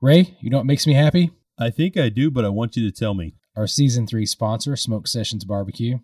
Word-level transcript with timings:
Ray, 0.00 0.36
you 0.40 0.48
know 0.48 0.58
what 0.58 0.66
makes 0.66 0.86
me 0.86 0.94
happy? 0.94 1.32
I 1.58 1.70
think 1.70 1.96
I 1.96 2.08
do, 2.08 2.30
but 2.30 2.44
I 2.44 2.50
want 2.50 2.76
you 2.76 2.88
to 2.88 2.96
tell 2.96 3.14
me. 3.14 3.34
Our 3.56 3.66
season 3.66 4.06
three 4.06 4.26
sponsor, 4.26 4.76
Smoke 4.76 5.08
Sessions 5.08 5.44
Barbecue. 5.44 5.98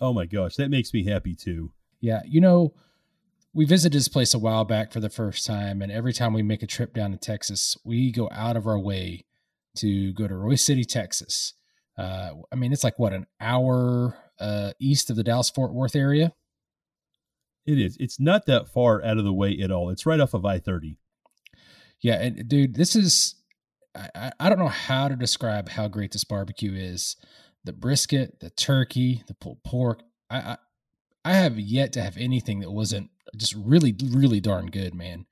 Oh 0.00 0.12
my 0.12 0.24
gosh, 0.26 0.54
that 0.54 0.70
makes 0.70 0.94
me 0.94 1.04
happy 1.04 1.34
too. 1.34 1.72
Yeah, 2.00 2.22
you 2.24 2.40
know, 2.40 2.74
we 3.52 3.64
visited 3.64 3.98
this 3.98 4.06
place 4.06 4.34
a 4.34 4.38
while 4.38 4.64
back 4.64 4.92
for 4.92 5.00
the 5.00 5.10
first 5.10 5.44
time, 5.44 5.82
and 5.82 5.90
every 5.90 6.12
time 6.12 6.32
we 6.32 6.42
make 6.42 6.62
a 6.62 6.68
trip 6.68 6.94
down 6.94 7.10
to 7.10 7.16
Texas, 7.16 7.76
we 7.84 8.12
go 8.12 8.28
out 8.30 8.56
of 8.56 8.68
our 8.68 8.78
way 8.78 9.24
to 9.78 10.12
go 10.12 10.28
to 10.28 10.34
Royse 10.34 10.60
City, 10.60 10.84
Texas. 10.84 11.54
Uh, 11.98 12.30
I 12.52 12.56
mean, 12.56 12.72
it's 12.72 12.84
like 12.84 13.00
what 13.00 13.12
an 13.12 13.26
hour 13.40 14.16
uh, 14.38 14.72
east 14.78 15.10
of 15.10 15.16
the 15.16 15.24
Dallas 15.24 15.50
Fort 15.50 15.74
Worth 15.74 15.96
area. 15.96 16.32
It 17.66 17.80
is. 17.80 17.96
It's 17.98 18.20
not 18.20 18.46
that 18.46 18.68
far 18.68 19.04
out 19.04 19.18
of 19.18 19.24
the 19.24 19.34
way 19.34 19.58
at 19.60 19.72
all. 19.72 19.90
It's 19.90 20.06
right 20.06 20.20
off 20.20 20.34
of 20.34 20.44
I 20.44 20.60
thirty. 20.60 20.98
Yeah, 22.00 22.22
and 22.22 22.48
dude, 22.48 22.76
this 22.76 22.94
is 22.94 23.34
I, 23.94 24.32
I 24.38 24.48
don't 24.48 24.58
know 24.58 24.68
how 24.68 25.08
to 25.08 25.16
describe 25.16 25.70
how 25.70 25.88
great 25.88 26.12
this 26.12 26.24
barbecue 26.24 26.72
is. 26.74 27.16
The 27.64 27.72
brisket, 27.72 28.40
the 28.40 28.50
turkey, 28.50 29.22
the 29.26 29.34
pulled 29.34 29.62
pork. 29.64 30.02
I, 30.30 30.36
I 30.38 30.56
I 31.24 31.34
have 31.34 31.58
yet 31.58 31.92
to 31.94 32.02
have 32.02 32.16
anything 32.16 32.60
that 32.60 32.70
wasn't 32.70 33.10
just 33.36 33.54
really, 33.54 33.94
really 34.02 34.40
darn 34.40 34.66
good, 34.66 34.94
man. 34.94 35.26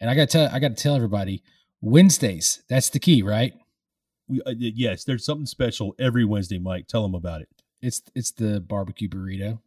And 0.00 0.10
I 0.10 0.14
got 0.14 0.28
to 0.28 0.38
tell, 0.38 0.54
I 0.54 0.58
got 0.58 0.76
to 0.76 0.82
tell 0.82 0.96
everybody, 0.96 1.42
Wednesdays. 1.80 2.62
That's 2.68 2.90
the 2.90 2.98
key, 2.98 3.22
right? 3.22 3.54
We, 4.28 4.42
uh, 4.42 4.54
yes, 4.56 5.04
there's 5.04 5.24
something 5.24 5.46
special 5.46 5.94
every 5.98 6.24
Wednesday, 6.24 6.58
Mike. 6.58 6.86
Tell 6.88 7.02
them 7.02 7.14
about 7.14 7.40
it. 7.40 7.48
It's 7.82 8.02
it's 8.14 8.30
the 8.32 8.60
barbecue 8.60 9.08
burrito. 9.08 9.60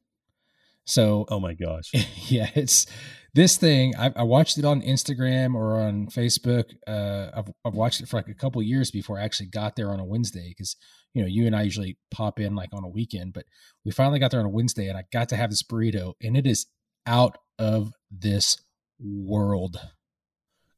So, 0.85 1.25
oh 1.29 1.39
my 1.39 1.53
gosh, 1.53 1.91
yeah, 2.29 2.49
it's 2.53 2.85
this 3.33 3.57
thing. 3.57 3.95
I, 3.97 4.11
I 4.15 4.23
watched 4.23 4.57
it 4.57 4.65
on 4.65 4.81
Instagram 4.81 5.55
or 5.55 5.79
on 5.79 6.07
Facebook. 6.07 6.65
Uh, 6.87 7.29
I've, 7.35 7.53
I've 7.65 7.73
watched 7.73 8.01
it 8.01 8.07
for 8.07 8.17
like 8.17 8.27
a 8.27 8.33
couple 8.33 8.61
years 8.61 8.91
before 8.91 9.19
I 9.19 9.23
actually 9.23 9.47
got 9.47 9.75
there 9.75 9.91
on 9.91 9.99
a 9.99 10.05
Wednesday 10.05 10.49
because 10.49 10.75
you 11.13 11.21
know 11.21 11.27
you 11.27 11.45
and 11.45 11.55
I 11.55 11.63
usually 11.63 11.97
pop 12.11 12.39
in 12.39 12.55
like 12.55 12.69
on 12.73 12.83
a 12.83 12.89
weekend, 12.89 13.33
but 13.33 13.45
we 13.83 13.91
finally 13.91 14.19
got 14.19 14.31
there 14.31 14.39
on 14.39 14.45
a 14.45 14.49
Wednesday 14.49 14.87
and 14.87 14.97
I 14.97 15.05
got 15.11 15.29
to 15.29 15.35
have 15.35 15.49
this 15.49 15.63
burrito 15.63 16.13
and 16.21 16.37
it 16.37 16.47
is 16.47 16.67
out 17.05 17.37
of 17.57 17.91
this 18.11 18.57
world. 18.99 19.77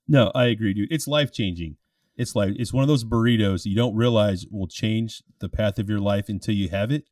No, 0.07 0.31
I 0.35 0.45
agree, 0.45 0.73
dude. 0.73 0.91
It's 0.91 1.07
life 1.07 1.31
changing. 1.31 1.77
It's 2.15 2.35
like 2.35 2.53
it's 2.57 2.73
one 2.73 2.83
of 2.83 2.87
those 2.87 3.03
burritos 3.03 3.65
you 3.65 3.75
don't 3.75 3.95
realize 3.95 4.45
will 4.49 4.67
change 4.67 5.21
the 5.39 5.49
path 5.49 5.79
of 5.79 5.89
your 5.89 5.99
life 5.99 6.29
until 6.29 6.55
you 6.55 6.69
have 6.69 6.91
it 6.91 7.05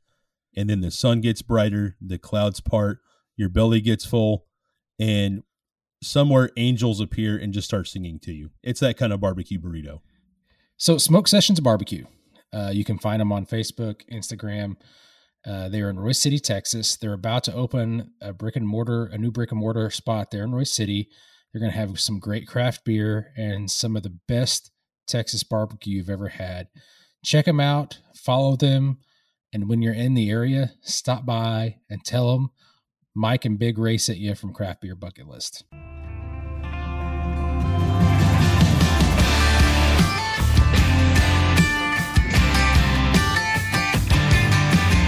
and 0.55 0.69
then 0.69 0.81
the 0.81 0.91
sun 0.91 1.21
gets 1.21 1.41
brighter, 1.41 1.95
the 1.99 2.17
clouds 2.17 2.61
part, 2.61 2.99
your 3.35 3.49
belly 3.49 3.81
gets 3.81 4.05
full, 4.05 4.45
and 5.03 5.43
somewhere 6.01 6.49
angels 6.55 7.01
appear 7.01 7.37
and 7.37 7.53
just 7.53 7.67
start 7.67 7.87
singing 7.89 8.19
to 8.19 8.31
you. 8.31 8.51
It's 8.63 8.79
that 8.79 8.97
kind 8.97 9.11
of 9.11 9.19
barbecue 9.19 9.59
burrito. 9.59 9.99
So, 10.77 10.97
Smoke 10.97 11.27
Sessions 11.27 11.59
Barbecue. 11.59 12.05
Uh, 12.53 12.71
you 12.73 12.85
can 12.85 12.97
find 12.97 13.19
them 13.19 13.31
on 13.31 13.45
Facebook, 13.45 14.01
Instagram. 14.09 14.75
Uh, 15.45 15.67
they're 15.67 15.89
in 15.89 15.97
Royse 15.97 16.21
City, 16.21 16.39
Texas. 16.39 16.95
They're 16.95 17.13
about 17.13 17.43
to 17.45 17.53
open 17.53 18.11
a 18.21 18.31
brick 18.31 18.55
and 18.55 18.65
mortar, 18.65 19.05
a 19.07 19.17
new 19.17 19.29
brick 19.29 19.51
and 19.51 19.59
mortar 19.59 19.89
spot 19.89 20.31
there 20.31 20.43
in 20.43 20.51
Royse 20.51 20.67
City. 20.67 21.09
They're 21.51 21.59
going 21.59 21.71
to 21.71 21.77
have 21.77 21.99
some 21.99 22.19
great 22.19 22.47
craft 22.47 22.85
beer 22.85 23.33
and 23.35 23.69
some 23.69 23.97
of 23.97 24.03
the 24.03 24.17
best 24.27 24.71
Texas 25.05 25.43
barbecue 25.43 25.97
you've 25.97 26.09
ever 26.09 26.29
had. 26.29 26.67
Check 27.25 27.45
them 27.45 27.59
out. 27.59 27.99
Follow 28.15 28.55
them. 28.55 28.99
And 29.51 29.67
when 29.67 29.81
you're 29.81 29.93
in 29.93 30.13
the 30.13 30.29
area, 30.29 30.71
stop 30.81 31.25
by 31.25 31.77
and 31.89 32.05
tell 32.05 32.31
them 32.31 32.51
Mike 33.15 33.45
and 33.45 33.59
Big 33.59 33.77
Ray 33.77 33.99
sent 33.99 34.17
you 34.17 34.33
from 34.33 34.53
Craft 34.53 34.81
Beer 34.81 34.95
Bucket 34.95 35.27
List. 35.27 35.65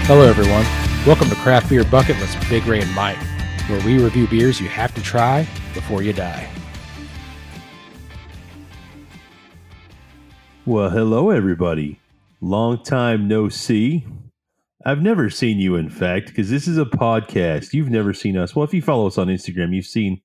Hello, 0.06 0.20
everyone. 0.20 0.64
Welcome 1.04 1.28
to 1.30 1.34
Craft 1.34 1.68
Beer 1.68 1.82
Bucket 1.82 2.16
List 2.20 2.38
with 2.38 2.48
Big 2.48 2.64
Ray 2.66 2.80
and 2.80 2.94
Mike, 2.94 3.18
where 3.66 3.84
we 3.84 4.00
review 4.00 4.28
beers 4.28 4.60
you 4.60 4.68
have 4.68 4.94
to 4.94 5.02
try 5.02 5.40
before 5.74 6.04
you 6.04 6.12
die. 6.12 6.48
Well, 10.64 10.90
hello, 10.90 11.30
everybody. 11.30 11.98
Long 12.40 12.84
time 12.84 13.26
no 13.26 13.48
see. 13.48 14.06
I've 14.86 15.02
never 15.02 15.28
seen 15.30 15.58
you, 15.58 15.74
in 15.74 15.90
fact, 15.90 16.28
because 16.28 16.48
this 16.48 16.68
is 16.68 16.78
a 16.78 16.84
podcast. 16.84 17.72
You've 17.72 17.90
never 17.90 18.14
seen 18.14 18.36
us. 18.36 18.54
Well, 18.54 18.64
if 18.64 18.72
you 18.72 18.80
follow 18.80 19.08
us 19.08 19.18
on 19.18 19.26
Instagram, 19.26 19.74
you've 19.74 19.84
seen 19.84 20.20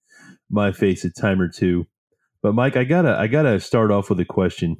my 0.51 0.72
face 0.72 1.03
a 1.03 1.09
time 1.09 1.41
or 1.41 1.47
two. 1.47 1.88
But 2.44 2.53
Mike, 2.53 2.77
I 2.77 2.83
gotta, 2.83 3.17
I 3.17 3.25
gotta 3.25 3.59
start 3.59 3.89
off 3.89 4.11
with 4.11 4.19
a 4.19 4.25
question. 4.25 4.77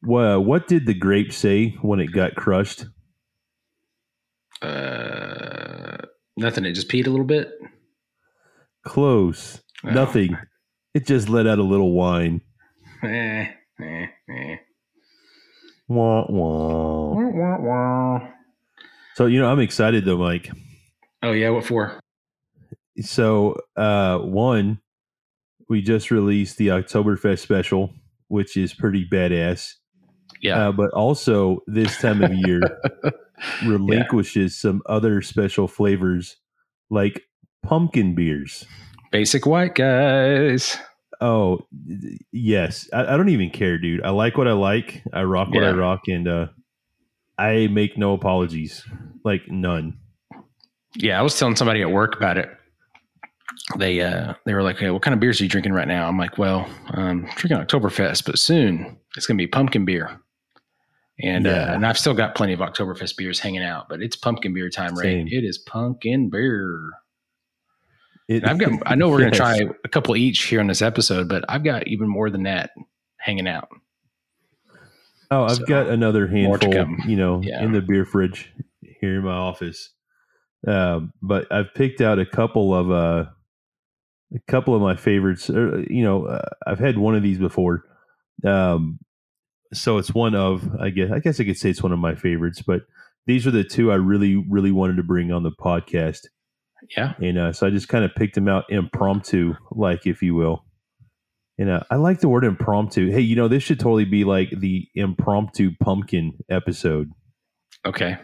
Well, 0.00 0.42
what 0.42 0.68
did 0.68 0.86
the 0.86 0.94
grape 0.94 1.34
say 1.34 1.76
when 1.82 2.00
it 2.00 2.06
got 2.06 2.34
crushed? 2.34 2.86
Uh, 4.62 5.98
nothing. 6.34 6.64
It 6.64 6.72
just 6.72 6.88
peed 6.88 7.06
a 7.06 7.10
little 7.10 7.26
bit. 7.26 7.50
Close. 8.86 9.60
Oh. 9.84 9.90
Nothing. 9.90 10.38
It 10.94 11.06
just 11.06 11.28
let 11.28 11.46
out 11.46 11.58
a 11.58 11.62
little 11.62 11.92
whine. 11.92 12.40
Eh, 13.02 13.48
eh, 13.82 14.06
eh. 14.30 14.56
Wah, 15.88 16.24
wah. 16.28 17.07
Wah, 17.38 17.56
wah. 17.60 18.28
So, 19.14 19.26
you 19.26 19.40
know, 19.40 19.48
I'm 19.48 19.60
excited 19.60 20.04
though, 20.04 20.18
Mike. 20.18 20.50
Oh, 21.22 21.30
yeah. 21.30 21.50
What 21.50 21.64
for? 21.64 22.00
So, 23.00 23.56
uh, 23.76 24.18
one, 24.18 24.80
we 25.68 25.82
just 25.82 26.10
released 26.10 26.56
the 26.56 26.68
Oktoberfest 26.68 27.38
special, 27.38 27.92
which 28.26 28.56
is 28.56 28.74
pretty 28.74 29.08
badass. 29.08 29.74
Yeah. 30.42 30.68
Uh, 30.68 30.72
but 30.72 30.90
also, 30.90 31.60
this 31.68 31.96
time 31.98 32.22
of 32.22 32.34
year 32.34 32.60
relinquishes 33.64 34.56
yeah. 34.56 34.70
some 34.70 34.82
other 34.86 35.22
special 35.22 35.68
flavors 35.68 36.36
like 36.90 37.22
pumpkin 37.62 38.16
beers. 38.16 38.66
Basic 39.12 39.46
white 39.46 39.76
guys. 39.76 40.76
Oh 41.20 41.66
yes, 42.30 42.88
I, 42.92 43.14
I, 43.14 43.16
don't 43.16 43.30
even 43.30 43.50
care, 43.50 43.78
dude. 43.78 44.04
I 44.04 44.10
like 44.10 44.38
what 44.38 44.46
I 44.46 44.52
like. 44.52 45.02
I 45.12 45.22
rock 45.24 45.48
what 45.48 45.62
yeah. 45.62 45.70
I 45.70 45.72
rock, 45.72 46.02
and 46.06 46.28
uh, 46.28 46.46
I 47.38 47.68
make 47.68 47.96
no 47.96 48.14
apologies, 48.14 48.84
like 49.24 49.48
none. 49.48 49.98
Yeah, 50.96 51.18
I 51.18 51.22
was 51.22 51.38
telling 51.38 51.56
somebody 51.56 51.82
at 51.82 51.90
work 51.90 52.16
about 52.16 52.38
it. 52.38 52.50
They 53.76 54.00
uh, 54.00 54.34
they 54.44 54.54
were 54.54 54.62
like, 54.62 54.78
"Hey, 54.78 54.90
what 54.90 55.02
kind 55.02 55.14
of 55.14 55.20
beers 55.20 55.40
are 55.40 55.44
you 55.44 55.50
drinking 55.50 55.72
right 55.72 55.86
now?" 55.86 56.08
I'm 56.08 56.18
like, 56.18 56.38
"Well, 56.38 56.68
I'm 56.88 57.28
drinking 57.36 57.58
Oktoberfest, 57.58 58.24
but 58.24 58.38
soon 58.38 58.98
it's 59.16 59.26
gonna 59.26 59.38
be 59.38 59.46
pumpkin 59.46 59.84
beer." 59.84 60.20
And 61.20 61.46
uh, 61.46 61.50
yeah. 61.50 61.56
uh, 61.56 61.74
and 61.74 61.86
I've 61.86 61.98
still 61.98 62.14
got 62.14 62.34
plenty 62.34 62.52
of 62.52 62.60
Oktoberfest 62.60 63.16
beers 63.16 63.40
hanging 63.40 63.62
out, 63.62 63.88
but 63.88 64.02
it's 64.02 64.16
pumpkin 64.16 64.54
beer 64.54 64.70
time, 64.70 64.94
right? 64.94 65.26
It 65.26 65.44
is 65.44 65.58
pumpkin 65.58 66.30
beer. 66.30 66.90
It, 68.28 68.46
I've 68.46 68.58
got. 68.58 68.72
I 68.86 68.94
know 68.94 69.08
we're 69.08 69.20
going 69.20 69.32
to 69.32 69.36
try 69.36 69.60
a 69.84 69.88
couple 69.88 70.16
each 70.16 70.44
here 70.44 70.60
on 70.60 70.66
this 70.66 70.82
episode, 70.82 71.28
but 71.28 71.44
I've 71.48 71.64
got 71.64 71.88
even 71.88 72.08
more 72.08 72.30
than 72.30 72.44
that 72.44 72.70
hanging 73.18 73.48
out. 73.48 73.68
Oh, 75.30 75.44
I've 75.44 75.56
so, 75.56 75.66
got 75.66 75.88
another 75.88 76.26
handful, 76.26 76.72
you 77.06 77.16
know, 77.16 77.40
yeah. 77.44 77.62
in 77.62 77.72
the 77.72 77.82
beer 77.82 78.04
fridge 78.04 78.52
here 79.00 79.16
in 79.16 79.24
my 79.24 79.32
office. 79.32 79.90
Uh, 80.66 81.00
but 81.22 81.50
I've 81.52 81.74
picked 81.74 82.00
out 82.00 82.18
a 82.18 82.26
couple 82.26 82.74
of 82.74 82.90
uh, 82.90 83.30
a 84.34 84.40
couple 84.48 84.74
of 84.74 84.82
my 84.82 84.96
favorites. 84.96 85.48
Uh, 85.50 85.84
you 85.88 86.02
know, 86.02 86.26
uh, 86.26 86.48
I've 86.66 86.78
had 86.78 86.98
one 86.98 87.14
of 87.14 87.22
these 87.22 87.38
before, 87.38 87.84
um, 88.44 88.98
so 89.72 89.98
it's 89.98 90.12
one 90.14 90.34
of 90.34 90.68
I 90.80 90.90
guess 90.90 91.10
I 91.12 91.20
guess 91.20 91.38
I 91.38 91.44
could 91.44 91.58
say 91.58 91.70
it's 91.70 91.82
one 91.82 91.92
of 91.92 91.98
my 91.98 92.14
favorites. 92.14 92.62
But 92.66 92.82
these 93.26 93.46
are 93.46 93.50
the 93.52 93.64
two 93.64 93.92
I 93.92 93.96
really 93.96 94.36
really 94.36 94.72
wanted 94.72 94.96
to 94.96 95.02
bring 95.02 95.30
on 95.30 95.42
the 95.42 95.52
podcast. 95.52 96.26
Yeah. 96.96 97.14
And 97.20 97.38
uh, 97.38 97.52
so 97.52 97.66
I 97.66 97.70
just 97.70 97.88
kind 97.88 98.04
of 98.04 98.14
picked 98.14 98.34
them 98.34 98.48
out 98.48 98.64
impromptu, 98.70 99.54
like 99.72 100.06
if 100.06 100.22
you 100.22 100.34
will. 100.34 100.64
And 101.58 101.70
uh, 101.70 101.80
I 101.90 101.96
like 101.96 102.20
the 102.20 102.28
word 102.28 102.44
impromptu. 102.44 103.10
Hey, 103.10 103.20
you 103.20 103.36
know, 103.36 103.48
this 103.48 103.62
should 103.62 103.80
totally 103.80 104.04
be 104.04 104.24
like 104.24 104.50
the 104.50 104.86
impromptu 104.94 105.72
pumpkin 105.80 106.38
episode. 106.48 107.10
Okay. 107.84 108.16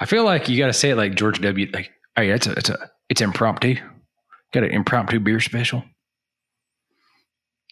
I 0.00 0.06
feel 0.06 0.24
like 0.24 0.48
you 0.48 0.58
got 0.58 0.66
to 0.66 0.72
say 0.72 0.90
it 0.90 0.96
like 0.96 1.14
George 1.14 1.40
W. 1.40 1.70
Like, 1.72 1.90
hey, 2.16 2.30
it's 2.30 2.46
a, 2.46 2.52
it's 2.52 2.70
a, 2.70 2.90
it's 3.08 3.20
impromptu. 3.20 3.76
Got 4.52 4.64
an 4.64 4.70
impromptu 4.70 5.20
beer 5.20 5.40
special. 5.40 5.84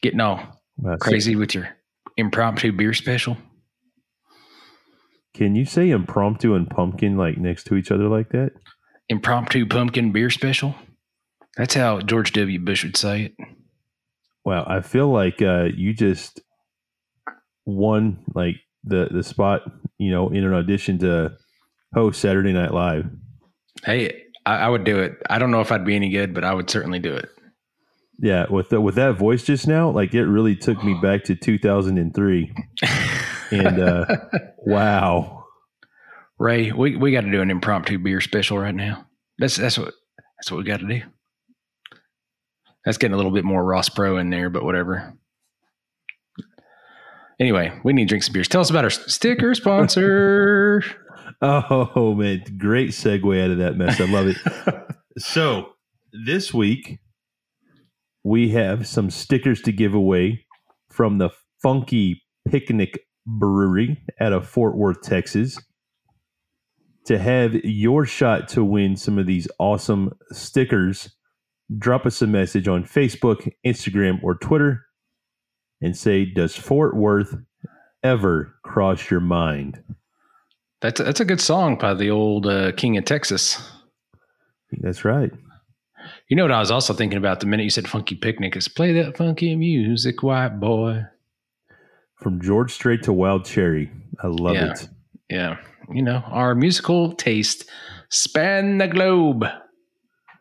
Getting 0.03 0.21
all 0.21 0.61
well, 0.77 0.99
crazy 0.99 1.37
with 1.37 1.55
your 1.55 1.69
impromptu 2.17 2.73
beer 2.73 2.93
special. 2.93 3.39
Can 5.35 5.55
you 5.55 5.65
say 5.65 5.91
impromptu 5.91 6.55
and 6.55 6.69
pumpkin 6.69 7.17
like 7.17 7.39
next 7.39 7.65
to 7.65 7.75
each 7.75 7.91
other 7.91 8.09
like 8.09 8.29
that? 8.31 8.53
impromptu 9.09 9.67
pumpkin 9.67 10.12
beer 10.12 10.31
special. 10.31 10.75
That's 11.56 11.75
how 11.75 12.01
George 12.01 12.33
W. 12.33 12.59
Bush 12.59 12.85
would 12.85 12.97
say 12.97 13.25
it. 13.25 13.35
Wow, 14.44 14.64
I 14.67 14.81
feel 14.81 15.08
like 15.08 15.41
uh, 15.41 15.69
you 15.75 15.94
just 15.94 16.41
won 17.64 18.25
like 18.35 18.56
the 18.85 19.08
the 19.11 19.23
spot, 19.23 19.62
you 19.99 20.11
know, 20.11 20.29
in 20.29 20.44
an 20.44 20.52
audition 20.52 20.99
to 20.99 21.37
host 21.94 22.20
Saturday 22.20 22.52
Night 22.52 22.73
Live. 22.73 23.06
Hey, 23.85 24.25
I, 24.44 24.56
I 24.56 24.69
would 24.69 24.85
do 24.85 24.99
it. 24.99 25.14
I 25.31 25.38
don't 25.38 25.50
know 25.50 25.61
if 25.61 25.73
I'd 25.73 25.85
be 25.85 25.96
any 25.96 26.11
good, 26.11 26.35
but 26.35 26.44
I 26.44 26.52
would 26.52 26.69
certainly 26.69 26.99
do 26.99 27.14
it. 27.14 27.29
Yeah, 28.20 28.46
with 28.49 28.69
the, 28.69 28.81
with 28.81 28.94
that 28.94 29.19
voice 29.19 29.43
just 29.43 29.67
now, 29.67 29.91
like 29.91 30.14
it 30.14 30.25
really 30.26 30.55
took 30.55 30.85
me 30.85 30.94
back 31.02 31.25
to 31.25 31.35
2003. 31.35 32.55
and 33.50 33.81
uh, 33.81 34.06
wow, 34.58 35.46
Ray, 36.38 36.70
we, 36.70 36.96
we 36.96 37.12
got 37.12 37.23
to 37.23 37.31
do 37.31 37.43
an 37.43 37.50
impromptu 37.50 37.99
beer 37.99 38.20
special 38.20 38.58
right 38.58 38.75
now. 38.75 39.06
That's 39.38 39.56
that's 39.56 39.79
what 39.79 39.94
that's 40.38 40.50
what 40.50 40.58
we 40.58 40.64
got 40.64 40.81
to 40.81 40.87
do. 40.87 41.02
That's 42.85 42.99
getting 42.99 43.15
a 43.15 43.17
little 43.17 43.33
bit 43.33 43.45
more 43.45 43.65
Ross 43.65 43.89
Perot 43.89 44.21
in 44.21 44.31
there, 44.31 44.51
but 44.51 44.65
whatever. 44.65 45.15
Anyway, 47.41 47.73
we 47.83 47.93
need 47.93 48.05
to 48.05 48.09
drink 48.09 48.23
some 48.23 48.33
beers. 48.33 48.49
Tell 48.49 48.61
us 48.61 48.71
about 48.71 48.85
our 48.85 48.91
sticker 48.91 49.55
sponsor. 49.55 50.83
oh 51.43 52.15
man, 52.15 52.45
great 52.59 52.91
segue 52.91 53.45
out 53.45 53.51
of 53.51 53.59
that 53.59 53.77
mess. 53.77 54.01
I 54.01 54.05
love 54.05 54.29
it. 54.29 54.37
so 55.19 55.71
this 56.27 56.55
week 56.55 57.01
we 58.23 58.51
have 58.51 58.87
some 58.87 59.11
stickers 59.11 59.61
to 59.63 59.73
give 59.73 59.95
away 59.95 60.47
from 60.91 61.19
the 61.19 61.31
Funky 61.63 62.23
Picnic 62.49 63.01
Brewery 63.27 64.03
out 64.21 64.33
of 64.33 64.49
Fort 64.49 64.77
Worth, 64.77 65.03
Texas. 65.03 65.59
To 67.07 67.19
have 67.19 67.55
your 67.55 68.07
shot 68.07 68.49
to 68.49 68.65
win 68.65 68.97
some 68.97 69.19
of 69.19 69.27
these 69.27 69.47
awesome 69.59 70.13
stickers, 70.33 71.15
drop 71.79 72.06
us 72.06 72.23
a 72.23 72.26
message 72.26 72.69
on 72.69 72.85
Facebook, 72.85 73.50
Instagram, 73.67 74.23
or 74.23 74.35
Twitter 74.35 74.85
and 75.81 75.97
say, 75.97 76.25
Does 76.25 76.56
Fort 76.56 76.97
Worth 76.97 77.35
ever 78.03 78.55
cross 78.62 79.11
your 79.11 79.21
mind? 79.21 79.82
That's 80.81 81.00
a, 81.00 81.05
that's 81.05 81.21
a 81.21 81.25
good 81.25 81.41
song 81.41 81.76
by 81.79 81.94
the 81.94 82.11
old 82.11 82.47
uh, 82.47 82.73
King 82.73 82.97
of 82.99 83.05
Texas. 83.05 83.71
That's 84.81 85.05
right. 85.05 85.32
You 86.29 86.37
know 86.37 86.44
what 86.44 86.53
I 86.53 86.61
was 86.61 86.71
also 86.71 86.93
thinking 86.93 87.17
about 87.17 87.41
the 87.41 87.47
minute 87.47 87.65
you 87.65 87.71
said 87.71 87.88
funky 87.88 88.15
picnic 88.15 88.56
is 88.56 88.69
play 88.69 88.93
that 88.93 89.17
funky 89.17 89.56
music, 89.56 90.23
white 90.23 90.61
boy. 90.61 91.03
From 92.17 92.41
George 92.41 92.73
Strait 92.73 93.03
to 93.05 93.12
Wild 93.12 93.44
Cherry. 93.44 93.91
I 94.23 94.29
love 94.29 94.55
yeah. 94.55 94.73
it. 94.73 94.88
Yeah. 95.31 95.56
You 95.93 96.03
know, 96.03 96.23
our 96.27 96.55
musical 96.55 97.15
taste 97.15 97.69
span 98.11 98.79
the 98.79 98.88
globe. 98.88 99.44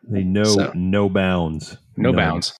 They 0.08 0.22
know 0.22 0.44
so, 0.44 0.72
no 0.74 1.08
bounds. 1.08 1.76
No 1.96 2.12
bounds. 2.12 2.54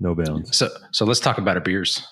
No 0.00 0.14
bounds. 0.14 0.56
So 0.56 0.68
so 0.92 1.04
let's 1.04 1.20
talk 1.20 1.38
about 1.38 1.56
our 1.56 1.62
beers. 1.62 2.06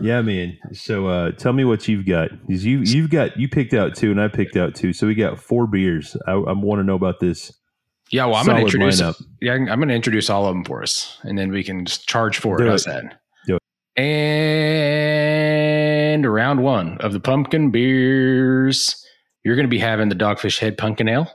Yeah, 0.00 0.22
man. 0.22 0.58
So 0.72 1.06
uh, 1.06 1.30
tell 1.32 1.52
me 1.52 1.64
what 1.64 1.86
you've 1.86 2.06
got. 2.06 2.30
Because 2.46 2.64
you 2.64 2.80
you've 2.80 3.10
got 3.10 3.38
you 3.38 3.48
picked 3.48 3.74
out 3.74 3.94
two 3.94 4.10
and 4.10 4.20
I 4.20 4.28
picked 4.28 4.56
out 4.56 4.74
two. 4.74 4.92
So 4.92 5.06
we 5.06 5.14
got 5.14 5.38
four 5.38 5.66
beers. 5.66 6.16
I, 6.26 6.32
I 6.32 6.52
want 6.52 6.80
to 6.80 6.84
know 6.84 6.96
about 6.96 7.20
this 7.20 7.52
yeah, 8.10 8.26
well, 8.26 8.36
I'm 8.36 8.44
going 8.46 8.58
to 8.58 8.62
introduce. 8.62 9.00
Lineup. 9.00 9.20
Yeah, 9.40 9.54
I'm 9.54 9.64
going 9.66 9.88
to 9.88 9.94
introduce 9.94 10.28
all 10.30 10.46
of 10.46 10.54
them 10.54 10.62
for 10.64 10.82
us, 10.82 11.18
and 11.22 11.38
then 11.38 11.50
we 11.50 11.64
can 11.64 11.84
just 11.84 12.08
charge 12.08 12.38
for 12.38 12.60
it. 12.62 12.68
How's 12.68 12.84
that? 12.84 13.20
Do 13.46 13.56
it. 13.56 13.62
And 14.00 15.14
round 16.32 16.62
one 16.62 16.98
of 16.98 17.12
the 17.12 17.20
pumpkin 17.20 17.70
beers, 17.70 19.04
you're 19.44 19.56
going 19.56 19.66
to 19.66 19.70
be 19.70 19.78
having 19.78 20.10
the 20.10 20.14
Dogfish 20.14 20.58
Head 20.58 20.76
Pumpkin 20.76 21.08
Ale. 21.08 21.28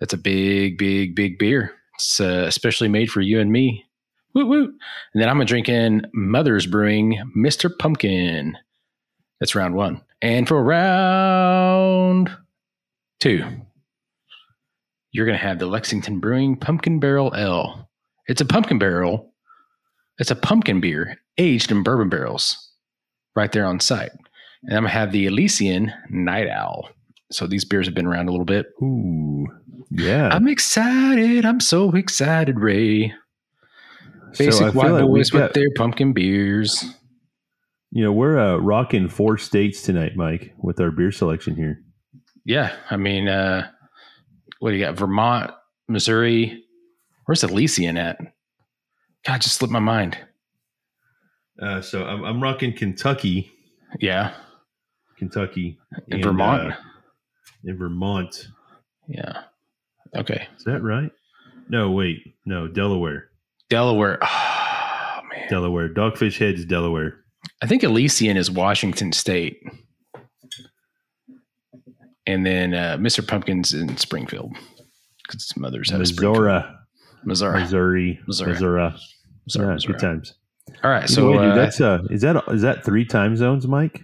That's 0.00 0.12
a 0.12 0.18
big, 0.18 0.78
big, 0.78 1.14
big 1.14 1.38
beer. 1.38 1.72
It's 1.94 2.20
uh, 2.20 2.44
especially 2.46 2.88
made 2.88 3.10
for 3.10 3.20
you 3.20 3.40
and 3.40 3.50
me. 3.50 3.84
Woo 4.34 4.46
woo! 4.46 4.64
And 5.14 5.22
then 5.22 5.28
I'm 5.28 5.38
to 5.38 5.44
drink 5.44 5.68
in 5.68 6.06
Mother's 6.12 6.66
Brewing 6.66 7.18
Mr. 7.36 7.70
Pumpkin. 7.76 8.56
That's 9.40 9.54
round 9.54 9.74
one. 9.74 10.02
And 10.20 10.46
for 10.46 10.62
round 10.62 12.30
two, 13.20 13.44
you're 15.12 15.26
going 15.26 15.38
to 15.38 15.44
have 15.44 15.58
the 15.58 15.66
Lexington 15.66 16.20
Brewing 16.20 16.56
Pumpkin 16.56 17.00
Barrel 17.00 17.32
Ale. 17.34 17.88
It's 18.26 18.40
a 18.40 18.46
pumpkin 18.46 18.78
barrel. 18.78 19.32
It's 20.18 20.30
a 20.30 20.36
pumpkin 20.36 20.80
beer 20.80 21.16
aged 21.38 21.70
in 21.70 21.82
bourbon 21.82 22.08
barrels 22.08 22.72
right 23.34 23.52
there 23.52 23.64
on 23.64 23.80
site. 23.80 24.10
And 24.64 24.76
I'm 24.76 24.82
going 24.82 24.92
to 24.92 24.98
have 24.98 25.12
the 25.12 25.26
Elysian 25.26 25.92
Night 26.10 26.48
Owl. 26.48 26.88
So 27.30 27.46
these 27.46 27.64
beers 27.64 27.86
have 27.86 27.94
been 27.94 28.06
around 28.06 28.28
a 28.28 28.30
little 28.30 28.46
bit. 28.46 28.66
Ooh, 28.82 29.46
yeah. 29.90 30.28
I'm 30.28 30.48
excited. 30.48 31.44
I'm 31.44 31.60
so 31.60 31.90
excited, 31.92 32.58
Ray. 32.58 33.12
Basic 34.38 34.52
so 34.52 34.72
white 34.72 34.92
like 34.92 35.04
boys 35.04 35.30
got, 35.30 35.42
with 35.42 35.52
their 35.54 35.70
pumpkin 35.76 36.12
beers. 36.12 36.84
You 37.90 38.04
know, 38.04 38.12
we're 38.12 38.38
uh, 38.38 38.56
rocking 38.58 39.08
four 39.08 39.38
states 39.38 39.82
tonight, 39.82 40.12
Mike, 40.16 40.54
with 40.58 40.80
our 40.80 40.90
beer 40.90 41.10
selection 41.10 41.56
here. 41.56 41.80
Yeah. 42.44 42.74
I 42.90 42.96
mean, 42.96 43.28
uh, 43.28 43.68
what 44.60 44.70
do 44.70 44.76
you 44.76 44.84
got? 44.84 44.96
Vermont, 44.96 45.50
Missouri. 45.88 46.64
Where's 47.24 47.42
Elysian 47.42 47.96
at? 47.96 48.18
God, 49.24 49.40
just 49.40 49.56
slipped 49.56 49.72
my 49.72 49.80
mind. 49.80 50.18
Uh, 51.60 51.80
so 51.80 52.04
I'm, 52.04 52.22
I'm 52.24 52.42
rocking 52.42 52.76
Kentucky. 52.76 53.50
Yeah. 53.98 54.34
Kentucky. 55.18 55.78
In 56.08 56.22
Vermont. 56.22 56.72
Uh, 56.72 56.76
in 57.64 57.76
Vermont. 57.76 58.48
Yeah. 59.08 59.42
Okay. 60.16 60.48
Is 60.56 60.64
that 60.64 60.82
right? 60.82 61.10
No, 61.68 61.90
wait. 61.90 62.18
No, 62.44 62.68
Delaware. 62.68 63.28
Delaware. 63.70 64.18
Oh, 64.28 65.20
man. 65.30 65.48
Delaware. 65.48 65.88
Dogfish 65.88 66.38
Head's 66.38 66.66
Delaware. 66.66 67.24
I 67.62 67.66
think 67.66 67.82
Elysian 67.82 68.36
is 68.36 68.50
Washington 68.50 69.12
State 69.12 69.62
and 72.26 72.44
then 72.44 72.74
uh, 72.74 72.96
Mr. 72.98 73.26
Pumpkins 73.26 73.72
in 73.72 73.96
Springfield 73.96 74.52
because 75.26 75.44
his 75.44 75.56
mother's 75.56 75.90
out 75.90 75.96
of 75.96 76.00
Missouri. 76.00 76.62
Missouri, 77.24 77.60
Missouri, 77.64 78.20
Missouri, 78.26 78.52
Missouri. 78.56 78.92
Missouri. 79.46 79.78
Good 79.86 80.00
times. 80.00 80.34
All 80.82 80.90
right, 80.90 81.08
so 81.08 81.34
uh, 81.34 81.54
that's 81.54 81.80
uh, 81.80 82.00
is 82.10 82.22
that 82.22 82.42
is 82.48 82.62
that 82.62 82.84
three 82.84 83.04
time 83.04 83.36
zones, 83.36 83.66
Mike? 83.66 84.00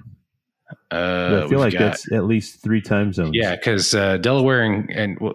Uh, 0.91 1.43
I 1.45 1.49
feel 1.49 1.59
like 1.59 1.73
got, 1.73 1.79
that's 1.79 2.13
at 2.13 2.25
least 2.25 2.63
three 2.63 2.81
time 2.81 3.13
zones. 3.13 3.31
Yeah, 3.35 3.57
because 3.57 3.95
uh, 3.95 4.17
Delaware 4.19 4.63
and, 4.63 4.91
and 4.91 5.19
well, 5.21 5.35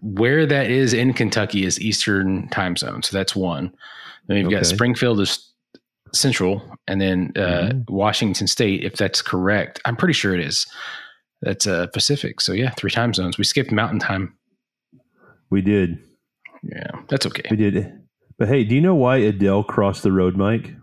where 0.00 0.46
that 0.46 0.70
is 0.70 0.92
in 0.92 1.12
Kentucky 1.12 1.64
is 1.64 1.80
Eastern 1.80 2.48
time 2.48 2.76
zone, 2.76 3.02
so 3.02 3.16
that's 3.16 3.36
one. 3.36 3.74
Then 4.26 4.38
you've 4.38 4.46
okay. 4.46 4.56
got 4.56 4.66
Springfield 4.66 5.20
is 5.20 5.50
Central, 6.12 6.62
and 6.88 7.00
then 7.00 7.32
uh, 7.36 7.40
mm-hmm. 7.40 7.94
Washington 7.94 8.46
State, 8.46 8.84
if 8.84 8.96
that's 8.96 9.22
correct. 9.22 9.80
I'm 9.84 9.96
pretty 9.96 10.14
sure 10.14 10.34
it 10.34 10.40
is. 10.40 10.66
That's 11.42 11.66
uh, 11.66 11.86
Pacific. 11.88 12.40
So 12.40 12.52
yeah, 12.52 12.70
three 12.70 12.90
time 12.90 13.14
zones. 13.14 13.38
We 13.38 13.44
skipped 13.44 13.72
Mountain 13.72 14.00
Time. 14.00 14.36
We 15.50 15.62
did. 15.62 15.98
Yeah, 16.62 16.90
that's 17.08 17.26
okay. 17.26 17.42
We 17.50 17.56
did. 17.56 17.92
But 18.38 18.48
hey, 18.48 18.64
do 18.64 18.74
you 18.74 18.80
know 18.80 18.94
why 18.94 19.18
Adele 19.18 19.64
crossed 19.64 20.02
the 20.02 20.12
road, 20.12 20.36
Mike? 20.36 20.74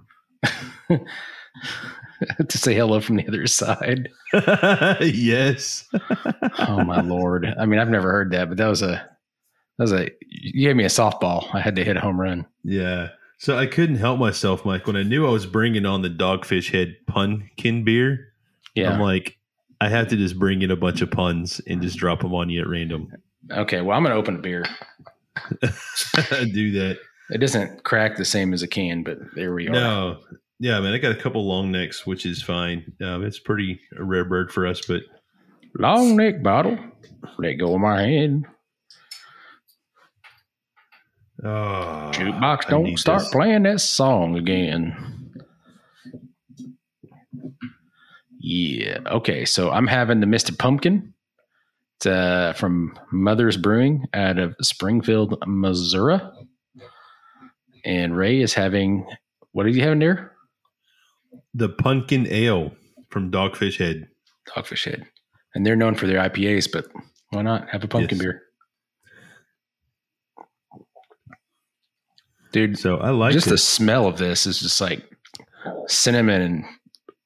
to 2.50 2.58
say 2.58 2.74
hello 2.74 3.00
from 3.00 3.18
the 3.18 3.28
other 3.28 3.48
side. 3.48 4.10
yes. 5.02 5.88
oh 6.60 6.84
my 6.84 7.02
lord! 7.02 7.46
I 7.60 7.66
mean, 7.66 7.80
I've 7.80 7.90
never 7.90 8.12
heard 8.12 8.32
that, 8.32 8.50
but 8.50 8.58
that 8.58 8.68
was 8.68 8.82
a 8.82 9.10
that 9.78 9.84
was 9.84 9.94
a 9.94 10.10
you 10.28 10.68
gave 10.68 10.76
me 10.76 10.84
a 10.84 10.90
softball. 10.90 11.54
I 11.54 11.60
had 11.60 11.76
to 11.76 11.84
hit 11.84 11.98
a 11.98 12.02
home 12.02 12.20
run. 12.20 12.46
Yeah. 12.64 13.10
So 13.40 13.56
I 13.56 13.68
couldn't 13.68 13.98
help 13.98 14.18
myself, 14.20 14.66
Mike. 14.66 14.88
When 14.88 14.96
I 14.96 15.04
knew 15.04 15.28
I 15.28 15.30
was 15.30 15.46
bringing 15.46 15.86
on 15.86 16.02
the 16.02 16.10
Dogfish 16.10 16.72
Head 16.72 16.96
Pumpkin 17.06 17.84
beer, 17.84 18.34
yeah, 18.74 18.92
I'm 18.92 19.00
like, 19.00 19.38
I 19.80 19.90
have 19.90 20.08
to 20.08 20.16
just 20.16 20.40
bring 20.40 20.64
in 20.64 20.72
a 20.72 20.76
bunch 20.76 21.02
of 21.02 21.12
puns 21.12 21.62
and 21.68 21.80
just 21.80 22.00
drop 22.00 22.22
them 22.22 22.34
on 22.34 22.50
you 22.50 22.62
at 22.62 22.68
random. 22.68 23.14
Okay, 23.52 23.82
well, 23.82 23.96
I'm 23.96 24.04
going 24.04 24.14
to 24.14 24.20
open 24.20 24.38
a 24.38 24.40
beer. 24.40 24.66
Do 25.62 26.72
that. 26.72 26.98
It 27.30 27.38
doesn't 27.38 27.84
crack 27.84 28.18
the 28.18 28.26
same 28.26 28.54
as 28.54 28.64
a 28.64 28.68
can, 28.68 29.04
but 29.04 29.20
there 29.36 29.54
we 29.54 29.68
are. 29.68 29.72
No, 29.72 30.20
yeah, 30.60 30.80
man, 30.80 30.94
I 30.94 30.98
got 30.98 31.12
a 31.12 31.22
couple 31.22 31.48
long 31.48 31.72
necks, 31.72 32.06
which 32.06 32.26
is 32.26 32.42
fine. 32.42 32.94
Um, 33.02 33.24
it's 33.24 33.40
pretty 33.40 33.80
a 33.98 34.04
rare 34.04 34.26
bird 34.26 34.52
for 34.52 34.66
us, 34.66 34.82
but 34.86 35.02
long 35.78 36.16
neck 36.16 36.42
bottle. 36.42 36.78
Let 37.38 37.54
go 37.54 37.76
of 37.76 37.82
my 37.82 38.02
hand. 38.02 38.46
Oh, 41.44 42.10
Jukebox, 42.14 42.68
don't 42.68 42.98
start 42.98 43.22
this. 43.22 43.30
playing 43.30 43.64
that 43.64 43.80
song 43.80 44.36
again. 44.36 44.96
Yeah. 48.40 49.00
Okay. 49.06 49.46
So 49.46 49.72
I'm 49.72 49.88
having 49.88 50.20
the 50.20 50.26
Mr. 50.26 50.58
Pumpkin. 50.58 51.14
It's 51.98 52.06
uh, 52.06 52.54
from 52.56 52.98
Mother's 53.12 53.58
Brewing 53.58 54.06
out 54.14 54.40
of 54.40 54.56
Springfield, 54.62 55.44
Missouri. 55.46 56.20
And 57.86 58.16
Ray 58.16 58.42
is 58.42 58.54
having, 58.54 59.06
what 59.52 59.66
are 59.66 59.70
you 59.70 59.82
having 59.82 60.00
there? 60.00 60.37
The 61.58 61.70
Pumpkin 61.70 62.28
Ale 62.30 62.72
from 63.10 63.32
Dogfish 63.32 63.80
Head. 63.80 64.08
Dogfish 64.56 64.86
Head. 64.86 65.08
And 65.56 65.66
they're 65.66 65.76
known 65.76 65.96
for 65.96 66.06
their 66.06 66.20
IPAs, 66.20 66.72
but 66.72 66.86
why 67.32 67.42
not 67.42 67.68
have 67.70 67.84
a 67.84 67.88
pumpkin 67.88 68.20
yes. 68.20 68.24
beer? 68.24 68.44
Dude, 72.52 72.78
so 72.78 72.98
I 72.98 73.10
like 73.10 73.34
just 73.34 73.48
it. 73.48 73.50
the 73.50 73.58
smell 73.58 74.06
of 74.06 74.20
this 74.20 74.46
is 74.46 74.60
just 74.60 74.80
like 74.80 75.04
cinnamon 75.88 76.42
and 76.42 76.66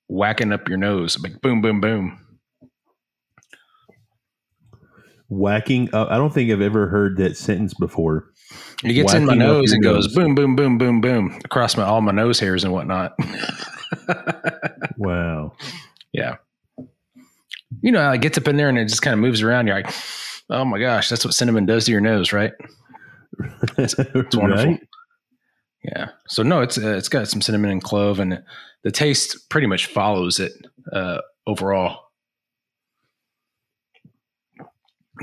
whacking 0.08 0.54
up 0.54 0.70
your 0.70 0.78
nose, 0.78 1.20
like 1.22 1.42
boom, 1.42 1.62
boom, 1.62 1.82
boom. 1.82 2.18
Whacking 5.28 5.94
up. 5.94 6.10
I 6.10 6.16
don't 6.16 6.34
think 6.34 6.52
I've 6.52 6.62
ever 6.62 6.88
heard 6.88 7.18
that 7.18 7.36
sentence 7.36 7.74
before. 7.74 8.32
It 8.84 8.94
gets 8.94 9.14
in 9.14 9.26
my 9.26 9.34
nose 9.34 9.74
and 9.74 9.84
goes 9.84 10.14
boom, 10.14 10.36
boom, 10.36 10.56
boom, 10.56 10.78
boom, 10.78 11.02
boom 11.02 11.38
across 11.44 11.76
my 11.76 11.84
all 11.84 12.00
my 12.00 12.12
nose 12.14 12.40
hairs 12.40 12.64
and 12.64 12.72
whatnot. 12.72 13.14
wow. 14.98 15.54
Yeah. 16.14 16.36
You 17.82 17.92
know, 17.92 18.12
it 18.12 18.22
gets 18.22 18.38
up 18.38 18.48
in 18.48 18.58
there 18.58 18.70
and 18.70 18.78
it 18.78 18.88
just 18.88 19.02
kind 19.02 19.14
of 19.14 19.20
moves 19.20 19.42
around. 19.42 19.68
You're 19.68 19.78
like, 19.78 19.94
oh 20.50 20.66
my 20.66 20.80
gosh, 20.80 21.10
that's 21.10 21.24
what 21.26 21.34
cinnamon 21.34 21.66
does 21.66 21.86
to 21.86 21.92
your 21.92 22.02
nose, 22.02 22.34
right? 22.34 22.52
It's, 23.78 23.96
it's 23.98 24.36
wonderful. 24.36 24.72
Right? 24.72 24.88
Yeah. 25.84 26.10
So 26.28 26.44
no, 26.44 26.62
it's 26.62 26.78
uh, 26.78 26.96
it's 26.96 27.10
got 27.10 27.28
some 27.28 27.42
cinnamon 27.42 27.72
and 27.72 27.84
clove, 27.84 28.20
and 28.20 28.44
the 28.84 28.92
taste 28.92 29.50
pretty 29.50 29.68
much 29.68 29.88
follows 29.88 30.40
it 30.40 30.52
uh, 30.92 31.20
overall. 31.48 32.00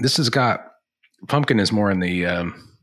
This 0.01 0.17
has 0.17 0.31
got 0.31 0.65
pumpkin 1.27 1.61
is 1.61 1.73
more 1.73 1.91
in 1.91 2.01
the 2.01 2.27
um, 2.27 2.77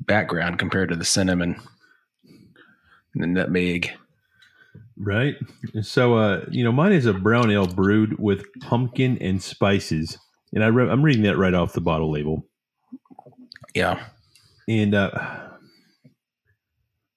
background 0.00 0.58
compared 0.58 0.90
to 0.90 0.96
the 0.96 1.04
cinnamon 1.04 1.60
and 3.14 3.22
the 3.22 3.26
nutmeg. 3.26 3.92
Right. 4.96 5.34
So, 5.82 6.14
uh, 6.14 6.44
you 6.50 6.62
know, 6.62 6.72
mine 6.72 6.92
is 6.92 7.06
a 7.06 7.12
brown 7.12 7.50
ale 7.50 7.66
brewed 7.66 8.18
with 8.18 8.44
pumpkin 8.60 9.18
and 9.18 9.42
spices, 9.42 10.18
and 10.52 10.62
I 10.62 10.68
re- 10.68 10.88
I'm 10.88 11.02
reading 11.02 11.24
that 11.24 11.36
right 11.36 11.54
off 11.54 11.72
the 11.72 11.80
bottle 11.80 12.12
label. 12.12 12.46
Yeah. 13.74 14.04
And 14.68 14.94
uh, 14.94 15.10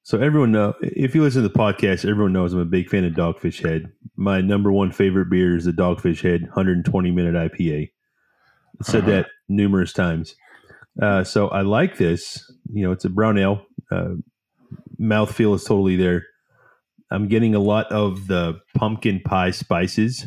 so 0.02 0.20
everyone 0.20 0.52
know 0.52 0.74
if 0.82 1.14
you 1.14 1.22
listen 1.22 1.44
to 1.44 1.48
the 1.48 1.54
podcast, 1.54 2.10
everyone 2.10 2.34
knows 2.34 2.54
I'm 2.54 2.60
a 2.60 2.66
big 2.66 2.90
fan 2.90 3.06
of 3.06 3.14
Dogfish 3.14 3.62
Head. 3.62 3.92
My 4.16 4.42
number 4.42 4.72
one 4.72 4.92
favorite 4.92 5.30
beer 5.30 5.56
is 5.56 5.66
the 5.66 5.72
Dogfish 5.72 6.22
Head 6.22 6.42
120 6.44 7.12
minute 7.12 7.36
IPA. 7.36 7.92
I 8.80 8.84
said 8.84 9.04
uh-huh. 9.04 9.12
that 9.12 9.28
numerous 9.48 9.94
times. 9.94 10.36
Uh, 11.02 11.24
so 11.24 11.50
I 11.50 11.62
like 11.62 11.98
this. 11.98 12.52
You 12.74 12.84
know, 12.84 12.92
it's 12.92 13.06
a 13.06 13.10
brown 13.10 13.38
ale. 13.38 13.66
Uh, 13.92 14.16
mouthfeel 15.00 15.56
is 15.56 15.64
totally 15.64 15.96
there. 15.96 16.26
I'm 17.12 17.28
getting 17.28 17.56
a 17.56 17.60
lot 17.60 17.92
of 17.92 18.28
the 18.28 18.60
pumpkin 18.76 19.22
pie 19.22 19.52
spices. 19.52 20.26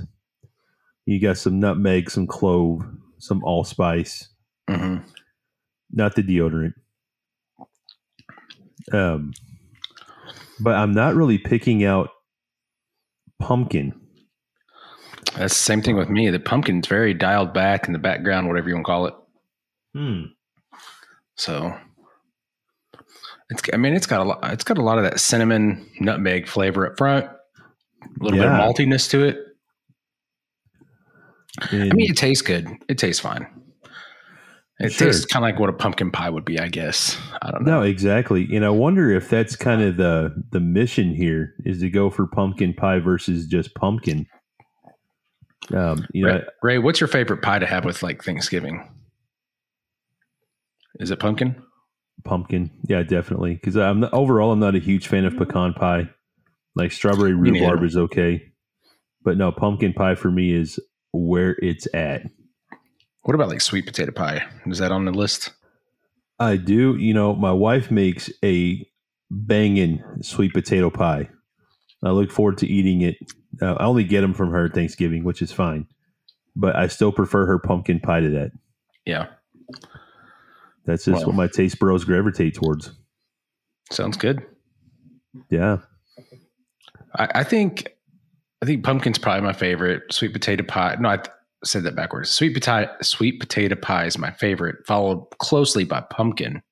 You 1.06 1.20
got 1.20 1.38
some 1.38 1.60
nutmeg, 1.60 2.10
some 2.10 2.26
clove, 2.26 2.82
some 3.18 3.42
allspice. 3.44 4.28
Mm-hmm. 4.68 5.06
Not 5.92 6.14
the 6.14 6.22
deodorant. 6.22 6.74
Um, 8.92 9.32
but 10.60 10.74
I'm 10.74 10.92
not 10.92 11.14
really 11.14 11.38
picking 11.38 11.84
out 11.84 12.10
pumpkin. 13.38 13.98
That's 15.36 15.54
the 15.54 15.62
same 15.62 15.82
thing 15.82 15.96
with 15.96 16.08
me. 16.08 16.30
The 16.30 16.40
pumpkin's 16.40 16.86
very 16.86 17.14
dialed 17.14 17.52
back 17.52 17.86
in 17.86 17.92
the 17.92 17.98
background, 17.98 18.48
whatever 18.48 18.68
you 18.68 18.74
want 18.74 18.86
to 18.86 18.90
call 18.90 19.06
it. 19.06 19.14
Hmm. 19.94 20.22
So 21.36 21.76
it's 23.50 23.62
I 23.72 23.76
mean 23.76 23.94
it's 23.94 24.06
got 24.06 24.20
a 24.20 24.24
lot 24.24 24.38
it's 24.52 24.64
got 24.64 24.78
a 24.78 24.82
lot 24.82 24.98
of 24.98 25.04
that 25.04 25.20
cinnamon 25.20 25.86
nutmeg 26.00 26.46
flavor 26.46 26.86
up 26.86 26.96
front. 26.96 27.26
A 27.26 28.24
little 28.24 28.38
yeah. 28.38 28.44
bit 28.44 28.52
of 28.52 28.76
maltiness 28.76 29.10
to 29.10 29.24
it. 29.24 29.38
I 31.60 31.90
mean 31.92 32.10
it 32.10 32.16
tastes 32.16 32.42
good. 32.42 32.68
It 32.88 32.96
tastes 32.98 33.20
fine. 33.20 33.46
It 34.78 34.92
sure. 34.92 35.08
tastes 35.08 35.26
kind 35.26 35.44
of 35.44 35.50
like 35.50 35.60
what 35.60 35.68
a 35.68 35.74
pumpkin 35.74 36.10
pie 36.10 36.30
would 36.30 36.46
be, 36.46 36.58
I 36.58 36.68
guess. 36.68 37.18
I 37.42 37.50
don't 37.50 37.64
know. 37.64 37.80
No, 37.80 37.82
exactly. 37.82 38.48
And 38.56 38.64
I 38.64 38.70
wonder 38.70 39.10
if 39.10 39.28
that's 39.28 39.54
kind 39.54 39.82
of 39.82 39.98
the 39.98 40.34
the 40.52 40.60
mission 40.60 41.14
here 41.14 41.54
is 41.66 41.80
to 41.80 41.90
go 41.90 42.08
for 42.08 42.26
pumpkin 42.26 42.72
pie 42.72 42.98
versus 42.98 43.46
just 43.46 43.74
pumpkin. 43.74 44.26
Um, 45.74 46.06
you 46.14 46.26
Ray, 46.26 46.32
know, 46.32 46.44
Ray, 46.62 46.78
what's 46.78 46.98
your 46.98 47.08
favorite 47.08 47.42
pie 47.42 47.58
to 47.58 47.66
have 47.66 47.84
with 47.84 48.02
like 48.02 48.24
Thanksgiving? 48.24 48.88
Is 50.98 51.10
it 51.10 51.18
pumpkin? 51.18 51.62
Pumpkin, 52.24 52.70
yeah, 52.88 53.02
definitely. 53.02 53.54
Because 53.54 53.76
I'm 53.76 54.00
not, 54.00 54.12
overall, 54.12 54.52
I'm 54.52 54.60
not 54.60 54.74
a 54.74 54.80
huge 54.80 55.08
fan 55.08 55.24
of 55.24 55.36
pecan 55.36 55.74
pie. 55.74 56.10
Like 56.74 56.92
strawberry 56.92 57.34
rhubarb 57.34 57.82
is 57.82 57.96
okay, 57.96 58.52
but 59.22 59.36
no, 59.36 59.50
pumpkin 59.50 59.92
pie 59.92 60.14
for 60.14 60.30
me 60.30 60.52
is 60.52 60.78
where 61.12 61.56
it's 61.60 61.86
at. 61.92 62.22
What 63.22 63.34
about 63.34 63.48
like 63.48 63.60
sweet 63.60 63.86
potato 63.86 64.12
pie? 64.12 64.46
Is 64.66 64.78
that 64.78 64.92
on 64.92 65.04
the 65.04 65.12
list? 65.12 65.52
I 66.38 66.56
do. 66.56 66.96
You 66.96 67.12
know, 67.12 67.34
my 67.34 67.52
wife 67.52 67.90
makes 67.90 68.30
a 68.44 68.86
banging 69.30 70.02
sweet 70.22 70.52
potato 70.52 70.90
pie. 70.90 71.28
I 72.02 72.10
look 72.10 72.30
forward 72.30 72.58
to 72.58 72.66
eating 72.66 73.02
it. 73.02 73.16
Uh, 73.60 73.74
I 73.74 73.84
only 73.84 74.04
get 74.04 74.22
them 74.22 74.32
from 74.32 74.52
her 74.52 74.68
Thanksgiving, 74.68 75.24
which 75.24 75.42
is 75.42 75.52
fine, 75.52 75.86
but 76.56 76.76
I 76.76 76.86
still 76.86 77.12
prefer 77.12 77.46
her 77.46 77.58
pumpkin 77.58 78.00
pie 78.00 78.20
to 78.20 78.30
that. 78.30 78.52
Yeah, 79.04 79.26
that's 80.90 81.04
just 81.04 81.26
what 81.26 81.34
my 81.34 81.46
taste 81.46 81.78
bros 81.78 82.04
gravitate 82.04 82.54
towards. 82.54 82.92
Sounds 83.90 84.16
good. 84.16 84.44
Yeah, 85.48 85.78
I, 87.16 87.28
I 87.36 87.44
think 87.44 87.94
I 88.62 88.66
think 88.66 88.84
pumpkin's 88.84 89.18
probably 89.18 89.42
my 89.42 89.52
favorite. 89.52 90.12
Sweet 90.12 90.32
potato 90.32 90.64
pie. 90.64 90.96
No, 91.00 91.10
I, 91.10 91.22
said 91.64 91.82
that 91.82 91.96
backwards. 91.96 92.30
Sweet 92.30 92.54
potato 92.54 92.90
sweet 93.02 93.38
potato 93.38 93.76
pie 93.76 94.06
is 94.06 94.18
my 94.18 94.30
favorite, 94.30 94.86
followed 94.86 95.26
closely 95.38 95.84
by 95.84 96.00
pumpkin. 96.00 96.62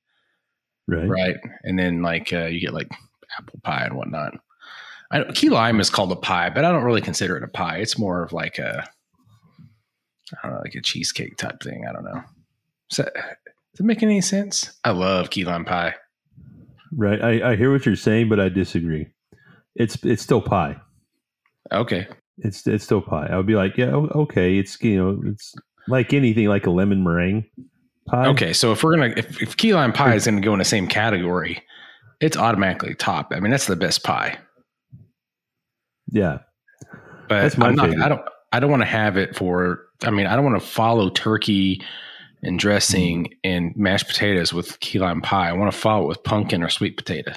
Right. 0.87 1.07
Right. 1.07 1.35
And 1.63 1.77
then 1.77 2.01
like 2.01 2.33
uh, 2.33 2.45
you 2.45 2.59
get 2.59 2.73
like 2.73 2.89
apple 3.37 3.59
pie 3.63 3.85
and 3.85 3.95
whatnot. 3.95 4.33
I, 5.11 5.23
key 5.33 5.49
lime 5.49 5.79
is 5.79 5.89
called 5.89 6.11
a 6.11 6.15
pie, 6.15 6.49
but 6.49 6.65
I 6.65 6.71
don't 6.71 6.83
really 6.83 7.01
consider 7.01 7.37
it 7.37 7.43
a 7.43 7.47
pie. 7.47 7.77
It's 7.77 7.97
more 7.97 8.23
of 8.23 8.33
like 8.33 8.57
a 8.57 8.87
I 10.33 10.47
don't 10.47 10.55
know, 10.55 10.61
like 10.63 10.75
a 10.75 10.81
cheesecake 10.81 11.37
type 11.37 11.61
thing. 11.61 11.85
I 11.87 11.93
don't 11.93 12.05
know. 12.05 12.23
Does 12.89 13.07
that, 13.79 13.83
does 13.83 13.85
it 13.85 13.87
make 13.87 14.03
any 14.03 14.21
sense? 14.21 14.77
I 14.83 14.91
love 14.91 15.29
key 15.29 15.45
lime 15.45 15.65
pie. 15.65 15.95
Right. 16.91 17.21
I, 17.21 17.51
I 17.51 17.55
hear 17.55 17.71
what 17.71 17.85
you're 17.85 17.95
saying, 17.95 18.29
but 18.29 18.39
I 18.39 18.49
disagree. 18.49 19.07
It's 19.75 19.97
it's 20.03 20.21
still 20.21 20.41
pie. 20.41 20.77
Okay. 21.71 22.07
It's 22.39 22.65
it's 22.67 22.83
still 22.83 23.01
pie. 23.01 23.27
I 23.31 23.37
would 23.37 23.45
be 23.47 23.55
like, 23.55 23.77
yeah, 23.77 23.95
okay. 23.95 24.57
It's 24.57 24.81
you 24.81 24.97
know, 24.97 25.21
it's 25.25 25.53
like 25.87 26.13
anything, 26.13 26.47
like 26.47 26.65
a 26.65 26.71
lemon 26.71 27.03
meringue 27.03 27.45
pie. 28.07 28.27
Okay, 28.27 28.53
so 28.53 28.71
if 28.71 28.83
we're 28.83 28.95
gonna 28.95 29.13
if, 29.17 29.41
if 29.41 29.57
key 29.57 29.73
lime 29.73 29.93
pie 29.93 30.15
is 30.15 30.25
gonna 30.25 30.41
go 30.41 30.53
in 30.53 30.59
the 30.59 30.65
same 30.65 30.87
category, 30.87 31.61
it's 32.19 32.37
automatically 32.37 32.95
top. 32.95 33.31
I 33.31 33.39
mean, 33.39 33.51
that's 33.51 33.67
the 33.67 33.75
best 33.75 34.03
pie. 34.03 34.37
Yeah, 36.11 36.39
but 37.27 37.41
that's 37.41 37.57
my 37.57 37.67
I'm 37.67 37.75
not, 37.75 38.01
I 38.01 38.09
don't. 38.09 38.21
I 38.51 38.59
don't 38.59 38.71
want 38.71 38.81
to 38.81 38.87
have 38.87 39.17
it 39.17 39.35
for. 39.35 39.85
I 40.03 40.09
mean, 40.09 40.25
I 40.25 40.35
don't 40.35 40.45
want 40.45 40.61
to 40.61 40.67
follow 40.67 41.09
turkey 41.09 41.83
and 42.43 42.59
dressing 42.59 43.25
mm. 43.25 43.29
and 43.43 43.75
mashed 43.75 44.07
potatoes 44.07 44.53
with 44.53 44.79
key 44.79 44.99
lime 44.99 45.21
pie. 45.21 45.49
I 45.49 45.53
want 45.53 45.71
to 45.71 45.77
follow 45.77 46.05
it 46.05 46.07
with 46.07 46.23
pumpkin 46.23 46.63
or 46.63 46.69
sweet 46.69 46.97
potato. 46.97 47.33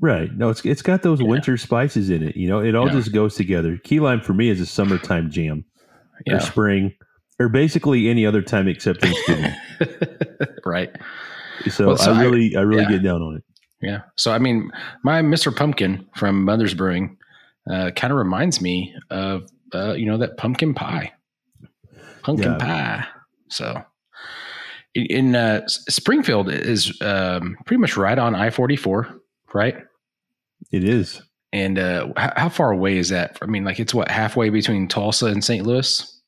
Right. 0.00 0.30
No, 0.34 0.50
it's 0.50 0.64
it's 0.64 0.82
got 0.82 1.02
those 1.02 1.20
yeah. 1.20 1.28
winter 1.28 1.56
spices 1.56 2.10
in 2.10 2.22
it. 2.22 2.36
You 2.36 2.48
know, 2.48 2.60
it 2.60 2.74
all 2.74 2.86
yeah. 2.86 2.92
just 2.92 3.12
goes 3.12 3.34
together. 3.34 3.78
Key 3.78 4.00
lime 4.00 4.20
for 4.20 4.34
me 4.34 4.48
is 4.48 4.60
a 4.60 4.66
summertime 4.66 5.30
jam, 5.30 5.64
yeah. 6.26 6.36
or 6.36 6.40
spring, 6.40 6.94
or 7.38 7.48
basically 7.48 8.08
any 8.08 8.26
other 8.26 8.42
time 8.42 8.68
except 8.68 9.00
Thanksgiving. 9.00 9.52
right. 10.66 10.90
So, 11.70 11.88
well, 11.88 11.96
so 11.96 12.12
I 12.12 12.20
really, 12.20 12.54
I, 12.54 12.60
I 12.60 12.62
really 12.62 12.84
get 12.86 13.02
down 13.02 13.22
on 13.22 13.36
it. 13.36 13.44
Yeah. 13.80 14.02
So 14.16 14.32
I 14.32 14.38
mean, 14.38 14.70
my 15.02 15.22
Mister 15.22 15.50
Pumpkin 15.50 16.06
from 16.14 16.44
Mother's 16.44 16.74
Brewing 16.74 17.16
uh, 17.70 17.90
kind 17.92 18.12
of 18.12 18.18
reminds 18.18 18.60
me 18.60 18.94
of 19.10 19.48
uh, 19.74 19.94
you 19.94 20.04
know 20.04 20.18
that 20.18 20.36
pumpkin 20.36 20.74
pie, 20.74 21.12
pumpkin 22.22 22.58
pie. 22.58 23.06
So 23.48 23.82
in, 25.04 25.36
uh, 25.36 25.66
Springfield 25.68 26.50
is 26.50 27.00
um, 27.02 27.56
pretty 27.66 27.80
much 27.80 27.96
right 27.96 28.18
on 28.18 28.34
I 28.34 28.50
forty 28.50 28.76
four 28.76 29.20
right? 29.56 29.76
It 30.70 30.84
is. 30.84 31.22
And 31.52 31.78
uh, 31.78 32.08
how, 32.16 32.32
how, 32.36 32.48
far 32.48 32.70
away 32.70 32.98
is 32.98 33.08
that? 33.08 33.38
I 33.40 33.46
mean, 33.46 33.64
like 33.64 33.80
it's 33.80 33.94
what 33.94 34.10
halfway 34.10 34.50
between 34.50 34.88
Tulsa 34.88 35.26
and 35.26 35.42
St. 35.42 35.66
Louis. 35.66 36.22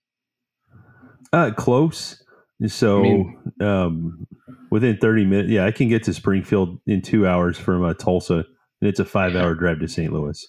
Uh, 1.33 1.51
close. 1.51 2.23
So, 2.67 3.01
I 3.01 3.03
mean, 3.03 3.53
um, 3.61 4.27
within 4.71 4.97
thirty 4.97 5.25
minutes, 5.25 5.51
yeah, 5.51 5.67
I 5.67 5.71
can 5.71 5.89
get 5.89 6.03
to 6.05 6.15
Springfield 6.15 6.81
in 6.87 7.03
two 7.03 7.27
hours 7.27 7.59
from 7.59 7.85
uh, 7.85 7.95
Tulsa, 7.95 8.37
and 8.81 8.89
it's 8.89 9.01
a 9.01 9.05
five-hour 9.05 9.55
drive 9.55 9.81
to 9.81 9.89
St. 9.89 10.13
Louis. 10.13 10.45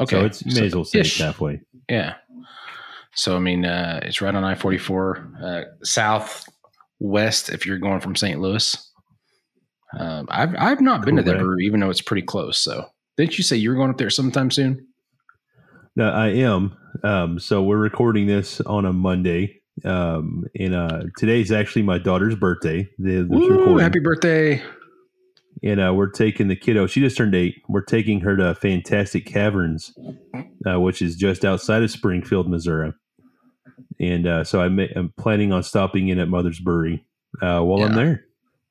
Okay, 0.00 0.16
so 0.16 0.24
it's 0.24 0.44
may 0.46 0.52
so, 0.52 0.64
as 0.64 0.74
well 0.74 0.84
say 0.84 1.00
it's 1.00 1.18
halfway. 1.18 1.60
Yeah. 1.90 2.14
So 3.14 3.36
I 3.36 3.40
mean, 3.40 3.64
uh, 3.66 4.00
it's 4.04 4.22
right 4.22 4.34
on 4.34 4.44
I 4.44 4.54
forty 4.54 4.78
four 4.78 5.28
uh, 5.42 5.62
southwest 7.02 7.50
if 7.50 7.66
you're 7.66 7.78
going 7.78 8.00
from 8.00 8.16
St. 8.16 8.40
Louis. 8.40 8.90
Um, 9.98 10.26
I've 10.30 10.54
I've 10.58 10.80
not 10.80 11.04
been 11.04 11.16
to 11.16 11.22
that 11.22 11.38
brewery, 11.38 11.66
even 11.66 11.80
though 11.80 11.90
it's 11.90 12.00
pretty 12.00 12.22
close. 12.22 12.58
So, 12.58 12.86
didn't 13.16 13.36
you 13.36 13.44
say 13.44 13.56
you 13.56 13.70
were 13.70 13.76
going 13.76 13.90
up 13.90 13.98
there 13.98 14.10
sometime 14.10 14.50
soon? 14.50 14.86
No, 15.96 16.08
I 16.08 16.28
am. 16.28 16.74
Um, 17.04 17.38
so 17.38 17.62
we're 17.62 17.76
recording 17.76 18.26
this 18.26 18.62
on 18.62 18.86
a 18.86 18.92
Monday, 18.94 19.60
um, 19.84 20.44
and 20.58 20.74
uh, 20.74 21.02
today's 21.18 21.52
actually 21.52 21.82
my 21.82 21.98
daughter's 21.98 22.34
birthday. 22.34 22.88
The, 22.98 23.26
Woo, 23.28 23.76
happy 23.76 23.98
birthday! 23.98 24.62
And 25.62 25.78
uh, 25.78 25.92
we're 25.94 26.10
taking 26.10 26.48
the 26.48 26.56
kiddo. 26.56 26.86
She 26.86 27.00
just 27.00 27.18
turned 27.18 27.34
eight. 27.34 27.56
We're 27.68 27.84
taking 27.84 28.20
her 28.20 28.34
to 28.36 28.54
Fantastic 28.54 29.26
Caverns, 29.26 29.92
uh, 30.66 30.80
which 30.80 31.02
is 31.02 31.16
just 31.16 31.44
outside 31.44 31.82
of 31.82 31.90
Springfield, 31.90 32.48
Missouri. 32.48 32.94
And 34.00 34.26
uh, 34.26 34.44
so 34.44 34.60
I'm, 34.60 34.78
I'm, 34.78 35.12
planning 35.18 35.52
on 35.52 35.62
stopping 35.62 36.08
in 36.08 36.18
at 36.18 36.28
Mother's 36.28 36.58
Brewery 36.58 37.04
uh, 37.40 37.60
while 37.60 37.78
yeah. 37.78 37.86
I'm 37.86 37.94
there. 37.94 38.24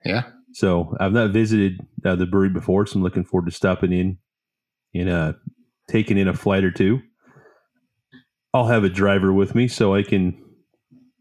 Yeah, 0.03 0.23
So 0.53 0.95
I've 0.99 1.13
not 1.13 1.31
visited 1.31 1.79
uh, 2.03 2.15
the 2.15 2.25
brewery 2.25 2.49
before, 2.49 2.85
so 2.85 2.97
I'm 2.97 3.03
looking 3.03 3.23
forward 3.23 3.49
to 3.49 3.55
stopping 3.55 3.93
in 3.93 4.17
and 4.93 5.09
uh, 5.09 5.33
taking 5.87 6.17
in 6.17 6.27
a 6.27 6.33
flight 6.33 6.63
or 6.63 6.71
two. 6.71 7.01
I'll 8.53 8.67
have 8.67 8.83
a 8.83 8.89
driver 8.89 9.31
with 9.31 9.55
me 9.55 9.67
so 9.67 9.95
I 9.95 10.03
can 10.03 10.37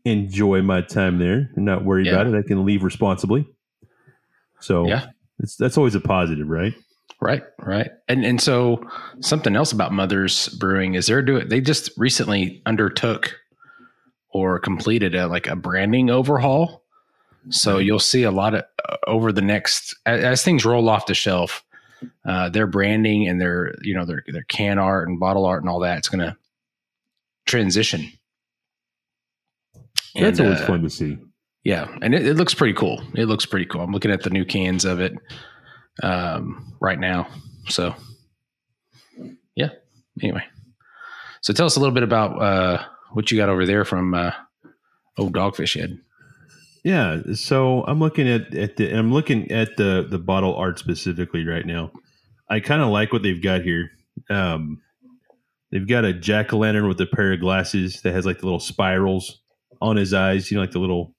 enjoy 0.04 0.62
my 0.62 0.80
time 0.80 1.18
there 1.18 1.50
and 1.54 1.64
not 1.64 1.84
worry 1.84 2.06
yeah. 2.06 2.12
about 2.12 2.26
it. 2.26 2.34
I 2.34 2.42
can 2.42 2.64
leave 2.64 2.82
responsibly. 2.82 3.46
So 4.60 4.86
yeah, 4.86 5.06
it's, 5.38 5.56
that's 5.56 5.78
always 5.78 5.94
a 5.94 6.00
positive, 6.00 6.48
right? 6.48 6.74
Right, 7.20 7.42
right. 7.58 7.90
And 8.08 8.24
and 8.24 8.40
so 8.40 8.82
something 9.20 9.54
else 9.54 9.72
about 9.72 9.92
Mothers 9.92 10.48
Brewing 10.48 10.94
is 10.94 11.06
they're 11.06 11.22
doing 11.22 11.48
they 11.48 11.60
just 11.60 11.90
recently 11.96 12.62
undertook 12.66 13.34
or 14.32 14.58
completed 14.58 15.14
a 15.14 15.26
like 15.26 15.46
a 15.46 15.56
branding 15.56 16.10
overhaul. 16.10 16.82
So 17.48 17.78
you'll 17.78 17.98
see 17.98 18.22
a 18.24 18.30
lot 18.30 18.54
of 18.54 18.64
uh, 18.88 18.96
over 19.06 19.32
the 19.32 19.40
next 19.40 19.96
as, 20.04 20.22
as, 20.22 20.42
things 20.42 20.64
roll 20.64 20.88
off 20.90 21.06
the 21.06 21.14
shelf, 21.14 21.64
uh, 22.26 22.50
their 22.50 22.66
branding 22.66 23.28
and 23.28 23.40
their 23.40 23.74
you 23.82 23.94
know 23.94 24.04
their 24.04 24.22
their 24.26 24.44
can 24.44 24.78
art 24.78 25.08
and 25.08 25.18
bottle 25.18 25.46
art 25.46 25.62
and 25.62 25.70
all 25.70 25.80
that 25.80 25.98
it's 25.98 26.08
going 26.08 26.20
to 26.20 26.36
transition. 27.46 28.12
And, 30.14 30.24
That's 30.24 30.40
always 30.40 30.60
uh, 30.60 30.66
fun 30.66 30.82
to 30.82 30.90
see. 30.90 31.18
Yeah, 31.64 31.88
and 32.02 32.14
it, 32.14 32.26
it, 32.26 32.34
looks 32.34 32.54
pretty 32.54 32.74
cool. 32.74 33.02
It 33.14 33.26
looks 33.26 33.44
pretty 33.44 33.66
cool. 33.66 33.82
I'm 33.82 33.92
looking 33.92 34.10
at 34.10 34.22
the 34.22 34.30
new 34.30 34.44
cans 34.44 34.84
of 34.84 35.00
it 35.00 35.12
um, 36.02 36.74
right 36.80 36.98
now. 36.98 37.28
So, 37.68 37.94
yeah. 39.54 39.68
Anyway, 40.22 40.42
so 41.42 41.52
tell 41.52 41.66
us 41.66 41.76
a 41.76 41.80
little 41.80 41.94
bit 41.94 42.02
about 42.02 42.40
uh, 42.40 42.84
what 43.12 43.30
you 43.30 43.38
got 43.38 43.48
over 43.48 43.66
there 43.66 43.84
from 43.84 44.14
uh, 44.14 44.32
Old 45.18 45.34
Dogfish 45.34 45.78
Head. 45.78 45.98
Yeah, 46.82 47.20
so 47.34 47.84
I'm 47.84 47.98
looking 47.98 48.28
at 48.28 48.54
at 48.54 48.76
the 48.76 48.90
I'm 48.90 49.12
looking 49.12 49.50
at 49.50 49.76
the 49.76 50.06
the 50.08 50.18
bottle 50.18 50.56
art 50.56 50.78
specifically 50.78 51.46
right 51.46 51.66
now. 51.66 51.92
I 52.48 52.60
kind 52.60 52.82
of 52.82 52.88
like 52.88 53.12
what 53.12 53.22
they've 53.22 53.42
got 53.42 53.62
here. 53.62 53.90
Um, 54.30 54.80
they've 55.70 55.86
got 55.86 56.04
a 56.04 56.12
jack 56.12 56.52
o' 56.52 56.58
lantern 56.58 56.88
with 56.88 57.00
a 57.00 57.06
pair 57.06 57.32
of 57.32 57.40
glasses 57.40 58.00
that 58.02 58.14
has 58.14 58.24
like 58.24 58.38
the 58.38 58.46
little 58.46 58.60
spirals 58.60 59.40
on 59.82 59.96
his 59.96 60.14
eyes. 60.14 60.50
You 60.50 60.56
know, 60.56 60.62
like 60.62 60.72
the 60.72 60.78
little 60.78 61.14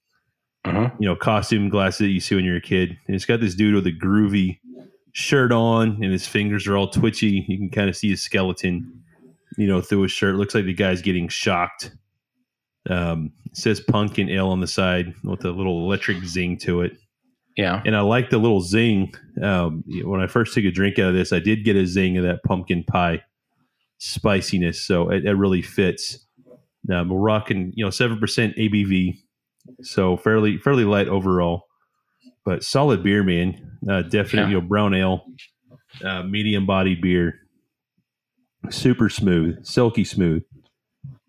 uh-huh. 0.64 0.90
you 0.98 1.08
know 1.08 1.14
costume 1.14 1.68
glasses 1.68 1.98
that 1.98 2.08
you 2.08 2.20
see 2.20 2.34
when 2.34 2.44
you're 2.44 2.56
a 2.56 2.60
kid. 2.60 2.98
And 3.06 3.14
it's 3.14 3.24
got 3.24 3.40
this 3.40 3.54
dude 3.54 3.74
with 3.74 3.86
a 3.86 3.92
groovy 3.92 4.58
shirt 5.12 5.52
on, 5.52 6.02
and 6.02 6.12
his 6.12 6.26
fingers 6.26 6.66
are 6.66 6.76
all 6.76 6.88
twitchy. 6.88 7.44
You 7.46 7.58
can 7.58 7.70
kind 7.70 7.88
of 7.88 7.96
see 7.96 8.10
his 8.10 8.20
skeleton, 8.22 9.01
you 9.56 9.66
know, 9.66 9.80
through 9.80 10.02
his 10.02 10.12
shirt. 10.12 10.36
Looks 10.36 10.54
like 10.54 10.64
the 10.64 10.74
guy's 10.74 11.02
getting 11.02 11.28
shocked 11.28 11.92
um, 12.88 13.32
says 13.52 13.80
pumpkin 13.80 14.28
ale 14.28 14.48
on 14.48 14.60
the 14.60 14.66
side 14.66 15.14
with 15.24 15.44
a 15.44 15.50
little 15.50 15.84
electric 15.84 16.24
zing 16.24 16.58
to 16.58 16.82
it. 16.82 16.96
Yeah. 17.56 17.82
And 17.84 17.94
I 17.94 18.00
like 18.00 18.30
the 18.30 18.38
little 18.38 18.62
zing. 18.62 19.14
Um, 19.42 19.84
when 20.04 20.20
I 20.20 20.26
first 20.26 20.54
took 20.54 20.64
a 20.64 20.70
drink 20.70 20.98
out 20.98 21.08
of 21.08 21.14
this, 21.14 21.32
I 21.32 21.38
did 21.38 21.64
get 21.64 21.76
a 21.76 21.86
zing 21.86 22.16
of 22.16 22.24
that 22.24 22.42
pumpkin 22.44 22.82
pie 22.84 23.22
spiciness. 23.98 24.80
So 24.80 25.10
it, 25.10 25.26
it 25.26 25.34
really 25.34 25.62
fits. 25.62 26.26
Um, 26.92 27.10
we're 27.10 27.20
rocking, 27.20 27.72
you 27.76 27.84
know, 27.84 27.90
7% 27.90 28.18
ABV. 28.18 29.18
So 29.82 30.16
fairly, 30.16 30.58
fairly 30.58 30.84
light 30.84 31.08
overall, 31.08 31.64
but 32.44 32.64
solid 32.64 33.04
beer, 33.04 33.22
man. 33.22 33.78
Uh, 33.88 34.02
definitely, 34.02 34.40
yeah. 34.40 34.48
you 34.48 34.60
know, 34.60 34.66
brown 34.66 34.94
ale, 34.94 35.24
uh, 36.04 36.22
medium 36.22 36.66
body 36.66 36.96
beer, 36.96 37.34
super 38.70 39.08
smooth, 39.08 39.64
silky 39.64 40.04
smooth. 40.04 40.42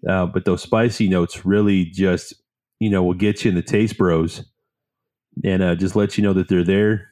Uh, 0.07 0.25
but 0.25 0.45
those 0.45 0.61
spicy 0.61 1.07
notes 1.07 1.45
really 1.45 1.85
just, 1.85 2.33
you 2.79 2.89
know, 2.89 3.03
will 3.03 3.13
get 3.13 3.43
you 3.43 3.49
in 3.49 3.55
the 3.55 3.61
taste 3.61 3.97
bros 3.97 4.43
and 5.43 5.63
uh, 5.63 5.75
just 5.75 5.95
let 5.95 6.17
you 6.17 6.23
know 6.23 6.33
that 6.33 6.49
they're 6.49 6.63
there 6.63 7.09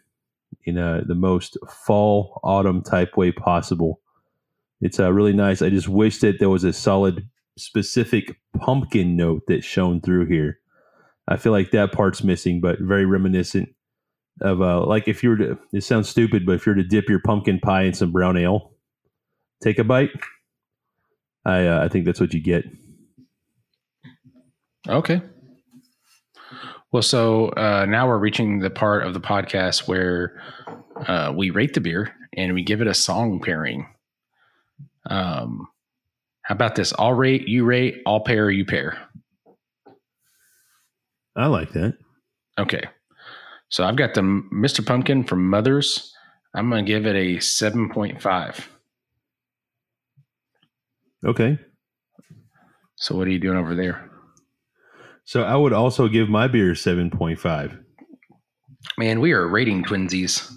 in 0.65 0.77
uh, 0.77 1.01
the 1.05 1.15
most 1.15 1.57
fall, 1.85 2.39
autumn 2.43 2.81
type 2.81 3.15
way 3.17 3.31
possible. 3.31 3.99
It's 4.81 4.99
uh, 4.99 5.11
really 5.11 5.33
nice. 5.33 5.61
I 5.61 5.69
just 5.69 5.87
wish 5.87 6.19
that 6.19 6.39
there 6.39 6.49
was 6.49 6.63
a 6.63 6.73
solid, 6.73 7.27
specific 7.57 8.39
pumpkin 8.59 9.15
note 9.15 9.43
that 9.47 9.63
shone 9.63 10.01
through 10.01 10.25
here. 10.25 10.59
I 11.27 11.37
feel 11.37 11.51
like 11.51 11.71
that 11.71 11.91
part's 11.91 12.23
missing, 12.23 12.59
but 12.61 12.79
very 12.79 13.05
reminiscent 13.05 13.69
of 14.41 14.61
uh, 14.61 14.85
like 14.85 15.07
if 15.07 15.23
you 15.23 15.29
were 15.29 15.37
to. 15.37 15.59
It 15.71 15.83
sounds 15.83 16.09
stupid, 16.09 16.45
but 16.45 16.55
if 16.55 16.65
you 16.65 16.71
were 16.71 16.81
to 16.81 16.83
dip 16.83 17.07
your 17.07 17.19
pumpkin 17.19 17.59
pie 17.59 17.83
in 17.83 17.93
some 17.93 18.11
brown 18.11 18.37
ale, 18.37 18.73
take 19.61 19.79
a 19.79 19.83
bite. 19.83 20.09
I 21.45 21.65
uh, 21.65 21.83
I 21.83 21.87
think 21.87 22.05
that's 22.05 22.19
what 22.19 22.33
you 22.33 22.41
get. 22.41 22.65
Okay. 24.87 25.21
Well, 26.91 27.03
so 27.03 27.49
uh, 27.49 27.85
now 27.87 28.07
we're 28.07 28.17
reaching 28.17 28.59
the 28.59 28.69
part 28.69 29.05
of 29.05 29.13
the 29.13 29.21
podcast 29.21 29.87
where 29.87 30.41
uh, 31.07 31.33
we 31.35 31.49
rate 31.49 31.73
the 31.73 31.79
beer 31.79 32.13
and 32.35 32.53
we 32.53 32.63
give 32.63 32.81
it 32.81 32.87
a 32.87 32.93
song 32.93 33.39
pairing. 33.39 33.87
Um, 35.09 35.67
how 36.43 36.55
about 36.55 36.75
this? 36.75 36.93
I'll 36.99 37.13
rate, 37.13 37.47
you 37.47 37.63
rate, 37.63 38.01
I'll 38.05 38.19
pair, 38.19 38.49
you 38.49 38.65
pair. 38.65 38.97
I 41.35 41.47
like 41.47 41.71
that. 41.71 41.97
Okay. 42.59 42.83
So 43.69 43.85
I've 43.85 43.95
got 43.95 44.13
the 44.13 44.21
Mr. 44.21 44.85
Pumpkin 44.85 45.23
from 45.23 45.49
Mothers. 45.49 46.13
I'm 46.53 46.69
going 46.69 46.85
to 46.85 46.91
give 46.91 47.05
it 47.05 47.15
a 47.15 47.37
7.5. 47.37 48.65
Okay. 51.25 51.59
So 52.97 53.15
what 53.15 53.27
are 53.27 53.31
you 53.31 53.39
doing 53.39 53.57
over 53.57 53.75
there? 53.75 54.09
So 55.23 55.43
I 55.43 55.55
would 55.55 55.73
also 55.73 56.07
give 56.07 56.29
my 56.29 56.47
beer 56.47 56.73
7.5. 56.73 57.79
Man, 58.97 59.19
we 59.19 59.31
are 59.31 59.47
rating 59.47 59.83
twinsies. 59.83 60.51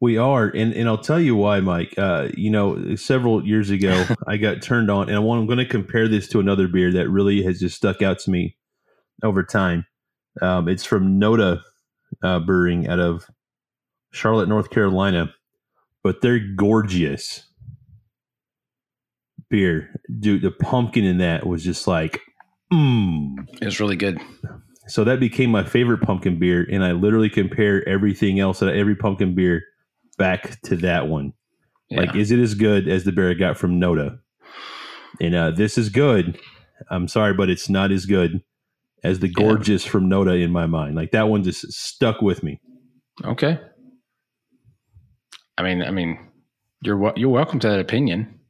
We 0.00 0.18
are, 0.18 0.48
and 0.48 0.74
and 0.74 0.88
I'll 0.88 0.98
tell 0.98 1.20
you 1.20 1.34
why, 1.34 1.60
Mike. 1.60 1.94
Uh, 1.96 2.28
you 2.36 2.50
know, 2.50 2.96
several 2.96 3.46
years 3.46 3.70
ago, 3.70 4.04
I 4.26 4.36
got 4.36 4.60
turned 4.60 4.90
on, 4.90 5.08
and 5.08 5.16
I 5.16 5.20
want, 5.20 5.40
I'm 5.40 5.46
going 5.46 5.58
to 5.58 5.64
compare 5.64 6.06
this 6.06 6.28
to 6.28 6.40
another 6.40 6.68
beer 6.68 6.92
that 6.92 7.08
really 7.08 7.42
has 7.44 7.60
just 7.60 7.76
stuck 7.76 8.02
out 8.02 8.18
to 8.20 8.30
me 8.30 8.56
over 9.22 9.42
time. 9.42 9.86
Um, 10.42 10.68
it's 10.68 10.84
from 10.84 11.18
Noda 11.18 11.62
uh, 12.22 12.40
Brewing 12.40 12.88
out 12.88 13.00
of 13.00 13.24
Charlotte, 14.12 14.50
North 14.50 14.68
Carolina, 14.68 15.32
but 16.02 16.20
they're 16.20 16.40
Gordgeous 16.56 17.45
beer. 19.50 19.90
Dude, 20.20 20.42
the 20.42 20.50
pumpkin 20.50 21.04
in 21.04 21.18
that 21.18 21.46
was 21.46 21.64
just 21.64 21.86
like 21.86 22.20
Mm. 22.72 23.48
It 23.60 23.64
was 23.64 23.80
really 23.80 23.96
good. 23.96 24.18
So 24.88 25.04
that 25.04 25.20
became 25.20 25.50
my 25.50 25.64
favorite 25.64 26.02
pumpkin 26.02 26.38
beer, 26.38 26.66
and 26.70 26.84
I 26.84 26.92
literally 26.92 27.30
compare 27.30 27.86
everything 27.88 28.38
else, 28.38 28.62
every 28.62 28.94
pumpkin 28.94 29.34
beer, 29.34 29.62
back 30.16 30.60
to 30.62 30.76
that 30.76 31.08
one. 31.08 31.32
Yeah. 31.88 32.00
Like, 32.00 32.16
is 32.16 32.30
it 32.30 32.38
as 32.38 32.54
good 32.54 32.88
as 32.88 33.04
the 33.04 33.12
beer 33.12 33.30
I 33.30 33.34
got 33.34 33.56
from 33.56 33.80
Noda? 33.80 34.18
And 35.20 35.34
uh, 35.34 35.50
this 35.52 35.78
is 35.78 35.88
good. 35.88 36.38
I'm 36.90 37.08
sorry, 37.08 37.34
but 37.34 37.50
it's 37.50 37.68
not 37.68 37.90
as 37.90 38.06
good 38.06 38.42
as 39.02 39.20
the 39.20 39.28
Gordgeous 39.28 39.84
yeah. 39.84 39.90
from 39.90 40.10
Noda 40.10 40.40
in 40.40 40.52
my 40.52 40.66
mind. 40.66 40.94
Like 40.94 41.12
that 41.12 41.28
one 41.28 41.42
just 41.42 41.72
stuck 41.72 42.20
with 42.22 42.42
me. 42.42 42.60
Okay. 43.24 43.58
I 45.58 45.62
mean, 45.62 45.82
I 45.82 45.90
mean, 45.90 46.18
you're 46.82 47.12
you're 47.16 47.30
welcome 47.30 47.58
to 47.60 47.68
that 47.68 47.80
opinion. 47.80 48.40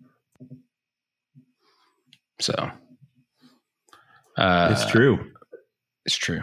So 2.41 2.71
uh, 4.37 4.69
it's 4.73 4.91
true. 4.91 5.33
It's 6.05 6.17
true. 6.17 6.43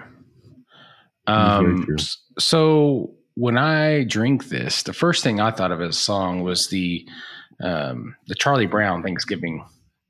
Um, 1.28 1.86
true. 1.86 1.98
So 2.40 3.16
when 3.36 3.58
I 3.58 4.04
drink 4.04 4.50
this, 4.50 4.84
the 4.84 4.94
first 4.94 5.24
thing 5.24 5.40
I 5.40 5.52
thought 5.52 5.72
of 5.72 5.82
as 5.82 5.96
a 5.96 6.00
song 6.00 6.42
was 6.42 6.68
the 6.68 7.08
um, 7.62 8.16
the 8.28 8.36
Charlie 8.36 8.66
Brown 8.66 9.04
Thanksgiving 9.04 9.64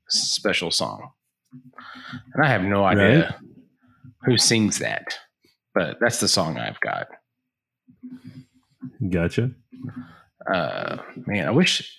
special 0.08 0.70
song, 0.70 1.10
and 1.52 2.44
I 2.44 2.48
have 2.48 2.62
no 2.62 2.84
idea 2.84 3.24
right? 3.24 3.34
who 4.22 4.38
sings 4.38 4.78
that, 4.78 5.18
but 5.74 5.98
that's 6.00 6.20
the 6.20 6.28
song 6.28 6.58
I've 6.58 6.80
got. 6.80 7.06
Gotcha. 9.10 9.50
Uh, 10.52 10.98
man, 11.26 11.46
I 11.46 11.50
wish. 11.50 11.98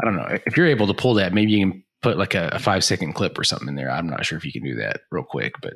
I 0.00 0.04
don't 0.04 0.16
know 0.16 0.38
if 0.46 0.56
you're 0.56 0.66
able 0.66 0.86
to 0.86 0.94
pull 0.94 1.14
that. 1.14 1.32
Maybe 1.32 1.52
you 1.52 1.66
can 1.66 1.84
put 2.02 2.18
like 2.18 2.34
a, 2.34 2.50
a, 2.52 2.58
five 2.58 2.84
second 2.84 3.12
clip 3.14 3.38
or 3.38 3.44
something 3.44 3.68
in 3.68 3.74
there. 3.76 3.90
I'm 3.90 4.08
not 4.08 4.24
sure 4.24 4.36
if 4.36 4.44
you 4.44 4.52
can 4.52 4.62
do 4.62 4.74
that 4.76 5.00
real 5.10 5.24
quick, 5.24 5.54
but 5.62 5.74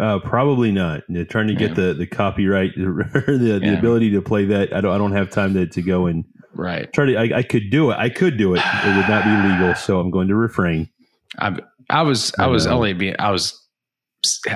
uh, 0.00 0.18
probably 0.20 0.72
not. 0.72 1.02
They're 1.08 1.24
trying 1.24 1.48
to 1.48 1.54
get 1.54 1.70
yeah. 1.70 1.86
the, 1.86 1.94
the 1.94 2.06
copyright, 2.06 2.72
the, 2.76 3.60
the 3.62 3.78
ability 3.78 4.10
to 4.12 4.22
play 4.22 4.44
that. 4.46 4.74
I 4.74 4.80
don't 4.80 4.92
I 4.92 4.98
don't 4.98 5.12
have 5.12 5.30
time 5.30 5.54
to, 5.54 5.66
to 5.66 5.82
go 5.82 6.06
and 6.06 6.24
right. 6.54 6.92
Try 6.92 7.06
to. 7.06 7.16
I, 7.16 7.38
I 7.38 7.42
could 7.42 7.70
do 7.70 7.90
it. 7.90 7.98
I 7.98 8.08
could 8.08 8.36
do 8.36 8.54
it. 8.54 8.62
It 8.64 8.96
would 8.96 9.08
not 9.08 9.24
be 9.24 9.48
legal, 9.48 9.74
so 9.74 10.00
I'm 10.00 10.10
going 10.10 10.28
to 10.28 10.36
refrain. 10.36 10.88
I 11.38 11.56
I 11.90 12.02
was 12.02 12.32
I, 12.38 12.44
I 12.44 12.46
was 12.46 12.66
know. 12.66 12.72
only 12.72 12.92
being 12.92 13.16
I 13.18 13.30
was 13.30 13.60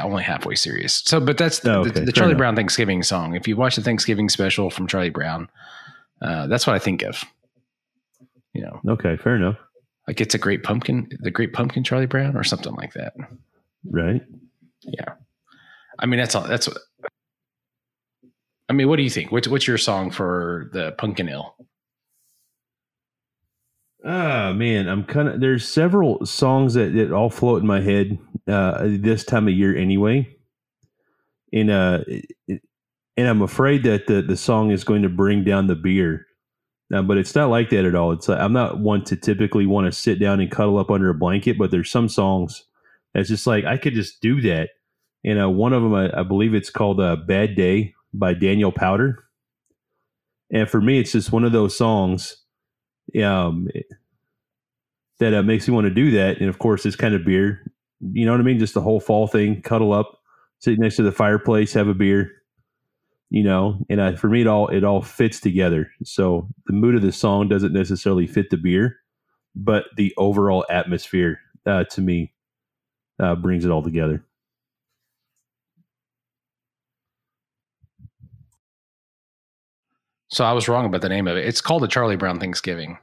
only 0.03 0.23
halfway 0.23 0.55
serious. 0.55 1.03
So, 1.05 1.21
but 1.21 1.37
that's 1.37 1.61
the, 1.61 1.75
oh, 1.75 1.81
okay. 1.81 1.91
the, 1.91 2.01
the 2.07 2.13
Charlie 2.13 2.33
enough. 2.33 2.39
Brown 2.39 2.57
Thanksgiving 2.57 3.03
song. 3.03 3.35
If 3.35 3.47
you 3.47 3.57
watch 3.57 3.77
the 3.77 3.83
Thanksgiving 3.83 4.29
special 4.29 4.71
from 4.71 4.87
Charlie 4.87 5.11
Brown, 5.11 5.49
uh, 6.23 6.47
that's 6.47 6.67
what 6.67 6.75
I 6.75 6.79
think 6.79 7.03
of. 7.03 7.23
You 8.55 8.63
know. 8.63 8.93
Okay, 8.93 9.17
fair 9.19 9.37
enough. 9.37 9.57
Like 10.09 10.21
it's 10.21 10.35
a 10.35 10.39
great 10.39 10.65
pumpkin, 10.65 11.09
the 11.21 11.31
great 11.31 11.53
pumpkin 11.53 11.85
Charlie 11.85 12.07
Brown 12.07 12.35
or 12.35 12.43
something 12.43 12.75
like 12.75 12.95
that. 12.95 13.13
Right. 13.85 14.23
Yeah. 14.81 15.13
I 15.99 16.07
mean, 16.07 16.19
that's 16.19 16.35
all, 16.35 16.45
that's 16.45 16.67
what, 16.67 16.79
I 18.71 18.73
mean, 18.73 18.89
what 18.89 18.97
do 18.97 19.03
you 19.03 19.11
think? 19.11 19.31
What's 19.31 19.49
what's 19.49 19.67
your 19.67 19.79
song 19.79 20.11
for 20.11 20.71
the 20.73 20.93
pumpkin 20.93 21.29
ale? 21.29 21.57
Ah 24.05 24.53
man, 24.55 24.89
I'm 24.89 25.05
kind 25.05 25.29
of 25.29 25.41
there's 25.41 25.69
several 25.69 26.25
songs 26.25 26.75
that, 26.75 26.95
that 26.95 27.13
all 27.13 27.31
float 27.31 27.61
in 27.61 27.67
my 27.67 27.81
head 27.81 28.19
uh, 28.47 28.85
this 28.85 29.25
time 29.25 29.49
of 29.49 29.55
year 29.55 29.77
anyway, 29.77 30.29
and 31.53 31.71
uh, 31.71 32.05
and 32.49 33.29
I'm 33.29 33.43
afraid 33.43 33.83
that 33.85 34.07
the 34.07 34.23
the 34.23 34.37
song 34.37 34.71
is 34.71 34.85
going 34.85 35.03
to 35.03 35.09
bring 35.09 35.45
down 35.45 35.67
the 35.67 35.75
beer. 35.75 36.28
Uh, 36.93 37.03
but 37.03 37.19
it's 37.19 37.35
not 37.35 37.51
like 37.51 37.71
that 37.71 37.85
at 37.85 37.95
all. 37.95 38.13
It's 38.13 38.29
like 38.29 38.41
I'm 38.41 38.53
not 38.53 38.81
one 38.81 39.05
to 39.05 39.17
typically 39.17 39.67
want 39.67 39.87
to 39.87 39.93
sit 39.93 40.19
down 40.19 40.41
and 40.41 40.51
cuddle 40.51 40.79
up 40.79 40.91
under 40.91 41.11
a 41.11 41.15
blanket, 41.15 41.59
but 41.59 41.71
there's 41.71 41.91
some 41.91 42.09
songs 42.09 42.65
that's 43.15 43.29
just 43.29 43.47
like 43.47 43.65
I 43.65 43.77
could 43.77 43.95
just 43.95 44.21
do 44.21 44.41
that. 44.43 44.71
And 45.25 45.41
uh, 45.41 45.51
one 45.51 45.73
of 45.73 45.83
them, 45.83 45.95
I, 45.95 46.21
I 46.21 46.23
believe 46.23 46.55
it's 46.55 46.71
called 46.71 47.01
uh, 47.01 47.17
"Bad 47.17 47.57
Day" 47.57 47.95
by 48.15 48.33
Daniel 48.35 48.73
Powter. 48.73 49.17
And 50.51 50.69
for 50.69 50.81
me, 50.81 50.99
it's 50.99 51.13
just 51.13 51.31
one 51.31 51.45
of 51.45 51.53
those 51.53 51.77
songs 51.77 52.39
um, 53.23 53.69
that 55.19 55.35
uh, 55.35 55.43
makes 55.43 55.69
me 55.69 55.75
want 55.75 55.87
to 55.87 55.95
do 55.95 56.11
that. 56.13 56.39
And 56.39 56.49
of 56.49 56.59
course, 56.59 56.87
it's 56.87 56.97
kind 56.97 57.15
of 57.15 57.25
beer. 57.25 57.71
You 58.13 58.25
know 58.25 58.33
what 58.33 58.41
I 58.41 58.45
mean? 58.45 58.59
Just 58.59 58.75
the 58.75 58.81
whole 58.81 59.01
fall 59.01 59.27
thing, 59.27 59.61
cuddle 59.61 59.93
up, 59.93 60.21
sit 60.61 60.79
next 60.79 60.97
to 60.97 61.03
the 61.03 61.13
fireplace, 61.13 61.75
have 61.75 61.89
a 61.89 61.95
beer. 61.95 62.33
You 63.31 63.43
know, 63.43 63.79
and 63.91 64.01
uh, 64.01 64.17
for 64.17 64.29
me, 64.29 64.41
it 64.41 64.47
all 64.47 64.69
it 64.69 64.85
all 64.85 65.03
fits 65.03 65.39
together. 65.39 65.91
So 66.03 66.49
the 66.67 66.73
mood 66.73 66.95
of 66.95 67.03
the 67.03 67.13
song 67.13 67.49
doesn't 67.49 67.75
necessarily 67.75 68.27
fit 68.27 68.49
the 68.51 68.57
beer, 68.57 68.97
but 69.55 69.85
the 69.97 70.15
overall 70.17 70.65
atmosphere 70.71 71.39
uh, 71.67 71.85
to 71.85 72.01
me 72.01 72.33
uh, 73.21 73.35
brings 73.35 73.67
it 73.67 73.71
all 73.71 73.83
together. 73.83 74.25
So 80.31 80.45
I 80.45 80.53
was 80.53 80.69
wrong 80.69 80.87
about 80.87 81.01
the 81.01 81.09
name 81.09 81.27
of 81.27 81.37
it. 81.37 81.47
It's 81.47 81.61
called 81.61 81.83
the 81.83 81.89
Charlie 81.89 82.17
Brown 82.17 82.39
Thanksgiving. 82.39 82.99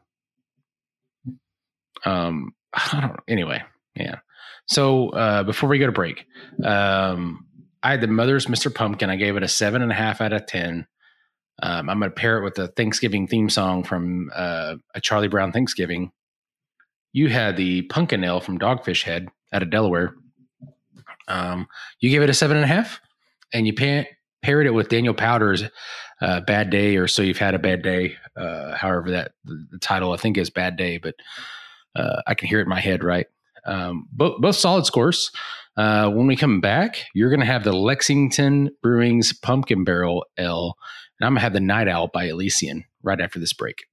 Um, 2.06 2.54
I 2.74 3.02
don't. 3.02 3.20
Anyway, 3.28 3.64
yeah. 3.96 4.20
So 4.68 5.10
uh, 5.10 5.44
before 5.44 5.70
we 5.70 5.80
go 5.80 5.86
to 5.88 5.92
break, 5.92 6.26
um, 6.64 7.46
I 7.86 7.92
had 7.92 8.02
the 8.02 8.08
Mother's 8.08 8.48
Mr. 8.48 8.74
Pumpkin. 8.74 9.12
I 9.12 9.16
gave 9.16 9.38
it 9.38 9.44
a 9.44 9.48
seven 9.48 9.84
and 9.84 9.92
a 9.92 9.96
half 9.96 10.20
out 10.20 10.34
of 10.34 10.48
ten. 10.48 10.88
Um, 11.62 11.88
I'm 11.88 12.00
going 12.00 12.10
to 12.10 12.16
pair 12.16 12.40
it 12.40 12.44
with 12.44 12.58
a 12.58 12.68
Thanksgiving 12.70 13.28
theme 13.28 13.48
song 13.48 13.84
from 13.84 14.32
uh, 14.34 14.78
a 14.96 15.00
Charlie 15.00 15.28
Brown 15.28 15.52
Thanksgiving. 15.52 16.12
You 17.14 17.30
had 17.30 17.58
the 17.58 17.84
Pumpkin 17.84 18.24
Ale 18.24 18.42
from 18.42 18.58
Dogfish 18.58 19.04
Head 19.04 19.28
out 19.54 19.62
of 19.62 19.70
Delaware. 19.70 20.16
Um, 21.28 21.68
you 22.00 22.10
gave 22.10 22.24
it 22.24 22.30
a 22.30 22.34
seven 22.34 22.58
and 22.58 22.64
a 22.64 22.68
half, 22.68 23.00
and 23.54 23.68
you 23.68 23.74
pa- 23.76 24.10
paired 24.42 24.66
it 24.66 24.74
with 24.74 24.90
Daniel 24.90 25.14
Powter's 25.14 25.64
uh, 26.22 26.42
"Bad 26.42 26.72
Day" 26.72 26.98
or 26.98 27.08
"So 27.08 27.22
You've 27.22 27.38
Had 27.38 27.54
a 27.54 27.60
Bad 27.60 27.84
Day." 27.84 28.16
Uh, 28.36 28.76
however, 28.76 29.12
that 29.12 29.34
the, 29.44 29.78
title 29.80 30.12
I 30.12 30.18
think 30.18 30.40
is 30.40 30.50
"Bad 30.50 30.76
Day," 30.76 30.98
but 30.98 31.14
uh, 31.96 32.24
I 32.26 32.34
can 32.34 32.48
hear 32.48 32.58
it 32.58 32.64
in 32.64 32.70
my 32.70 32.82
head. 32.82 33.04
Right, 33.04 33.28
um, 33.64 34.08
both 34.12 34.56
solid 34.56 34.88
scores. 34.88 35.30
Uh, 35.78 36.10
when 36.10 36.28
we 36.28 36.36
come 36.36 36.62
back, 36.62 37.06
you're 37.14 37.30
going 37.30 37.42
to 37.42 37.46
have 37.46 37.64
the 37.64 37.74
Lexington 37.74 38.70
Brewing's 38.82 39.34
Pumpkin 39.34 39.84
Barrel 39.84 40.26
Ale, 40.38 40.76
and 41.20 41.28
I'm 41.28 41.34
going 41.34 41.40
to 41.40 41.42
have 41.42 41.54
the 41.54 41.60
Night 41.60 41.88
Owl 41.88 42.10
by 42.14 42.26
Elysian 42.26 42.86
right 43.04 43.20
after 43.20 43.40
this 43.40 43.54
break. 43.54 43.84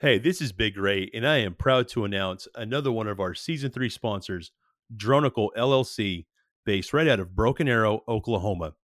Hey, 0.00 0.20
this 0.20 0.40
is 0.40 0.52
Big 0.52 0.78
Ray, 0.78 1.10
and 1.12 1.26
I 1.26 1.38
am 1.38 1.56
proud 1.56 1.88
to 1.88 2.04
announce 2.04 2.46
another 2.54 2.92
one 2.92 3.08
of 3.08 3.18
our 3.18 3.34
season 3.34 3.72
three 3.72 3.88
sponsors, 3.88 4.52
Droneocle 4.96 5.48
LLC, 5.58 6.26
based 6.64 6.92
right 6.92 7.08
out 7.08 7.18
of 7.18 7.34
Broken 7.34 7.66
Arrow, 7.66 8.04
Oklahoma. 8.06 8.74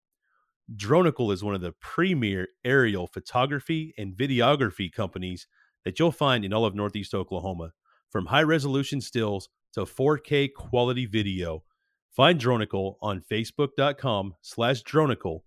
Droneocle 0.75 1.33
is 1.33 1.45
one 1.45 1.55
of 1.55 1.61
the 1.61 1.71
premier 1.81 2.49
aerial 2.65 3.07
photography 3.07 3.95
and 3.97 4.17
videography 4.17 4.91
companies 4.91 5.47
that 5.85 6.01
you'll 6.01 6.11
find 6.11 6.45
in 6.45 6.53
all 6.53 6.65
of 6.65 6.75
Northeast 6.75 7.15
Oklahoma, 7.15 7.71
from 8.11 8.27
high 8.27 8.43
resolution 8.43 9.01
stills 9.01 9.49
to 9.75 9.83
4K 9.83 10.53
quality 10.53 11.07
video. 11.07 11.63
Find 12.11 12.41
Droneocle 12.41 12.97
on 13.01 13.23
Facebook.com 13.31 14.35
slash 14.43 14.83
Droneocle, 14.83 15.43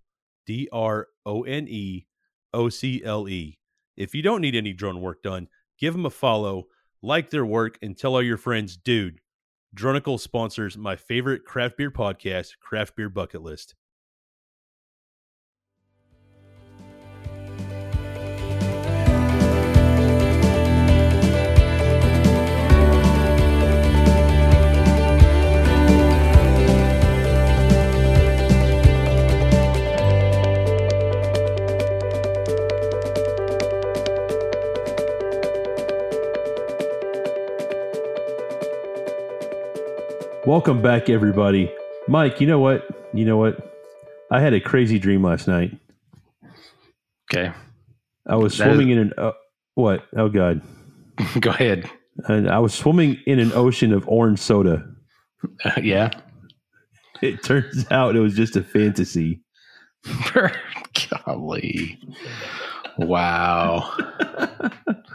D 0.46 0.66
R 0.72 1.08
O 1.26 1.42
N 1.42 1.68
E 1.68 2.06
O 2.54 2.70
C 2.70 3.04
L 3.04 3.28
E. 3.28 3.58
If 3.98 4.14
you 4.14 4.22
don't 4.22 4.40
need 4.40 4.54
any 4.54 4.72
drone 4.72 5.02
work 5.02 5.22
done, 5.22 5.48
give 5.78 5.94
them 5.94 6.06
a 6.06 6.10
follow, 6.10 6.66
like 7.02 7.30
their 7.30 7.46
work, 7.46 7.78
and 7.82 7.96
tell 7.96 8.14
all 8.14 8.22
your 8.22 8.36
friends, 8.36 8.76
dude, 8.76 9.20
Droneocle 9.76 10.18
sponsors 10.18 10.76
my 10.76 10.96
favorite 10.96 11.44
craft 11.44 11.76
beer 11.76 11.90
podcast, 11.90 12.58
Craft 12.60 12.96
Beer 12.96 13.08
Bucket 13.08 13.42
List. 13.42 13.74
Welcome 40.48 40.80
back, 40.80 41.10
everybody. 41.10 41.70
Mike, 42.06 42.40
you 42.40 42.46
know 42.46 42.58
what? 42.58 42.88
You 43.12 43.26
know 43.26 43.36
what? 43.36 43.70
I 44.30 44.40
had 44.40 44.54
a 44.54 44.60
crazy 44.60 44.98
dream 44.98 45.22
last 45.22 45.46
night. 45.46 45.76
Okay. 47.30 47.52
I 48.26 48.36
was 48.36 48.56
that 48.56 48.64
swimming 48.64 48.88
is... 48.88 48.92
in 48.92 48.98
an 48.98 49.12
uh, 49.18 49.32
what? 49.74 50.06
Oh 50.16 50.30
God. 50.30 50.62
Go 51.40 51.50
ahead. 51.50 51.90
And 52.28 52.48
I 52.48 52.60
was 52.60 52.72
swimming 52.72 53.18
in 53.26 53.38
an 53.40 53.52
ocean 53.52 53.92
of 53.92 54.08
orange 54.08 54.38
soda. 54.38 54.86
Uh, 55.66 55.80
yeah. 55.82 56.12
It 57.20 57.42
turns 57.42 57.84
out 57.90 58.16
it 58.16 58.20
was 58.20 58.34
just 58.34 58.56
a 58.56 58.62
fantasy. 58.62 59.42
Golly. 61.26 62.00
Wow. 62.96 63.94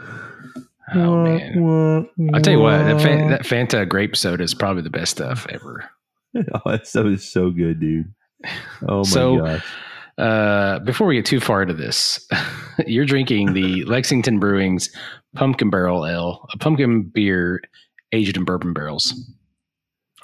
Oh 0.94 1.24
man! 1.24 2.08
I 2.34 2.40
tell 2.40 2.54
you 2.54 2.60
what, 2.60 2.78
that, 2.78 2.98
that 3.28 3.42
Fanta 3.42 3.88
grape 3.88 4.16
soda 4.16 4.42
is 4.42 4.54
probably 4.54 4.82
the 4.82 4.90
best 4.90 5.12
stuff 5.12 5.46
ever. 5.50 5.88
oh, 6.36 6.60
that 6.66 6.86
stuff 6.86 7.06
is 7.06 7.30
so 7.30 7.50
good, 7.50 7.80
dude. 7.80 8.12
Oh 8.88 8.98
my 8.98 9.02
so, 9.02 9.38
gosh! 9.38 9.64
Uh, 10.18 10.78
before 10.80 11.06
we 11.06 11.16
get 11.16 11.26
too 11.26 11.40
far 11.40 11.62
into 11.62 11.74
this, 11.74 12.26
you're 12.86 13.06
drinking 13.06 13.54
the 13.54 13.84
Lexington 13.86 14.38
Brewing's 14.38 14.90
Pumpkin 15.34 15.70
Barrel 15.70 16.06
Ale, 16.06 16.46
a 16.52 16.58
pumpkin 16.58 17.02
beer 17.02 17.60
aged 18.12 18.36
in 18.36 18.44
bourbon 18.44 18.72
barrels, 18.72 19.12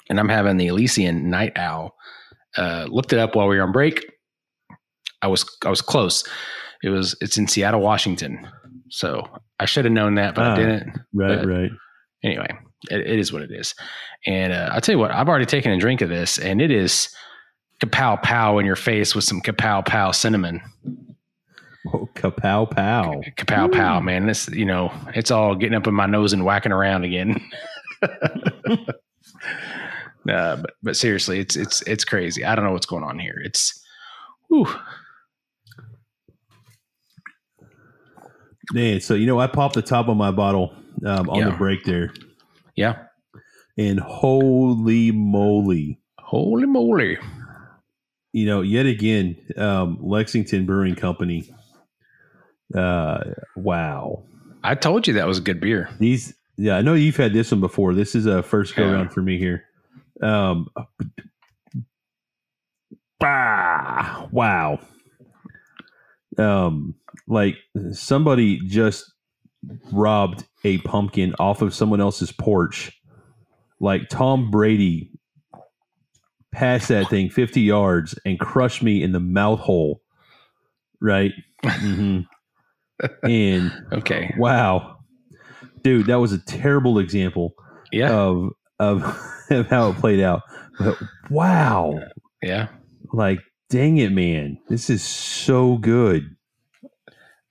and 0.09 0.19
I'm 0.19 0.29
having 0.29 0.57
the 0.57 0.67
Elysian 0.67 1.29
Night 1.29 1.53
Owl. 1.57 1.95
Uh, 2.57 2.85
looked 2.89 3.13
it 3.13 3.19
up 3.19 3.35
while 3.35 3.47
we 3.47 3.57
were 3.57 3.63
on 3.63 3.71
break. 3.71 4.05
I 5.21 5.27
was 5.27 5.45
I 5.65 5.69
was 5.69 5.81
close. 5.81 6.27
It 6.83 6.89
was 6.89 7.15
it's 7.21 7.37
in 7.37 7.47
Seattle, 7.47 7.81
Washington. 7.81 8.47
So 8.89 9.27
I 9.61 9.65
should 9.65 9.85
have 9.85 9.93
known 9.93 10.15
that, 10.15 10.33
but 10.33 10.43
ah, 10.43 10.53
I 10.53 10.55
didn't. 10.55 10.99
Right, 11.13 11.37
but 11.37 11.47
right. 11.47 11.71
Anyway, 12.23 12.47
it, 12.89 13.01
it 13.01 13.19
is 13.19 13.31
what 13.31 13.43
it 13.43 13.51
is. 13.51 13.75
And 14.25 14.51
uh, 14.51 14.71
I'll 14.71 14.81
tell 14.81 14.93
you 14.93 14.99
what, 14.99 15.11
I've 15.11 15.29
already 15.29 15.45
taken 15.45 15.71
a 15.71 15.77
drink 15.77 16.01
of 16.01 16.09
this, 16.09 16.39
and 16.39 16.59
it 16.59 16.71
is 16.71 17.15
kapow 17.79 18.21
pow 18.23 18.57
in 18.57 18.65
your 18.65 18.75
face 18.75 19.13
with 19.13 19.23
some 19.23 19.39
kapow 19.39 19.85
pow 19.85 20.11
cinnamon. 20.11 20.61
Oh, 21.91 22.07
kapow 22.13 22.69
pow. 22.69 23.23
Kapow 23.37 23.67
Ooh. 23.67 23.71
pow, 23.71 23.99
man. 23.99 24.27
This, 24.27 24.47
you 24.49 24.65
know, 24.65 24.93
it's 25.15 25.31
all 25.31 25.55
getting 25.55 25.75
up 25.75 25.87
in 25.87 25.95
my 25.95 26.05
nose 26.05 26.31
and 26.31 26.45
whacking 26.45 26.71
around 26.71 27.05
again. 27.05 27.43
uh, 28.03 28.77
but 30.25 30.71
but 30.83 30.95
seriously, 30.95 31.39
it's 31.39 31.55
it's 31.55 31.81
it's 31.87 32.05
crazy. 32.05 32.45
I 32.45 32.53
don't 32.53 32.65
know 32.65 32.71
what's 32.71 32.85
going 32.85 33.03
on 33.03 33.17
here. 33.17 33.41
It's 33.43 33.83
whew, 34.47 34.67
Man, 38.73 39.01
so 39.01 39.13
you 39.15 39.25
know, 39.25 39.39
I 39.39 39.47
popped 39.47 39.75
the 39.75 39.81
top 39.81 40.07
of 40.07 40.15
my 40.17 40.31
bottle 40.31 40.73
um, 41.05 41.29
on 41.29 41.39
yeah. 41.39 41.49
the 41.49 41.57
break 41.57 41.83
there. 41.83 42.13
Yeah. 42.75 43.03
And 43.77 43.99
holy 43.99 45.11
moly. 45.11 45.99
Holy 46.19 46.65
moly. 46.65 47.17
you 48.33 48.45
know, 48.45 48.61
yet 48.61 48.85
again, 48.85 49.35
um, 49.57 49.97
Lexington 50.01 50.65
Brewing 50.65 50.95
Company. 50.95 51.53
Uh, 52.73 53.23
wow. 53.55 54.23
I 54.63 54.75
told 54.75 55.07
you 55.07 55.13
that 55.15 55.27
was 55.27 55.39
a 55.39 55.41
good 55.41 55.59
beer. 55.59 55.89
These, 55.99 56.33
yeah, 56.57 56.77
I 56.77 56.81
know 56.81 56.93
you've 56.93 57.17
had 57.17 57.33
this 57.33 57.51
one 57.51 57.59
before. 57.59 57.93
This 57.93 58.15
is 58.15 58.25
a 58.25 58.43
first 58.43 58.75
go 58.75 58.89
around 58.89 59.11
for 59.11 59.21
me 59.21 59.37
here. 59.37 59.65
Um, 60.21 60.67
bah, 63.19 64.27
wow. 64.31 64.79
Um, 66.37 66.95
like 67.27 67.55
somebody 67.91 68.59
just 68.67 69.11
robbed 69.91 70.45
a 70.63 70.77
pumpkin 70.79 71.33
off 71.39 71.61
of 71.61 71.73
someone 71.73 72.01
else's 72.01 72.31
porch. 72.31 72.91
Like 73.79 74.09
Tom 74.09 74.51
Brady 74.51 75.11
passed 76.51 76.89
that 76.89 77.09
thing 77.09 77.29
50 77.29 77.61
yards 77.61 78.17
and 78.25 78.39
crushed 78.39 78.83
me 78.83 79.01
in 79.01 79.11
the 79.11 79.19
mouth 79.19 79.59
hole. 79.59 80.01
Right. 80.99 81.31
Mm-hmm. 81.63 82.21
and 83.27 83.71
okay. 83.91 84.33
Wow. 84.37 84.97
Dude, 85.83 86.07
that 86.07 86.19
was 86.19 86.31
a 86.31 86.37
terrible 86.37 86.99
example 86.99 87.55
yeah. 87.91 88.11
of, 88.11 88.49
of, 88.79 89.03
of 89.49 89.67
how 89.67 89.89
it 89.89 89.97
played 89.97 90.19
out. 90.19 90.43
But 90.77 90.97
wow. 91.29 91.99
Yeah. 92.43 92.67
Like, 93.13 93.39
dang 93.69 93.97
it, 93.97 94.11
man. 94.11 94.59
This 94.67 94.89
is 94.89 95.01
so 95.01 95.77
good. 95.77 96.35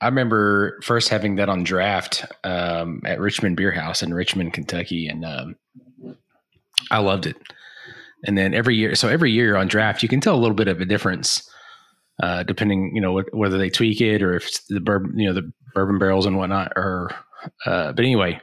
I 0.00 0.06
remember 0.06 0.80
first 0.82 1.08
having 1.08 1.36
that 1.36 1.48
on 1.48 1.62
draft 1.62 2.24
um, 2.42 3.02
at 3.04 3.20
Richmond 3.20 3.56
Beer 3.56 3.70
House 3.70 4.02
in 4.02 4.14
Richmond, 4.14 4.52
Kentucky, 4.54 5.06
and 5.06 5.24
um, 5.24 5.56
I 6.90 6.98
loved 6.98 7.26
it. 7.26 7.36
And 8.24 8.36
then 8.36 8.54
every 8.54 8.76
year, 8.76 8.94
so 8.94 9.08
every 9.08 9.30
year 9.30 9.56
on 9.56 9.68
draft, 9.68 10.02
you 10.02 10.08
can 10.08 10.20
tell 10.20 10.34
a 10.34 10.40
little 10.40 10.54
bit 10.54 10.68
of 10.68 10.80
a 10.80 10.84
difference, 10.84 11.48
uh, 12.22 12.42
depending, 12.42 12.94
you 12.94 13.00
know, 13.00 13.22
whether 13.32 13.58
they 13.58 13.70
tweak 13.70 14.00
it 14.00 14.22
or 14.22 14.34
if 14.34 14.66
the 14.68 14.80
bourbon, 14.80 15.18
you 15.18 15.26
know, 15.26 15.34
the 15.34 15.52
bourbon 15.74 15.98
barrels 15.98 16.26
and 16.26 16.36
whatnot. 16.36 16.72
Or, 16.76 17.10
uh, 17.66 17.92
but 17.92 18.04
anyway, 18.04 18.40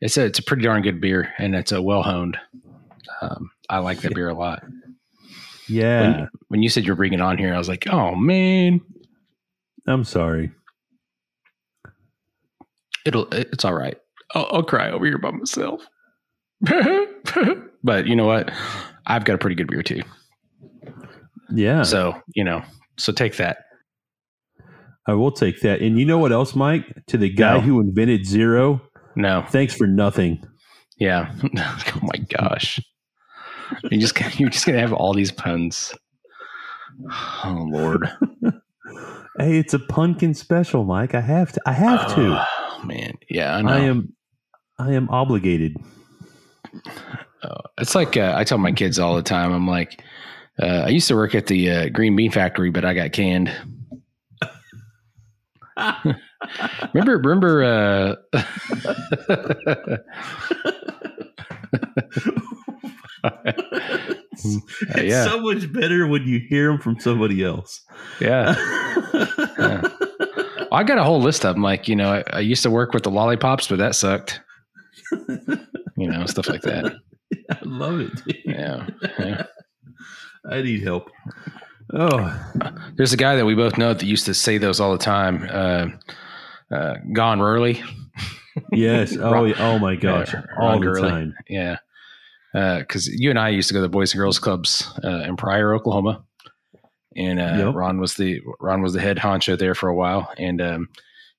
it's 0.00 0.16
a 0.16 0.24
it's 0.24 0.38
a 0.38 0.42
pretty 0.42 0.64
darn 0.64 0.82
good 0.82 1.00
beer, 1.00 1.32
and 1.38 1.54
it's 1.54 1.72
a 1.72 1.80
well 1.80 2.02
honed. 2.02 2.36
Um, 3.20 3.50
I 3.68 3.78
like 3.78 4.00
that 4.00 4.14
beer 4.14 4.28
a 4.28 4.34
lot. 4.34 4.64
Yeah. 5.68 6.00
When, 6.02 6.28
when 6.48 6.62
you 6.62 6.68
said 6.68 6.84
you're 6.84 6.96
bringing 6.96 7.20
it 7.20 7.22
on 7.22 7.38
here, 7.38 7.54
I 7.54 7.58
was 7.58 7.68
like, 7.68 7.86
oh 7.88 8.14
man. 8.14 8.80
I'm 9.86 10.04
sorry. 10.04 10.52
It'll. 13.04 13.26
It's 13.32 13.64
all 13.64 13.74
right. 13.74 13.96
I'll, 14.34 14.48
I'll 14.52 14.62
cry 14.62 14.90
over 14.90 15.04
here 15.04 15.18
by 15.18 15.30
myself. 15.30 15.86
but 17.82 18.06
you 18.06 18.16
know 18.16 18.26
what? 18.26 18.50
I've 19.06 19.24
got 19.24 19.34
a 19.34 19.38
pretty 19.38 19.56
good 19.56 19.68
beer 19.68 19.82
too. 19.82 20.02
Yeah. 21.50 21.82
So 21.82 22.20
you 22.34 22.44
know. 22.44 22.62
So 22.98 23.12
take 23.12 23.36
that. 23.36 23.58
I 25.06 25.14
will 25.14 25.32
take 25.32 25.60
that. 25.62 25.80
And 25.80 25.98
you 25.98 26.04
know 26.04 26.18
what 26.18 26.32
else, 26.32 26.54
Mike? 26.54 26.84
To 27.08 27.16
the 27.16 27.28
guy 27.28 27.54
no. 27.54 27.60
who 27.60 27.80
invented 27.80 28.24
zero. 28.24 28.80
No. 29.16 29.44
Thanks 29.48 29.74
for 29.74 29.86
nothing. 29.86 30.44
Yeah. 30.98 31.32
oh 31.58 32.00
my 32.02 32.18
gosh. 32.38 32.80
you 33.90 33.98
just 33.98 34.18
you're 34.38 34.50
just 34.50 34.66
gonna 34.66 34.78
have 34.78 34.92
all 34.92 35.14
these 35.14 35.32
puns. 35.32 35.92
Oh 37.44 37.66
Lord. 37.70 38.08
hey, 39.38 39.58
it's 39.58 39.74
a 39.74 39.78
pumpkin 39.78 40.34
special, 40.34 40.84
Mike. 40.84 41.14
I 41.14 41.20
have 41.20 41.52
to. 41.52 41.60
I 41.66 41.72
have 41.72 42.14
to. 42.14 42.36
Ah. 42.38 42.61
Man, 42.84 43.18
yeah, 43.28 43.56
I, 43.56 43.60
I 43.60 43.78
am. 43.80 44.14
I 44.78 44.92
am 44.92 45.08
obligated. 45.10 45.76
Oh, 47.44 47.60
it's 47.78 47.94
like 47.94 48.16
uh, 48.16 48.34
I 48.36 48.44
tell 48.44 48.58
my 48.58 48.72
kids 48.72 48.98
all 48.98 49.16
the 49.16 49.22
time. 49.22 49.52
I'm 49.52 49.68
like, 49.68 50.02
uh, 50.60 50.84
I 50.86 50.88
used 50.88 51.08
to 51.08 51.14
work 51.14 51.34
at 51.34 51.46
the 51.46 51.70
uh, 51.70 51.88
green 51.88 52.16
bean 52.16 52.30
factory, 52.30 52.70
but 52.70 52.84
I 52.84 52.94
got 52.94 53.12
canned. 53.12 53.52
remember, 56.94 57.18
remember. 57.18 57.64
Uh, 57.64 58.16
it's 64.34 65.02
yeah. 65.02 65.24
so 65.24 65.40
much 65.40 65.72
better 65.72 66.06
when 66.06 66.26
you 66.26 66.40
hear 66.48 66.68
them 66.68 66.78
from 66.78 66.98
somebody 67.00 67.42
else. 67.42 67.80
Yeah. 68.20 68.54
yeah. 69.58 69.88
I 70.72 70.84
got 70.84 70.98
a 70.98 71.04
whole 71.04 71.20
list 71.20 71.44
of 71.44 71.54
them. 71.54 71.62
Like, 71.62 71.88
you 71.88 71.96
know, 71.96 72.12
I, 72.12 72.24
I 72.32 72.40
used 72.40 72.62
to 72.62 72.70
work 72.70 72.92
with 72.92 73.02
the 73.02 73.10
lollipops, 73.10 73.68
but 73.68 73.78
that 73.78 73.94
sucked. 73.94 74.40
you 75.96 76.08
know, 76.08 76.26
stuff 76.26 76.48
like 76.48 76.62
that. 76.62 76.96
I 77.50 77.58
love 77.62 78.00
it. 78.00 78.22
Yeah. 78.44 78.86
yeah. 79.18 79.46
I 80.50 80.62
need 80.62 80.82
help. 80.82 81.10
Oh, 81.94 82.52
there's 82.96 83.12
a 83.12 83.16
guy 83.16 83.36
that 83.36 83.44
we 83.44 83.54
both 83.54 83.76
know 83.76 83.92
that 83.92 84.02
used 84.04 84.26
to 84.26 84.34
say 84.34 84.58
those 84.58 84.80
all 84.80 84.92
the 84.92 84.98
time. 84.98 85.46
Uh, 85.50 85.86
uh, 86.74 86.94
Ron 87.06 87.38
Gurley. 87.38 87.82
yes. 88.72 89.16
Oh, 89.20 89.52
oh 89.58 89.78
my 89.78 89.96
gosh. 89.96 90.32
Yeah, 90.32 90.42
all 90.58 90.78
the 90.78 90.86
Gurley. 90.86 91.08
time. 91.08 91.34
Yeah 91.48 91.76
because 92.52 93.08
uh, 93.08 93.12
you 93.14 93.30
and 93.30 93.38
I 93.38 93.48
used 93.48 93.68
to 93.68 93.74
go 93.74 93.78
to 93.78 93.82
the 93.82 93.88
Boys 93.88 94.12
and 94.12 94.18
Girls 94.18 94.38
Clubs 94.38 94.92
uh, 95.02 95.24
in 95.26 95.36
Pryor, 95.36 95.74
Oklahoma, 95.74 96.22
and 97.16 97.40
uh, 97.40 97.66
yep. 97.66 97.74
Ron 97.74 97.98
was 97.98 98.14
the 98.14 98.40
Ron 98.60 98.82
was 98.82 98.92
the 98.92 99.00
head 99.00 99.18
honcho 99.18 99.58
there 99.58 99.74
for 99.74 99.88
a 99.88 99.94
while, 99.94 100.32
and 100.38 100.60
um, 100.60 100.88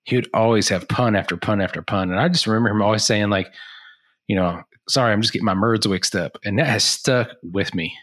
he 0.04 0.16
would 0.16 0.30
always 0.34 0.70
have 0.70 0.88
pun 0.88 1.16
after 1.16 1.38
pun 1.38 1.62
after 1.62 1.82
pun, 1.82 2.12
and 2.12 2.20
I 2.20 2.28
just 2.30 2.48
remember 2.48 2.70
him 2.70 2.82
always 2.82 3.06
saying 3.06 3.30
like, 3.30 3.54
you 4.28 4.36
know, 4.36 4.62
sorry, 4.90 5.14
I'm 5.14 5.22
just 5.22 5.34
getting 5.34 5.46
my 5.46 5.54
merds 5.54 5.90
mixed 5.90 6.16
up, 6.16 6.38
and 6.44 6.60
that 6.60 6.68
has 6.68 6.84
stuck 6.84 7.30
with 7.42 7.74
me. 7.74 7.96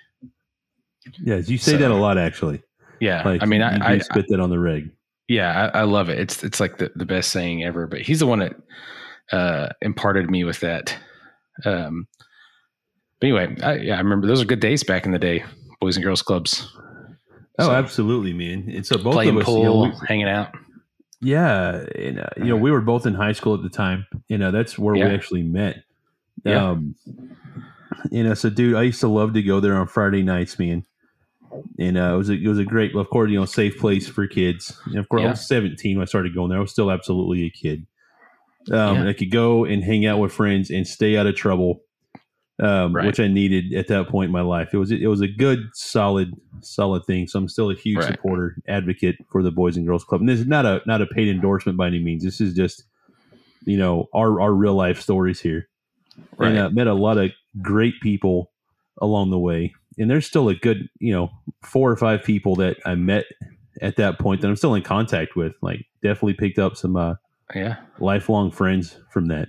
Yeah, 1.23 1.37
you 1.37 1.59
say 1.59 1.73
so, 1.73 1.79
that 1.79 1.91
a 1.91 1.95
lot, 1.95 2.19
actually. 2.19 2.63
Yeah, 3.01 3.23
like, 3.27 3.43
I 3.43 3.47
mean, 3.47 3.63
I, 3.63 3.95
I 3.95 3.99
spit 3.99 4.27
that 4.29 4.41
on 4.41 4.51
the 4.51 4.59
rig. 4.59 4.91
Yeah, 5.29 5.71
I, 5.73 5.81
I, 5.81 5.83
love 5.85 6.11
it. 6.11 6.19
It's 6.19 6.43
it's 6.43 6.61
like 6.61 6.79
the, 6.79 6.91
the 6.97 7.07
best 7.07 7.31
saying 7.31 7.65
ever. 7.65 7.87
But 7.87 8.03
he's 8.03 8.19
the 8.19 8.27
one 8.27 8.41
that 8.41 8.57
uh, 9.33 9.69
imparted 9.81 10.31
me 10.31 10.45
with 10.45 10.61
that. 10.61 10.97
Um, 11.65 12.07
but 13.21 13.27
anyway, 13.27 13.57
I, 13.63 13.75
yeah, 13.77 13.95
I 13.95 14.01
remember 14.01 14.27
those 14.27 14.43
are 14.43 14.47
good 14.47 14.61
days 14.61 14.83
back 14.83 15.07
in 15.07 15.13
the 15.13 15.19
day, 15.19 15.45
boys 15.81 15.97
and 15.97 16.05
girls 16.05 16.23
clubs. 16.23 16.77
Oh, 17.61 17.67
so, 17.67 17.73
absolutely, 17.73 18.33
man. 18.33 18.71
And 18.75 18.87
so 18.87 18.97
both 18.97 19.15
playing 19.15 19.37
of 19.37 19.39
us, 19.39 19.45
pool, 19.45 19.59
you 19.59 19.65
know, 19.65 19.81
we, 20.01 20.07
hanging 20.07 20.29
out. 20.29 20.55
Yeah, 21.21 21.85
and 21.95 22.21
uh, 22.21 22.27
you 22.37 22.45
know, 22.47 22.57
we 22.57 22.71
were 22.71 22.81
both 22.81 23.07
in 23.07 23.15
high 23.15 23.33
school 23.33 23.55
at 23.55 23.63
the 23.63 23.69
time. 23.69 24.07
You 24.29 24.39
know, 24.39 24.51
that's 24.51 24.79
where 24.79 24.95
yeah. 24.95 25.09
we 25.09 25.15
actually 25.15 25.43
met. 25.43 25.85
Yeah. 26.45 26.71
Um, 26.71 26.95
you 28.11 28.25
know, 28.25 28.35
so 28.35 28.51
dude, 28.51 28.77
I 28.77 28.83
used 28.83 29.01
to 29.01 29.09
love 29.09 29.35
to 29.35 29.43
go 29.43 29.61
there 29.61 29.77
on 29.77 29.87
Friday 29.87 30.23
nights, 30.23 30.59
man. 30.59 30.85
And 31.79 31.99
uh, 31.99 32.15
it 32.15 32.17
was 32.17 32.31
a, 32.31 32.35
it 32.35 32.47
was 32.47 32.59
a 32.59 32.65
great, 32.65 32.95
of 32.95 33.11
course, 33.11 33.31
you 33.31 33.39
know, 33.39 33.45
safe 33.45 33.79
place 33.79 34.09
for 34.09 34.27
kids. 34.27 34.79
And 34.87 34.99
of 34.99 35.09
course, 35.09 35.23
yeah. 35.23 35.29
I 35.29 35.31
was 35.31 35.47
17 35.49 35.97
when 35.97 36.03
I 36.03 36.07
started 36.07 36.35
going 36.35 36.49
there. 36.49 36.59
I 36.59 36.63
was 36.63 36.71
still 36.71 36.91
absolutely 36.91 37.45
a 37.45 37.51
kid. 37.51 37.87
Um, 38.71 39.03
yeah. 39.03 39.09
I 39.09 39.13
could 39.13 39.31
go 39.31 39.65
and 39.65 39.83
hang 39.83 40.07
out 40.07 40.19
with 40.19 40.33
friends 40.33 40.71
and 40.71 40.87
stay 40.87 41.17
out 41.17 41.27
of 41.27 41.35
trouble 41.35 41.83
um, 42.61 42.95
right. 42.95 43.07
which 43.07 43.19
I 43.19 43.27
needed 43.27 43.73
at 43.73 43.89
that 43.89 44.09
point 44.09 44.29
in 44.29 44.33
my 44.33 44.43
life. 44.43 44.71
It 44.73 44.79
was 44.79 44.91
it 44.93 45.07
was 45.07 45.21
a 45.21 45.29
good, 45.29 45.71
solid, 45.73 46.33
solid 46.61 47.05
thing. 47.07 47.27
So 47.27 47.39
I'm 47.39 47.49
still 47.49 47.71
a 47.71 47.75
huge 47.75 47.99
right. 47.99 48.13
supporter, 48.13 48.57
advocate 48.69 49.17
for 49.31 49.43
the 49.43 49.51
Boys 49.51 49.77
and 49.77 49.87
Girls 49.87 50.05
Club. 50.05 50.21
And 50.21 50.29
this 50.29 50.41
is 50.41 50.47
not 50.47 50.67
a 50.67 50.83
not 50.87 51.01
a 51.01 51.07
paid 51.07 51.29
endorsement 51.29 51.79
by 51.79 51.87
any 51.87 52.01
means. 52.01 52.23
This 52.23 52.41
is 52.41 52.55
just 52.55 52.85
you 53.65 53.79
know 53.79 54.09
our 54.15 54.41
our 54.41 54.53
real 54.53 54.75
life 54.75 55.01
stories 55.01 55.41
here. 55.41 55.69
Right. 56.37 56.51
And 56.51 56.59
uh, 56.59 56.71
met 56.71 56.87
a 56.87 56.95
lot 56.95 57.17
of 57.17 57.31
great 57.63 58.01
people 58.03 58.53
along 58.99 59.31
the 59.31 59.39
way. 59.39 59.73
And 59.99 60.11
there's 60.11 60.27
still 60.27 60.49
a 60.49 60.55
good 60.55 60.89
you 60.99 61.13
know 61.13 61.31
four 61.65 61.91
or 61.91 61.97
five 61.97 62.23
people 62.23 62.57
that 62.57 62.77
I 62.85 62.95
met 62.95 63.25
at 63.81 63.97
that 63.97 64.19
point 64.19 64.43
that 64.43 64.49
I'm 64.49 64.57
still 64.57 64.75
in 64.75 64.83
contact 64.83 65.35
with. 65.35 65.55
Like 65.63 65.87
definitely 66.03 66.35
picked 66.35 66.59
up 66.59 66.77
some 66.77 66.97
uh, 66.97 67.15
yeah 67.55 67.77
lifelong 67.99 68.51
friends 68.51 68.99
from 69.11 69.27
that. 69.29 69.49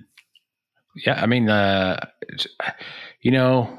Yeah, 0.96 1.22
I 1.22 1.26
mean, 1.26 1.50
uh, 1.50 2.06
you 3.22 3.32
know, 3.32 3.70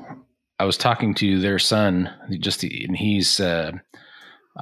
I 0.58 0.64
was 0.64 0.76
talking 0.76 1.14
to 1.16 1.40
their 1.40 1.58
son, 1.58 2.10
just 2.38 2.62
and 2.62 2.96
he's. 2.96 3.40
Uh, 3.40 3.72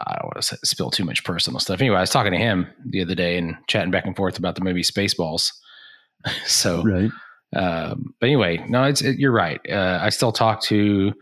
I 0.07 0.17
don't 0.21 0.27
want 0.27 0.43
to 0.43 0.59
spill 0.65 0.91
too 0.91 1.05
much 1.05 1.25
personal 1.25 1.59
stuff. 1.59 1.81
Anyway, 1.81 1.97
I 1.97 2.01
was 2.01 2.11
talking 2.11 2.33
to 2.33 2.39
him 2.39 2.69
the 2.87 3.03
other 3.03 3.17
day 3.17 3.37
and 3.37 3.57
chatting 3.67 3.91
back 3.91 4.07
and 4.07 4.15
forth 4.15 4.39
about 4.39 4.55
the 4.55 4.63
movie 4.63 4.83
Spaceballs. 4.83 5.51
so, 6.47 6.83
right. 6.83 7.11
Um, 7.55 8.15
but 8.21 8.27
anyway, 8.27 8.65
no, 8.69 8.85
it's 8.85 9.03
it, 9.03 9.19
you're 9.19 9.33
right. 9.33 9.61
Uh, 9.69 9.99
I 10.01 10.11
still 10.11 10.31
talk 10.31 10.63
to 10.65 11.13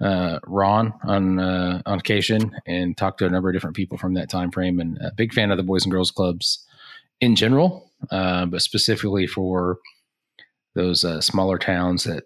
uh, 0.00 0.38
Ron 0.46 0.92
on 1.04 1.38
uh, 1.38 1.82
on 1.86 1.98
occasion 1.98 2.52
and 2.66 2.96
talk 2.96 3.18
to 3.18 3.26
a 3.26 3.30
number 3.30 3.48
of 3.48 3.54
different 3.54 3.76
people 3.76 3.96
from 3.96 4.14
that 4.14 4.28
time 4.28 4.50
frame. 4.50 4.80
And 4.80 4.98
a 4.98 5.12
big 5.16 5.32
fan 5.32 5.50
of 5.50 5.56
the 5.56 5.62
Boys 5.62 5.84
and 5.84 5.92
Girls 5.92 6.10
Clubs 6.10 6.66
in 7.20 7.36
general, 7.36 7.90
uh, 8.10 8.46
but 8.46 8.62
specifically 8.62 9.26
for 9.26 9.78
those 10.74 11.04
uh, 11.04 11.20
smaller 11.20 11.58
towns 11.58 12.04
that 12.04 12.24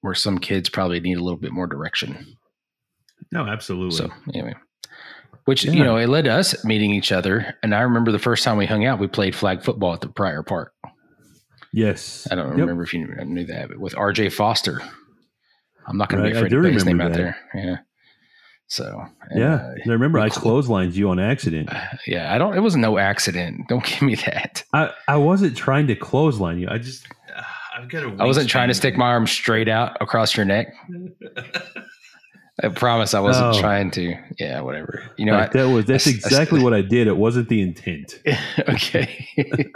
where 0.00 0.14
some 0.14 0.38
kids 0.38 0.68
probably 0.68 1.00
need 1.00 1.16
a 1.16 1.22
little 1.22 1.38
bit 1.38 1.52
more 1.52 1.66
direction. 1.66 2.36
No, 3.32 3.46
absolutely. 3.46 3.96
So 3.96 4.10
anyway, 4.32 4.54
which 5.44 5.64
yeah. 5.64 5.72
you 5.72 5.84
know, 5.84 5.96
it 5.96 6.08
led 6.08 6.24
to 6.24 6.32
us 6.32 6.64
meeting 6.64 6.92
each 6.92 7.12
other. 7.12 7.56
And 7.62 7.74
I 7.74 7.80
remember 7.80 8.12
the 8.12 8.18
first 8.18 8.44
time 8.44 8.56
we 8.56 8.66
hung 8.66 8.84
out, 8.84 8.98
we 8.98 9.06
played 9.06 9.34
flag 9.34 9.62
football 9.62 9.94
at 9.94 10.00
the 10.00 10.08
Pryor 10.08 10.42
Park. 10.42 10.72
Yes, 11.72 12.28
I 12.30 12.34
don't 12.36 12.50
yep. 12.50 12.58
remember 12.58 12.84
if 12.84 12.94
you 12.94 13.06
knew 13.06 13.46
that, 13.46 13.68
but 13.68 13.78
with 13.78 13.96
R.J. 13.96 14.30
Foster. 14.30 14.80
I'm 15.86 15.98
not 15.98 16.08
going 16.08 16.22
right, 16.22 16.28
to 16.28 16.34
be 16.34 16.38
afraid 16.38 16.50
to 16.50 16.62
put 16.62 16.72
his 16.72 16.84
name 16.84 16.98
that. 16.98 17.10
out 17.10 17.12
there. 17.12 17.36
Yeah. 17.54 17.76
So 18.66 19.04
yeah, 19.34 19.54
uh, 19.54 19.74
I 19.86 19.90
remember 19.90 20.18
I 20.18 20.30
clotheslined 20.30 20.94
you 20.94 21.10
on 21.10 21.20
accident. 21.20 21.70
Uh, 21.70 21.84
yeah, 22.06 22.34
I 22.34 22.38
don't. 22.38 22.56
It 22.56 22.60
was 22.60 22.76
no 22.76 22.98
accident. 22.98 23.68
Don't 23.68 23.84
give 23.86 24.02
me 24.02 24.14
that. 24.14 24.64
I 24.72 24.90
I 25.06 25.16
wasn't 25.16 25.56
trying 25.56 25.86
to 25.88 25.96
clothesline 25.96 26.58
you. 26.58 26.68
I 26.70 26.78
just 26.78 27.06
I've 27.74 27.88
got 27.88 28.04
a. 28.04 28.16
I 28.20 28.24
wasn't 28.24 28.48
trying 28.48 28.68
to 28.68 28.74
stick 28.74 28.96
my 28.96 29.06
arm 29.06 29.26
straight 29.26 29.68
out 29.68 29.96
across 30.00 30.36
your 30.36 30.46
neck. 30.46 30.74
I 32.62 32.68
promise 32.68 33.14
I 33.14 33.20
wasn't 33.20 33.56
oh. 33.56 33.60
trying 33.60 33.90
to. 33.92 34.16
Yeah, 34.38 34.60
whatever. 34.60 35.02
You 35.16 35.26
know, 35.26 35.32
right, 35.32 35.48
I, 35.48 35.58
that 35.58 35.68
was 35.68 35.86
that's 35.86 36.06
I, 36.06 36.10
exactly 36.10 36.60
I, 36.60 36.62
what 36.62 36.72
I 36.72 36.82
did. 36.82 37.08
It 37.08 37.16
wasn't 37.16 37.48
the 37.48 37.60
intent. 37.60 38.22
okay. 38.68 39.28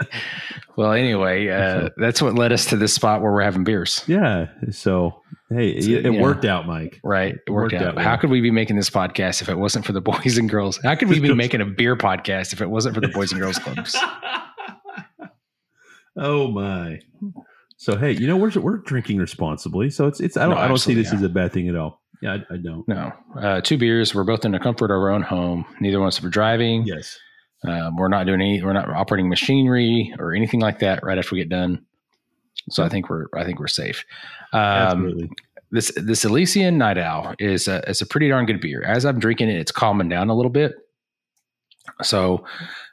well, 0.77 0.93
anyway, 0.93 1.49
uh, 1.49 1.89
that's 1.97 2.21
what 2.21 2.35
led 2.35 2.53
us 2.53 2.67
to 2.67 2.77
this 2.77 2.93
spot 2.93 3.21
where 3.21 3.33
we're 3.33 3.41
having 3.41 3.65
beers. 3.65 4.05
Yeah. 4.07 4.47
So 4.71 5.21
hey, 5.49 5.71
it, 5.71 6.05
it 6.05 6.21
worked 6.21 6.45
out, 6.45 6.67
Mike. 6.67 7.01
Right. 7.03 7.33
It, 7.33 7.41
it 7.47 7.51
worked, 7.51 7.73
worked, 7.73 7.83
out. 7.83 7.97
out 7.97 8.03
How 8.03 8.15
could 8.15 8.29
we 8.29 8.39
be 8.39 8.51
making 8.51 8.77
this 8.77 8.89
podcast 8.89 9.41
if 9.41 9.49
it 9.49 9.57
wasn't 9.57 9.85
for 9.85 9.91
the 9.91 10.01
boys 10.01 10.37
and 10.37 10.49
girls? 10.49 10.79
How 10.81 10.95
could 10.95 11.09
we 11.09 11.19
be 11.19 11.33
making 11.33 11.59
a 11.59 11.65
beer 11.65 11.97
podcast 11.97 12.53
if 12.53 12.61
it 12.61 12.69
wasn't 12.69 12.95
for 12.95 13.01
the 13.01 13.09
boys 13.09 13.33
and 13.33 13.41
girls 13.41 13.59
clubs? 13.59 13.93
oh 16.15 16.47
my. 16.47 17.01
So 17.79 17.95
hey, 17.95 18.11
you 18.11 18.27
know 18.27 18.35
we're 18.35 18.51
we're 18.59 18.77
drinking 18.77 19.19
responsibly, 19.19 19.89
so 19.89 20.05
it's 20.05 20.19
it's 20.19 20.35
I 20.35 20.41
don't 20.41 20.55
no, 20.55 20.61
I 20.61 20.67
don't 20.67 20.77
see 20.77 20.93
this 20.93 21.07
yeah. 21.07 21.15
as 21.15 21.23
a 21.23 21.29
bad 21.29 21.53
thing 21.53 21.69
at 21.69 21.77
all. 21.77 22.01
Yeah, 22.21 22.33
I, 22.33 22.55
I 22.55 22.57
don't. 22.57 22.85
No, 22.89 23.13
uh, 23.37 23.61
two 23.61 23.77
beers. 23.77 24.13
We're 24.13 24.25
both 24.25 24.43
in 24.43 24.51
the 24.51 24.59
comfort 24.59 24.91
of 24.91 24.97
our 24.97 25.09
own 25.09 25.21
home. 25.21 25.65
Neither 25.79 25.97
one 25.97 26.07
of 26.07 26.13
us 26.13 26.21
are 26.21 26.29
driving. 26.29 26.83
Yes. 26.85 27.17
Um, 27.65 27.95
we're 27.95 28.09
not 28.09 28.25
doing 28.25 28.41
any. 28.41 28.61
We're 28.61 28.73
not 28.73 28.89
operating 28.89 29.29
machinery 29.29 30.13
or 30.19 30.35
anything 30.35 30.59
like 30.59 30.79
that. 30.79 31.05
Right 31.05 31.17
after 31.17 31.33
we 31.33 31.39
get 31.39 31.47
done, 31.47 31.85
so 32.69 32.83
I 32.83 32.89
think 32.89 33.09
we're 33.09 33.27
I 33.33 33.45
think 33.45 33.61
we're 33.61 33.67
safe. 33.67 34.03
Um, 34.51 34.61
Absolutely. 34.61 35.29
This 35.71 35.93
this 35.95 36.25
Elysian 36.25 36.77
Night 36.77 36.97
Owl 36.97 37.33
is 37.39 37.69
a, 37.69 37.79
is 37.89 38.01
a 38.01 38.05
pretty 38.05 38.27
darn 38.27 38.45
good 38.45 38.59
beer. 38.59 38.83
As 38.83 39.05
I'm 39.05 39.19
drinking 39.19 39.47
it, 39.47 39.57
it's 39.57 39.71
calming 39.71 40.09
down 40.09 40.29
a 40.29 40.35
little 40.35 40.51
bit. 40.51 40.73
So 42.01 42.43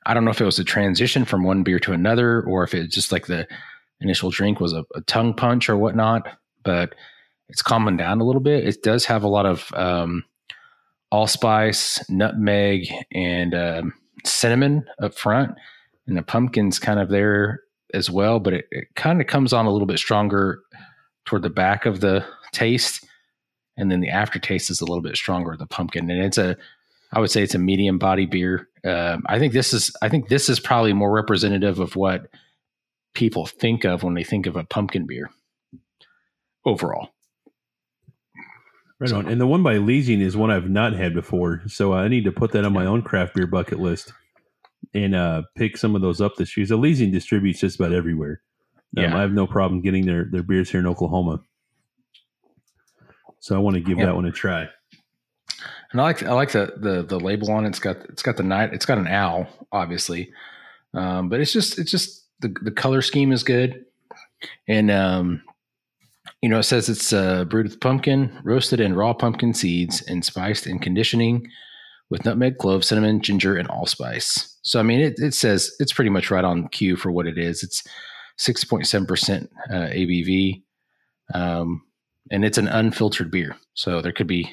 I 0.07 0.15
don't 0.15 0.25
know 0.25 0.31
if 0.31 0.41
it 0.41 0.45
was 0.45 0.61
a 0.61 0.65
transition 0.65 1.25
from 1.25 1.43
one 1.43 1.65
beer 1.65 1.81
to 1.81 1.93
another, 1.93 2.43
or 2.43 2.63
if 2.63 2.73
it's 2.73 2.95
just 2.95 3.11
like 3.11 3.27
the 3.27 3.49
initial 4.01 4.31
drink 4.31 4.61
was 4.61 4.73
a, 4.73 4.85
a 4.95 5.01
tongue 5.03 5.35
punch 5.35 5.69
or 5.69 5.77
whatnot. 5.77 6.29
But 6.65 6.95
it's 7.49 7.63
calming 7.63 7.97
down 7.97 8.21
a 8.21 8.25
little 8.25 8.41
bit. 8.41 8.67
It 8.67 8.83
does 8.83 9.05
have 9.07 9.23
a 9.23 9.29
lot 9.29 9.47
of 9.47 9.73
um, 9.75 10.25
allspice, 11.13 12.05
nutmeg, 12.11 12.89
and 13.13 13.55
um, 13.55 13.95
cinnamon 14.25 14.85
up 15.01 15.15
front, 15.15 15.57
and 16.07 16.17
the 16.17 16.23
pumpkin's 16.23 16.79
kind 16.79 16.99
of 16.99 17.09
there 17.09 17.61
as 17.95 18.11
well. 18.11 18.41
But 18.41 18.55
it, 18.55 18.65
it 18.71 18.89
kind 18.97 19.21
of 19.21 19.29
comes 19.29 19.53
on 19.53 19.67
a 19.67 19.71
little 19.71 19.87
bit 19.87 19.99
stronger 19.99 20.61
toward 21.25 21.43
the 21.43 21.51
back 21.51 21.87
of 21.87 22.01
the 22.01 22.25
taste, 22.53 23.07
and 23.77 23.91
then 23.91 24.01
the 24.01 24.11
aftertaste 24.11 24.71
is 24.71 24.81
a 24.81 24.85
little 24.85 25.03
bit 25.03 25.17
stronger 25.17 25.57
the 25.57 25.67
pumpkin. 25.67 26.11
And 26.11 26.25
it's 26.25 26.39
a, 26.39 26.57
I 27.13 27.21
would 27.21 27.31
say 27.31 27.43
it's 27.43 27.55
a 27.55 27.59
medium 27.59 27.99
body 27.99 28.27
beer. 28.27 28.69
Um, 28.85 29.23
I 29.27 29.39
think 29.39 29.53
this 29.53 29.73
is, 29.73 29.95
I 30.03 30.09
think 30.09 30.29
this 30.29 30.49
is 30.49 30.59
probably 30.59 30.93
more 30.93 31.13
representative 31.13 31.79
of 31.79 31.95
what 31.95 32.29
people 33.17 33.47
think 33.47 33.85
of 33.85 34.03
when 34.03 34.15
they 34.15 34.23
think 34.23 34.47
of 34.47 34.57
a 34.57 34.65
pumpkin 34.65 35.07
beer 35.07 35.31
overall. 36.65 37.09
Right 39.01 39.11
so. 39.11 39.17
on. 39.19 39.29
And 39.29 39.41
the 39.41 39.47
one 39.47 39.63
by 39.63 39.75
Elysian 39.75 40.21
is 40.21 40.37
one 40.37 40.51
I've 40.51 40.71
not 40.71 40.93
had 40.93 41.15
before. 41.15 41.63
So 41.67 41.93
I 41.93 42.09
need 42.09 42.25
to 42.25 42.33
put 42.33 42.53
that 42.53 42.65
on 42.65 42.73
my 42.73 42.87
own 42.87 43.03
craft 43.03 43.35
beer 43.35 43.47
bucket 43.47 43.81
list 43.81 44.13
and 44.95 45.15
uh, 45.15 45.43
pick 45.57 45.77
some 45.77 45.97
of 45.97 46.03
those 46.03 46.21
up 46.21 46.37
this 46.37 46.57
year. 46.57 46.67
Elysian 46.71 47.11
distributes 47.11 47.61
just 47.61 47.81
about 47.81 47.93
everywhere. 47.93 48.43
Um, 48.97 49.05
yeah. 49.05 49.17
I 49.17 49.21
have 49.21 49.33
no 49.33 49.47
problem 49.47 49.83
getting 49.83 50.07
their, 50.07 50.27
their 50.31 50.43
beers 50.43 50.71
here 50.71 50.81
in 50.81 50.87
Oklahoma. 50.87 51.41
So 53.41 53.55
I 53.55 53.59
want 53.59 53.75
to 53.75 53.81
give 53.81 53.99
yeah. 53.99 54.07
that 54.07 54.15
one 54.15 54.27
a 54.27 54.33
try. 54.33 54.69
And 55.93 56.01
I 56.01 56.05
like 56.05 56.23
I 56.23 56.33
like 56.33 56.51
the, 56.51 56.75
the 56.77 57.03
the 57.03 57.21
label 57.21 57.53
on 57.53 57.65
it. 57.65 57.69
It's 57.69 57.79
got 57.79 57.97
it's 58.09 58.23
got 58.23 58.37
the 58.37 58.43
night. 58.43 58.75
It's 58.75 58.85
got 58.85 58.99
an 58.99 59.07
owl, 59.07 59.47
obviously, 59.71 60.33
um, 60.93 61.29
but 61.29 61.41
it's 61.41 61.53
just 61.53 61.79
it's 61.79 61.91
just 61.91 62.26
the 62.41 62.55
the 62.63 62.71
color 62.71 63.03
scheme 63.03 63.33
is 63.33 63.43
good, 63.43 63.85
and 64.69 64.91
um, 64.91 65.43
you 66.43 66.49
know, 66.49 66.59
it 66.59 66.65
says 66.65 66.89
it's 66.89 67.13
uh, 67.13 67.45
brewed 67.45 67.67
with 67.67 67.81
pumpkin, 67.81 68.39
roasted 68.45 68.81
in 68.81 68.95
raw 68.95 69.13
pumpkin 69.13 69.55
seeds, 69.55 70.03
and 70.03 70.25
spiced 70.25 70.67
in 70.67 70.79
conditioning 70.79 71.49
with 72.11 72.25
nutmeg, 72.25 72.59
clove, 72.59 72.85
cinnamon, 72.85 73.21
ginger, 73.21 73.57
and 73.57 73.69
allspice. 73.69 74.57
So, 74.63 74.79
I 74.79 74.83
mean, 74.83 75.01
it, 75.01 75.19
it 75.19 75.35
says 75.35 75.75
it's 75.81 75.93
pretty 75.93 76.11
much 76.11 76.31
right 76.31 76.45
on 76.45 76.69
cue 76.69 76.97
for 76.97 77.11
what 77.11 77.27
it 77.27 77.39
is. 77.39 77.63
It's 77.63 77.83
6.7% 78.39 79.49
uh, 79.71 79.73
ABV, 79.73 80.63
um, 81.35 81.83
and 82.31 82.45
it's 82.45 82.59
an 82.59 82.69
unfiltered 82.69 83.31
beer. 83.31 83.57
So 83.75 84.01
there 84.01 84.13
could 84.13 84.27
be, 84.27 84.53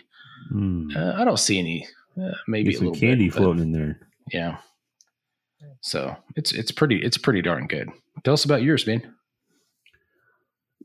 mm. 0.51 0.95
uh, 0.95 1.21
I 1.21 1.25
don't 1.25 1.37
see 1.39 1.59
any, 1.59 1.87
uh, 2.19 2.31
maybe 2.47 2.73
some 2.73 2.93
candy 2.93 3.25
bit, 3.25 3.35
floating 3.35 3.61
in 3.61 3.71
there. 3.71 3.99
Yeah. 4.31 4.57
So 5.81 6.15
it's 6.35 6.51
it's 6.51 6.71
pretty 6.71 6.97
it's 6.97 7.17
pretty 7.17 7.41
darn 7.41 7.67
good. 7.67 7.89
Tell 8.23 8.33
us 8.33 8.45
about 8.45 8.63
yours, 8.63 8.87
man. 8.87 9.13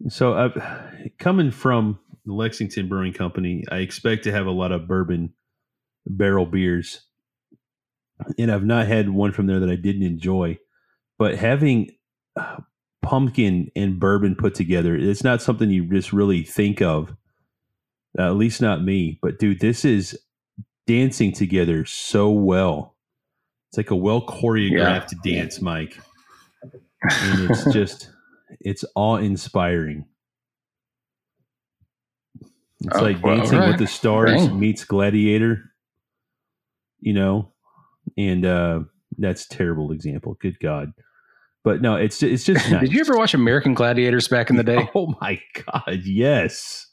So, 0.08 0.34
uh, 0.34 0.82
coming 1.18 1.50
from 1.50 1.98
the 2.24 2.32
Lexington 2.32 2.88
Brewing 2.88 3.12
Company, 3.12 3.64
I 3.70 3.78
expect 3.78 4.24
to 4.24 4.32
have 4.32 4.46
a 4.46 4.52
lot 4.52 4.70
of 4.70 4.86
bourbon 4.86 5.34
barrel 6.06 6.46
beers, 6.46 7.00
and 8.38 8.50
I've 8.50 8.64
not 8.64 8.86
had 8.86 9.10
one 9.10 9.32
from 9.32 9.46
there 9.46 9.60
that 9.60 9.70
I 9.70 9.76
didn't 9.76 10.04
enjoy. 10.04 10.58
But 11.18 11.36
having 11.36 11.90
uh, 12.36 12.58
pumpkin 13.02 13.72
and 13.74 13.98
bourbon 13.98 14.36
put 14.36 14.54
together, 14.54 14.96
it's 14.96 15.24
not 15.24 15.42
something 15.42 15.68
you 15.68 15.84
just 15.86 16.12
really 16.12 16.44
think 16.44 16.80
of. 16.80 17.16
Uh, 18.16 18.26
at 18.26 18.36
least 18.36 18.60
not 18.60 18.84
me. 18.84 19.18
But 19.20 19.38
dude, 19.38 19.60
this 19.60 19.84
is 19.84 20.18
dancing 20.86 21.32
together 21.32 21.84
so 21.84 22.30
well. 22.30 22.94
It's 23.68 23.76
like 23.76 23.90
a 23.90 23.96
well 23.96 24.24
choreographed 24.24 25.12
yeah. 25.24 25.40
dance, 25.40 25.60
Mike. 25.60 25.98
And 26.62 27.50
it's 27.50 27.64
just 27.72 28.10
it's 28.60 28.84
awe 28.94 29.16
inspiring. 29.16 30.06
It's 32.80 32.96
oh, 32.96 33.02
like 33.02 33.20
Dancing 33.20 33.58
right. 33.58 33.68
with 33.68 33.78
the 33.78 33.86
Stars 33.86 34.46
Dang. 34.46 34.58
meets 34.58 34.84
Gladiator, 34.84 35.72
you 37.00 37.12
know, 37.12 37.52
and 38.16 38.46
uh, 38.46 38.80
that's 39.18 39.46
terrible 39.46 39.90
example. 39.90 40.36
Good 40.40 40.60
God. 40.60 40.92
But 41.64 41.82
no, 41.82 41.96
it's 41.96 42.22
it's 42.22 42.44
just. 42.44 42.70
Nice. 42.70 42.80
Did 42.84 42.92
you 42.92 43.00
ever 43.00 43.16
watch 43.16 43.34
American 43.34 43.74
Gladiators 43.74 44.28
back 44.28 44.48
in 44.48 44.56
the 44.56 44.62
day? 44.62 44.88
Oh 44.94 45.14
my 45.20 45.40
God, 45.66 46.00
yes, 46.04 46.86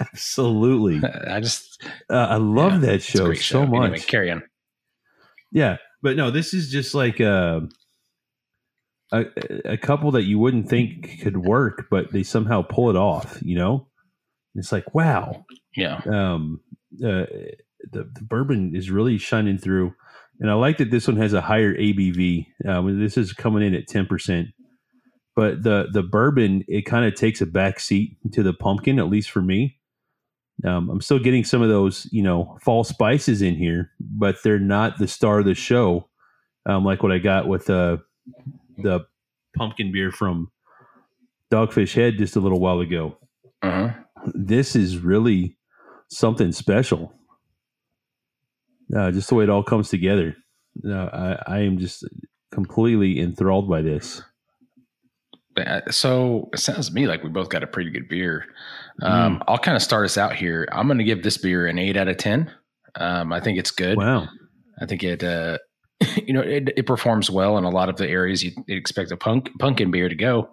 absolutely. 0.00 1.00
I 1.28 1.40
just 1.40 1.82
uh, 2.10 2.14
I 2.14 2.36
love 2.36 2.74
yeah, 2.74 2.90
that 2.90 3.02
show 3.02 3.32
so 3.32 3.32
show. 3.34 3.66
much. 3.66 3.90
Anyway, 3.90 3.98
carry 4.00 4.30
on. 4.30 4.42
Yeah, 5.50 5.78
but 6.06 6.16
no, 6.16 6.30
this 6.30 6.54
is 6.54 6.70
just 6.70 6.94
like 6.94 7.20
uh, 7.20 7.62
a, 9.12 9.24
a 9.64 9.76
couple 9.76 10.12
that 10.12 10.22
you 10.22 10.38
wouldn't 10.38 10.68
think 10.68 11.20
could 11.20 11.36
work, 11.36 11.88
but 11.90 12.12
they 12.12 12.22
somehow 12.22 12.62
pull 12.62 12.90
it 12.90 12.94
off. 12.94 13.40
You 13.42 13.58
know, 13.58 13.88
it's 14.54 14.70
like 14.70 14.94
wow. 14.94 15.44
Yeah. 15.74 16.00
Um. 16.06 16.60
Uh, 17.04 17.26
the, 17.90 18.08
the 18.14 18.22
bourbon 18.22 18.76
is 18.76 18.88
really 18.88 19.18
shining 19.18 19.58
through, 19.58 19.94
and 20.38 20.48
I 20.48 20.54
like 20.54 20.78
that 20.78 20.92
this 20.92 21.08
one 21.08 21.16
has 21.16 21.32
a 21.32 21.40
higher 21.40 21.74
ABV. 21.74 22.46
Um, 22.68 23.00
this 23.00 23.16
is 23.16 23.32
coming 23.32 23.64
in 23.64 23.74
at 23.74 23.88
ten 23.88 24.06
percent, 24.06 24.50
but 25.34 25.64
the 25.64 25.88
the 25.92 26.04
bourbon 26.04 26.62
it 26.68 26.82
kind 26.82 27.04
of 27.04 27.16
takes 27.16 27.40
a 27.40 27.46
back 27.46 27.80
seat 27.80 28.16
to 28.32 28.44
the 28.44 28.54
pumpkin, 28.54 29.00
at 29.00 29.08
least 29.08 29.28
for 29.28 29.42
me. 29.42 29.75
Um, 30.64 30.88
I'm 30.88 31.00
still 31.00 31.18
getting 31.18 31.44
some 31.44 31.62
of 31.62 31.68
those, 31.68 32.08
you 32.10 32.22
know, 32.22 32.58
fall 32.62 32.82
spices 32.82 33.42
in 33.42 33.56
here, 33.56 33.90
but 34.00 34.36
they're 34.42 34.58
not 34.58 34.98
the 34.98 35.06
star 35.08 35.40
of 35.40 35.44
the 35.44 35.54
show, 35.54 36.08
um, 36.64 36.84
like 36.84 37.02
what 37.02 37.12
I 37.12 37.18
got 37.18 37.46
with 37.46 37.68
uh, 37.68 37.98
the 38.78 39.00
pumpkin 39.56 39.92
beer 39.92 40.10
from 40.10 40.50
Dogfish 41.52 41.94
Head 41.94 42.16
just 42.18 42.36
a 42.36 42.40
little 42.40 42.60
while 42.60 42.80
ago. 42.80 43.18
Uh-huh. 43.62 43.90
This 44.34 44.74
is 44.74 44.98
really 44.98 45.56
something 46.08 46.52
special. 46.52 47.12
Uh, 48.96 49.10
just 49.10 49.28
the 49.28 49.34
way 49.34 49.44
it 49.44 49.50
all 49.50 49.62
comes 49.62 49.88
together. 49.88 50.36
Uh, 50.86 50.94
I, 50.94 51.42
I 51.46 51.58
am 51.60 51.78
just 51.78 52.04
completely 52.50 53.20
enthralled 53.20 53.68
by 53.68 53.82
this. 53.82 54.22
Uh, 55.56 55.80
so 55.90 56.48
it 56.52 56.58
sounds 56.58 56.88
to 56.88 56.94
me 56.94 57.06
like 57.06 57.22
we 57.22 57.30
both 57.30 57.48
got 57.48 57.62
a 57.62 57.66
pretty 57.66 57.90
good 57.90 58.08
beer. 58.08 58.46
Um, 59.02 59.38
mm. 59.38 59.42
I'll 59.48 59.58
kind 59.58 59.76
of 59.76 59.82
start 59.82 60.04
us 60.04 60.16
out 60.16 60.34
here. 60.34 60.66
I'm 60.72 60.86
going 60.86 60.98
to 60.98 61.04
give 61.04 61.22
this 61.22 61.38
beer 61.38 61.66
an 61.66 61.78
eight 61.78 61.96
out 61.96 62.08
of 62.08 62.16
ten. 62.16 62.52
Um, 62.94 63.32
I 63.32 63.40
think 63.40 63.58
it's 63.58 63.70
good. 63.70 63.98
Wow. 63.98 64.28
I 64.80 64.86
think 64.86 65.02
it 65.02 65.22
uh, 65.22 65.58
you 66.26 66.32
know, 66.32 66.40
it, 66.40 66.72
it, 66.76 66.86
performs 66.86 67.30
well 67.30 67.56
in 67.56 67.64
a 67.64 67.70
lot 67.70 67.88
of 67.88 67.96
the 67.96 68.08
areas 68.08 68.44
you 68.44 68.52
expect 68.68 69.10
a 69.12 69.16
punk, 69.16 69.50
pumpkin 69.58 69.90
beer 69.90 70.08
to 70.08 70.14
go. 70.14 70.50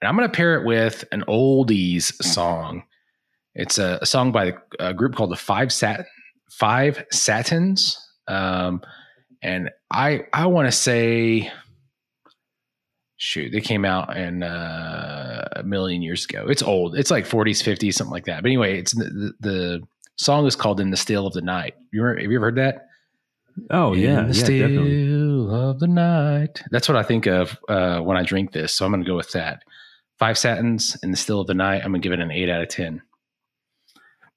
And 0.00 0.08
I'm 0.08 0.16
going 0.16 0.28
to 0.28 0.36
pair 0.36 0.60
it 0.60 0.66
with 0.66 1.04
an 1.12 1.24
oldies 1.26 2.12
song. 2.22 2.82
It's 3.54 3.78
a, 3.78 3.98
a 4.02 4.06
song 4.06 4.32
by 4.32 4.54
a 4.78 4.92
group 4.92 5.14
called 5.14 5.30
the 5.30 5.36
Five 5.36 5.72
Sat 5.72 6.04
Five 6.50 7.04
Satins, 7.10 7.98
um, 8.28 8.82
and 9.42 9.70
I 9.90 10.26
I 10.32 10.46
want 10.46 10.66
to 10.66 10.72
say, 10.72 11.50
shoot, 13.16 13.50
they 13.52 13.60
came 13.60 13.84
out 13.84 14.16
in 14.16 14.42
uh, 14.42 15.48
a 15.56 15.62
million 15.62 16.02
years 16.02 16.24
ago. 16.24 16.46
It's 16.48 16.62
old. 16.62 16.96
It's 16.96 17.10
like 17.10 17.24
40s, 17.26 17.62
50s, 17.62 17.94
something 17.94 18.12
like 18.12 18.24
that. 18.26 18.42
But 18.42 18.48
anyway, 18.48 18.78
it's 18.78 18.92
the, 18.92 19.32
the 19.40 19.82
Song 20.16 20.46
is 20.46 20.54
called 20.56 20.80
"In 20.80 20.90
the 20.90 20.96
Still 20.96 21.26
of 21.26 21.32
the 21.32 21.42
Night." 21.42 21.74
You 21.92 22.02
remember, 22.02 22.22
have 22.22 22.30
you 22.30 22.38
ever 22.38 22.46
heard 22.46 22.56
that? 22.56 22.86
Oh 23.70 23.92
In 23.92 24.00
yeah, 24.00 24.22
the 24.22 24.26
yeah, 24.28 24.32
still 24.44 24.68
definitely. 24.68 25.54
of 25.54 25.80
the 25.80 25.86
night. 25.86 26.62
That's 26.70 26.88
what 26.88 26.96
I 26.96 27.02
think 27.04 27.26
of 27.26 27.58
uh, 27.68 28.00
when 28.00 28.16
I 28.16 28.22
drink 28.24 28.52
this. 28.52 28.74
So 28.74 28.84
I'm 28.84 28.90
going 28.92 29.04
to 29.04 29.08
go 29.08 29.16
with 29.16 29.30
that. 29.32 29.62
Five 30.18 30.38
satins 30.38 30.96
in 31.02 31.10
the 31.10 31.16
still 31.16 31.40
of 31.40 31.46
the 31.46 31.54
night. 31.54 31.82
I'm 31.84 31.90
going 31.92 32.00
to 32.02 32.06
give 32.08 32.12
it 32.12 32.20
an 32.20 32.30
eight 32.30 32.48
out 32.48 32.62
of 32.62 32.68
ten. 32.68 33.02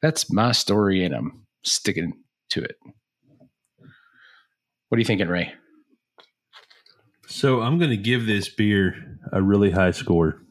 That's 0.02 0.32
my 0.32 0.52
story, 0.52 1.04
and 1.04 1.16
I'm 1.16 1.46
sticking 1.64 2.14
to 2.50 2.64
it. 2.64 2.76
What 4.90 4.96
are 4.96 5.00
you 5.00 5.06
thinking, 5.06 5.28
Ray? 5.28 5.52
So 7.28 7.62
I'm 7.62 7.78
going 7.78 7.92
to 7.92 7.98
give 7.98 8.26
this 8.26 8.48
beer 8.48 9.20
a 9.34 9.42
really 9.42 9.70
high 9.70 9.92
score. 9.92 10.42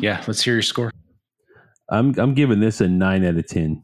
Yeah, 0.00 0.22
let's 0.26 0.42
hear 0.42 0.54
your 0.54 0.62
score. 0.62 0.92
I'm 1.90 2.18
I'm 2.18 2.34
giving 2.34 2.60
this 2.60 2.80
a 2.80 2.88
nine 2.88 3.24
out 3.24 3.36
of 3.36 3.46
ten. 3.46 3.82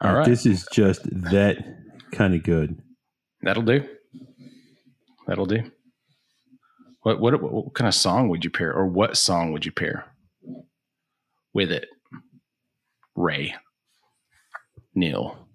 All 0.00 0.14
right. 0.14 0.26
This 0.26 0.46
is 0.46 0.66
just 0.72 1.02
that 1.04 1.56
kind 2.12 2.34
of 2.34 2.42
good. 2.42 2.80
That'll 3.42 3.62
do. 3.62 3.84
That'll 5.26 5.46
do. 5.46 5.70
What, 7.02 7.20
what 7.20 7.40
what 7.40 7.74
kind 7.74 7.88
of 7.88 7.94
song 7.94 8.28
would 8.28 8.44
you 8.44 8.50
pair, 8.50 8.72
or 8.72 8.86
what 8.86 9.16
song 9.16 9.52
would 9.52 9.64
you 9.64 9.72
pair 9.72 10.06
with 11.52 11.70
it? 11.70 11.86
Ray, 13.14 13.54
Neil. 14.94 15.48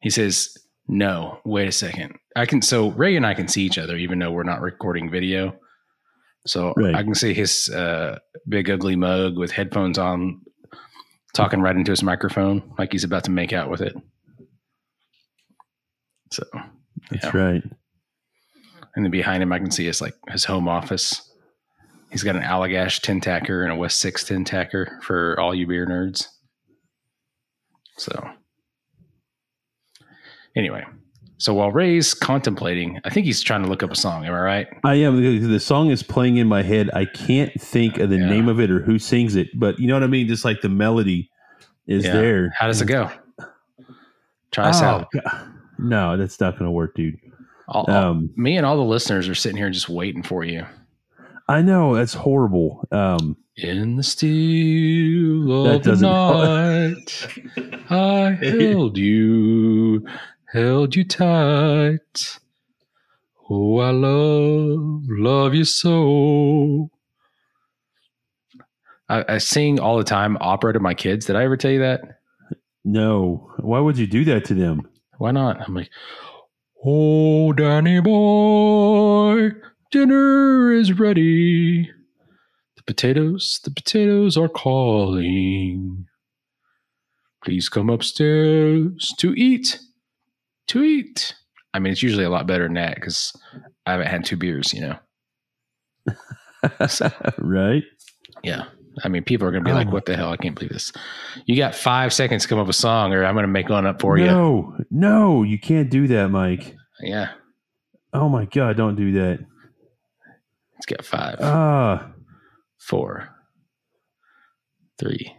He 0.00 0.10
says, 0.10 0.56
"No, 0.86 1.40
wait 1.44 1.68
a 1.68 1.72
second. 1.72 2.18
I 2.36 2.46
can." 2.46 2.62
So 2.62 2.90
Ray 2.90 3.16
and 3.16 3.26
I 3.26 3.34
can 3.34 3.48
see 3.48 3.62
each 3.62 3.78
other, 3.78 3.96
even 3.96 4.18
though 4.18 4.30
we're 4.32 4.42
not 4.44 4.60
recording 4.60 5.10
video. 5.10 5.58
So 6.46 6.72
Right. 6.76 6.94
I 6.94 7.02
can 7.02 7.14
see 7.14 7.34
his 7.34 7.68
uh, 7.68 8.18
big 8.48 8.70
ugly 8.70 8.96
mug 8.96 9.36
with 9.36 9.50
headphones 9.50 9.98
on, 9.98 10.40
talking 11.34 11.60
right 11.60 11.76
into 11.76 11.90
his 11.92 12.02
microphone, 12.02 12.72
like 12.78 12.92
he's 12.92 13.04
about 13.04 13.24
to 13.24 13.30
make 13.30 13.52
out 13.52 13.70
with 13.70 13.80
it. 13.80 13.94
So 16.30 16.44
That's 17.10 17.24
Yeah. 17.26 17.36
right. 17.36 17.62
And 18.96 19.04
then 19.04 19.10
behind 19.10 19.42
him, 19.42 19.52
I 19.52 19.58
can 19.58 19.70
see 19.70 19.84
his 19.86 20.00
like 20.00 20.14
his 20.28 20.44
home 20.44 20.68
office. 20.68 21.24
He's 22.10 22.22
got 22.22 22.36
an 22.36 22.42
Allagash 22.42 23.00
tin 23.02 23.20
tacker 23.20 23.62
and 23.62 23.72
a 23.72 23.76
West 23.76 23.98
Six 23.98 24.24
tin 24.24 24.44
tacker 24.44 24.98
for 25.02 25.38
all 25.38 25.54
you 25.54 25.66
beer 25.66 25.86
nerds. 25.86 26.26
So, 27.98 28.30
anyway, 30.56 30.84
so 31.38 31.54
while 31.54 31.70
Ray's 31.72 32.14
contemplating, 32.14 33.00
I 33.04 33.10
think 33.10 33.26
he's 33.26 33.40
trying 33.42 33.62
to 33.62 33.68
look 33.68 33.82
up 33.82 33.90
a 33.90 33.96
song. 33.96 34.24
Am 34.26 34.34
I 34.34 34.40
right? 34.40 34.66
I 34.84 34.94
am. 34.96 35.20
The 35.50 35.60
song 35.60 35.90
is 35.90 36.02
playing 36.02 36.36
in 36.36 36.46
my 36.48 36.62
head. 36.62 36.90
I 36.94 37.04
can't 37.06 37.52
think 37.60 37.98
of 37.98 38.10
the 38.10 38.16
Yeah. 38.18 38.28
name 38.28 38.48
of 38.48 38.60
it 38.60 38.70
or 38.70 38.80
who 38.80 38.98
sings 38.98 39.36
it, 39.36 39.48
but 39.58 39.78
you 39.78 39.86
know 39.88 39.94
what 39.94 40.02
I 40.02 40.08
mean. 40.08 40.26
Just 40.28 40.44
like 40.44 40.60
the 40.60 40.68
melody 40.68 41.30
is 41.86 42.04
Yeah. 42.04 42.12
there. 42.12 42.52
How 42.58 42.66
does 42.66 42.82
it 42.82 42.86
go? 42.86 43.10
Try 44.50 44.68
us 44.70 44.82
Oh, 44.82 44.86
out. 44.86 45.08
God. 45.12 45.48
No, 45.78 46.16
that's 46.16 46.40
not 46.40 46.54
going 46.58 46.64
to 46.66 46.70
work, 46.72 46.94
dude. 46.94 47.18
All- 47.68 47.88
Um, 47.90 48.30
me 48.36 48.56
and 48.56 48.66
all 48.66 48.76
the 48.76 48.82
listeners 48.82 49.28
are 49.28 49.34
sitting 49.34 49.56
here 49.58 49.70
just 49.70 49.88
waiting 49.88 50.22
for 50.22 50.42
you. 50.44 50.64
I 51.48 51.62
know 51.62 51.94
that's 51.94 52.14
horrible. 52.14 52.86
Um, 52.90 53.36
In 53.56 53.96
the 53.96 54.02
still 54.02 55.66
of 55.66 55.82
the 55.82 55.96
night, 56.00 57.28
I 57.90 58.30
held 58.42 58.96
you, 58.98 60.06
held 60.52 60.96
you 60.96 61.04
tight. 61.04 62.38
Oh, 63.50 63.78
I 63.78 63.90
love, 63.90 65.04
love 65.08 65.54
you 65.54 65.64
so. 65.64 66.90
I, 69.08 69.24
I 69.28 69.38
sing 69.38 69.80
all 69.80 69.96
the 69.96 70.04
time 70.04 70.36
opera 70.40 70.74
to 70.74 70.80
my 70.80 70.94
kids. 70.94 71.26
Did 71.26 71.36
I 71.36 71.44
ever 71.44 71.56
tell 71.56 71.70
you 71.70 71.80
that? 71.80 72.00
no, 72.84 73.50
why 73.58 73.78
would 73.80 73.98
you 73.98 74.06
do 74.06 74.24
that 74.24 74.44
to 74.46 74.54
them? 74.54 74.88
Why 75.18 75.30
not? 75.30 75.60
I'm 75.60 75.74
like, 75.74 75.90
oh, 76.84 77.52
Danny 77.52 78.00
boy, 78.00 79.50
dinner 79.90 80.72
is 80.72 80.92
ready. 80.98 81.90
The 82.76 82.82
potatoes, 82.86 83.60
the 83.64 83.70
potatoes 83.70 84.36
are 84.36 84.48
calling. 84.48 86.06
Please 87.44 87.68
come 87.68 87.90
upstairs 87.90 89.12
to 89.18 89.34
eat, 89.34 89.80
to 90.68 90.82
eat. 90.82 91.34
I 91.74 91.78
mean, 91.78 91.92
it's 91.92 92.02
usually 92.02 92.24
a 92.24 92.30
lot 92.30 92.46
better 92.46 92.64
than 92.64 92.74
that 92.74 92.94
because 92.94 93.32
I 93.86 93.92
haven't 93.92 94.06
had 94.08 94.24
two 94.24 94.36
beers, 94.36 94.72
you 94.72 94.80
know? 94.80 94.98
right? 97.38 97.82
Yeah. 98.42 98.64
I 99.04 99.08
mean, 99.08 99.22
people 99.22 99.46
are 99.46 99.50
going 99.52 99.62
to 99.62 99.68
be 99.68 99.72
Oh 99.72 99.76
like, 99.76 99.92
what 99.92 100.06
the 100.06 100.16
hell? 100.16 100.32
I 100.32 100.36
can't 100.36 100.54
believe 100.54 100.72
this. 100.72 100.92
You 101.46 101.56
got 101.56 101.74
five 101.74 102.12
seconds 102.12 102.42
to 102.42 102.48
come 102.48 102.58
up 102.58 102.66
with 102.66 102.74
a 102.76 102.78
song, 102.78 103.12
or 103.12 103.24
I'm 103.24 103.34
going 103.34 103.44
to 103.44 103.48
make 103.48 103.68
one 103.68 103.86
up 103.86 104.00
for 104.00 104.18
you. 104.18 104.26
no, 104.26 104.76
no, 104.90 105.42
you 105.44 105.58
can't 105.58 105.90
do 105.90 106.08
that, 106.08 106.28
Mike. 106.30 106.74
Yeah. 107.00 107.30
Oh 108.12 108.28
my 108.28 108.46
god, 108.46 108.76
don't 108.76 108.96
do 108.96 109.12
that. 109.12 109.38
Let's 110.74 110.86
get 110.86 111.04
five. 111.04 111.36
Ah, 111.40 112.10
four, 112.78 113.28
three. 114.98 115.32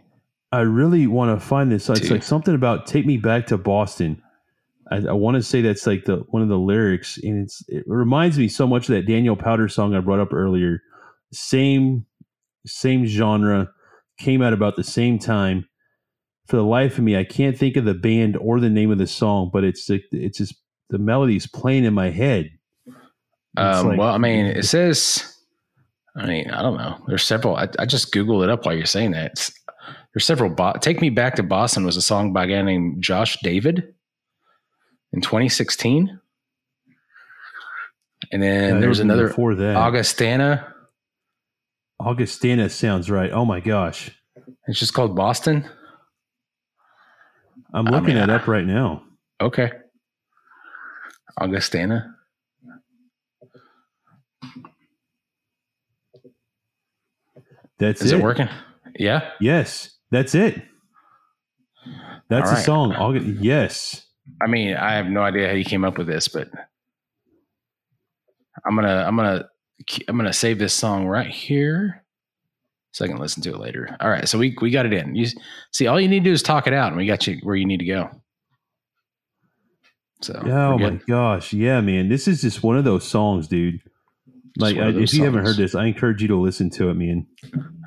I 0.52 0.60
really 0.60 1.06
want 1.06 1.38
to 1.38 1.46
find 1.46 1.70
this. 1.70 1.88
It's 1.90 2.00
Two. 2.00 2.08
like 2.14 2.22
something 2.22 2.54
about 2.54 2.86
"Take 2.86 3.04
Me 3.06 3.16
Back 3.18 3.48
to 3.48 3.58
Boston." 3.58 4.22
I, 4.90 4.96
I 5.08 5.12
want 5.12 5.36
to 5.36 5.42
say 5.42 5.60
that's 5.62 5.86
like 5.86 6.04
the 6.04 6.16
one 6.28 6.42
of 6.42 6.48
the 6.48 6.58
lyrics, 6.58 7.18
and 7.22 7.44
it's 7.44 7.62
it 7.68 7.84
reminds 7.86 8.38
me 8.38 8.48
so 8.48 8.66
much 8.66 8.88
of 8.88 8.94
that 8.96 9.06
Daniel 9.06 9.36
Powter 9.36 9.70
song 9.70 9.94
I 9.94 10.00
brought 10.00 10.20
up 10.20 10.32
earlier. 10.32 10.82
Same, 11.32 12.06
same 12.66 13.06
genre, 13.06 13.70
came 14.18 14.42
out 14.42 14.52
about 14.52 14.76
the 14.76 14.84
same 14.84 15.18
time. 15.18 15.66
For 16.48 16.56
the 16.56 16.64
life 16.64 16.98
of 16.98 17.04
me, 17.04 17.16
I 17.16 17.22
can't 17.22 17.56
think 17.56 17.76
of 17.76 17.84
the 17.84 17.94
band 17.94 18.36
or 18.36 18.58
the 18.58 18.68
name 18.70 18.90
of 18.90 18.98
the 18.98 19.06
song, 19.06 19.50
but 19.52 19.62
it's 19.62 19.86
the- 19.86 20.02
it's 20.10 20.38
just 20.38 20.54
the 20.88 20.98
melody's 20.98 21.46
playing 21.46 21.84
in 21.84 21.94
my 21.94 22.10
head. 22.10 22.50
Um, 23.56 23.86
like- 23.88 23.98
well, 23.98 24.12
I 24.12 24.18
mean, 24.18 24.46
it 24.46 24.64
says, 24.64 25.36
I 26.16 26.26
mean, 26.26 26.50
I 26.50 26.60
don't 26.62 26.76
know. 26.76 26.96
There's 27.06 27.22
several. 27.24 27.54
I, 27.54 27.68
I 27.78 27.86
just 27.86 28.12
Googled 28.12 28.42
it 28.42 28.50
up 28.50 28.66
while 28.66 28.74
you're 28.74 28.86
saying 28.86 29.12
that. 29.12 29.30
It's, 29.32 29.52
there's 30.12 30.24
several. 30.24 30.50
Bo- 30.50 30.74
Take 30.80 31.00
Me 31.00 31.08
Back 31.10 31.36
to 31.36 31.44
Boston 31.44 31.84
was 31.84 31.96
a 31.96 32.02
song 32.02 32.32
by 32.32 32.44
a 32.44 32.48
guy 32.48 32.62
named 32.62 33.00
Josh 33.00 33.38
David 33.44 33.94
in 35.12 35.20
2016. 35.20 36.20
And 38.32 38.42
then 38.42 38.76
Uh, 38.76 38.80
there's 38.80 39.00
another 39.00 39.28
before 39.28 39.54
that. 39.56 39.76
Augustana. 39.76 40.74
Augustina 42.00 42.68
sounds 42.70 43.10
right. 43.10 43.30
Oh 43.32 43.44
my 43.44 43.60
gosh, 43.60 44.10
It's 44.66 44.78
just 44.78 44.94
called 44.94 45.14
Boston. 45.16 45.68
I'm 47.74 47.86
I 47.88 47.90
looking 47.90 48.08
mean, 48.08 48.16
that 48.16 48.30
I- 48.30 48.34
up 48.36 48.46
right 48.48 48.64
now. 48.66 49.04
Okay. 49.40 49.70
Augustana. 51.38 52.14
That's 57.78 58.02
Is 58.02 58.12
it 58.12 58.20
working? 58.22 58.48
Yeah. 58.98 59.30
Yes, 59.40 59.90
that's 60.10 60.34
it. 60.34 60.60
That's 62.28 62.44
All 62.48 62.50
the 62.50 62.56
right. 62.56 62.64
song. 62.64 62.92
August, 62.94 63.26
yes. 63.42 64.06
I 64.42 64.46
mean, 64.46 64.74
I 64.76 64.94
have 64.94 65.06
no 65.06 65.22
idea 65.22 65.48
how 65.48 65.54
you 65.54 65.64
came 65.64 65.84
up 65.84 65.98
with 65.98 66.06
this, 66.06 66.28
but 66.28 66.48
I'm 68.64 68.74
gonna 68.74 69.04
I'm 69.06 69.16
gonna 69.16 69.48
I'm 70.08 70.16
gonna 70.16 70.32
save 70.32 70.58
this 70.58 70.74
song 70.74 71.06
right 71.06 71.30
here 71.30 72.04
so 72.92 73.04
I 73.04 73.08
can 73.08 73.18
listen 73.18 73.42
to 73.44 73.50
it 73.50 73.58
later. 73.58 73.96
All 74.00 74.10
right, 74.10 74.28
so 74.28 74.38
we 74.38 74.56
we 74.60 74.70
got 74.70 74.86
it 74.86 74.92
in. 74.92 75.14
You 75.14 75.26
see, 75.72 75.86
all 75.86 76.00
you 76.00 76.08
need 76.08 76.20
to 76.20 76.30
do 76.30 76.32
is 76.32 76.42
talk 76.42 76.66
it 76.66 76.72
out, 76.72 76.88
and 76.88 76.96
we 76.96 77.06
got 77.06 77.26
you 77.26 77.38
where 77.42 77.56
you 77.56 77.66
need 77.66 77.80
to 77.80 77.86
go. 77.86 78.10
So 80.22 80.34
Oh 80.44 80.78
my 80.78 81.00
gosh, 81.08 81.52
yeah, 81.52 81.80
man. 81.80 82.08
This 82.08 82.28
is 82.28 82.42
just 82.42 82.62
one 82.62 82.76
of 82.76 82.84
those 82.84 83.06
songs, 83.06 83.48
dude. 83.48 83.80
Like, 84.58 84.76
I, 84.76 84.88
if 84.88 85.14
you 85.14 85.24
haven't 85.24 85.46
heard 85.46 85.56
this, 85.56 85.74
I 85.74 85.86
encourage 85.86 86.20
you 86.20 86.28
to 86.28 86.36
listen 86.36 86.70
to 86.70 86.90
it, 86.90 86.94
man. 86.94 87.26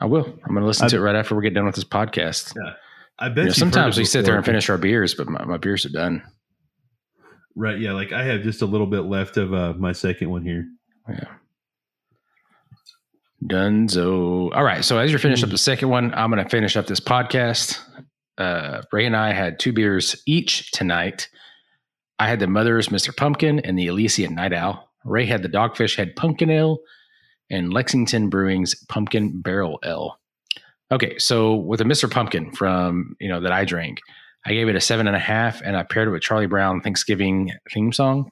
I 0.02 0.06
will. 0.06 0.26
I'm 0.26 0.54
gonna 0.54 0.66
listen 0.66 0.88
to 0.90 0.96
it 0.96 1.00
right 1.00 1.16
after 1.16 1.36
we 1.36 1.44
get 1.44 1.54
done 1.54 1.66
with 1.66 1.76
this 1.76 1.84
podcast. 1.84 2.56
Yeah. 2.56 2.74
I 3.20 3.28
You 3.28 3.36
bet 3.36 3.46
know, 3.46 3.52
sometimes 3.52 3.98
we 3.98 4.06
sit 4.06 4.26
there 4.26 4.36
and 4.36 4.46
finish 4.46 4.70
our 4.70 4.78
beers, 4.78 5.14
but 5.14 5.28
my, 5.28 5.46
my 5.46 5.58
beers 5.58 5.86
are 5.86 5.90
done. 5.90 6.24
Right? 7.56 7.80
Yeah, 7.80 7.94
like 7.94 8.12
I 8.12 8.24
have 8.24 8.42
just 8.42 8.62
a 8.62 8.66
little 8.66 8.88
bit 8.88 9.02
left 9.02 9.38
of 9.38 9.54
uh, 9.54 9.74
my 9.74 9.92
second 9.92 10.30
one 10.30 10.44
here. 10.44 10.66
Yeah. 11.08 11.26
Dunzo. 13.44 14.56
All 14.56 14.64
right. 14.64 14.84
So 14.84 14.98
as 14.98 15.12
you're 15.12 15.20
finished 15.20 15.44
up 15.44 15.50
the 15.50 15.58
second 15.58 15.90
one, 15.90 16.14
I'm 16.14 16.32
going 16.32 16.44
to 16.44 16.50
finish 16.50 16.78
up 16.78 16.88
this 16.88 17.00
podcast. 17.00 17.78
Uh, 18.38 18.82
Ray 18.92 19.06
and 19.06 19.16
I 19.16 19.34
had 19.34 19.60
two 19.60 19.74
beers 19.74 20.22
each 20.26 20.72
tonight. 20.72 21.30
I 22.20 22.28
had 22.28 22.40
the 22.40 22.48
Mother's 22.48 22.88
Mr. 22.88 23.16
Pumpkin 23.16 23.60
and 23.60 23.78
the 23.78 23.88
Elysian 23.88 24.36
Night 24.36 24.54
Owl. 24.54 24.90
Ray 25.04 25.26
had 25.26 25.44
the 25.44 25.50
Dogfish 25.50 25.98
Head 25.98 26.16
Pumpkin 26.16 26.50
Ale 26.50 26.80
and 27.50 27.74
Lexington 27.74 28.30
Brewing's 28.30 28.76
Pumpkin 28.88 29.42
Barrel 29.42 29.80
Ale. 29.84 30.18
Okay, 30.92 31.18
so 31.18 31.56
with 31.56 31.82
a 31.82 31.86
Mr. 31.86 32.10
Pumpkin 32.10 32.52
from 32.52 33.16
you 33.20 33.28
know 33.28 33.42
that 33.42 33.52
I 33.52 33.66
drank, 33.66 34.00
I 34.46 34.54
gave 34.54 34.68
it 34.68 34.76
a 34.76 34.82
seven 34.82 35.08
and 35.08 35.16
a 35.16 35.20
half, 35.20 35.62
and 35.62 35.76
I 35.78 35.84
paired 35.84 36.08
it 36.08 36.12
with 36.12 36.22
Charlie 36.22 36.48
Brown 36.48 36.82
Thanksgiving 36.82 37.52
theme 37.72 37.94
song. 37.94 38.30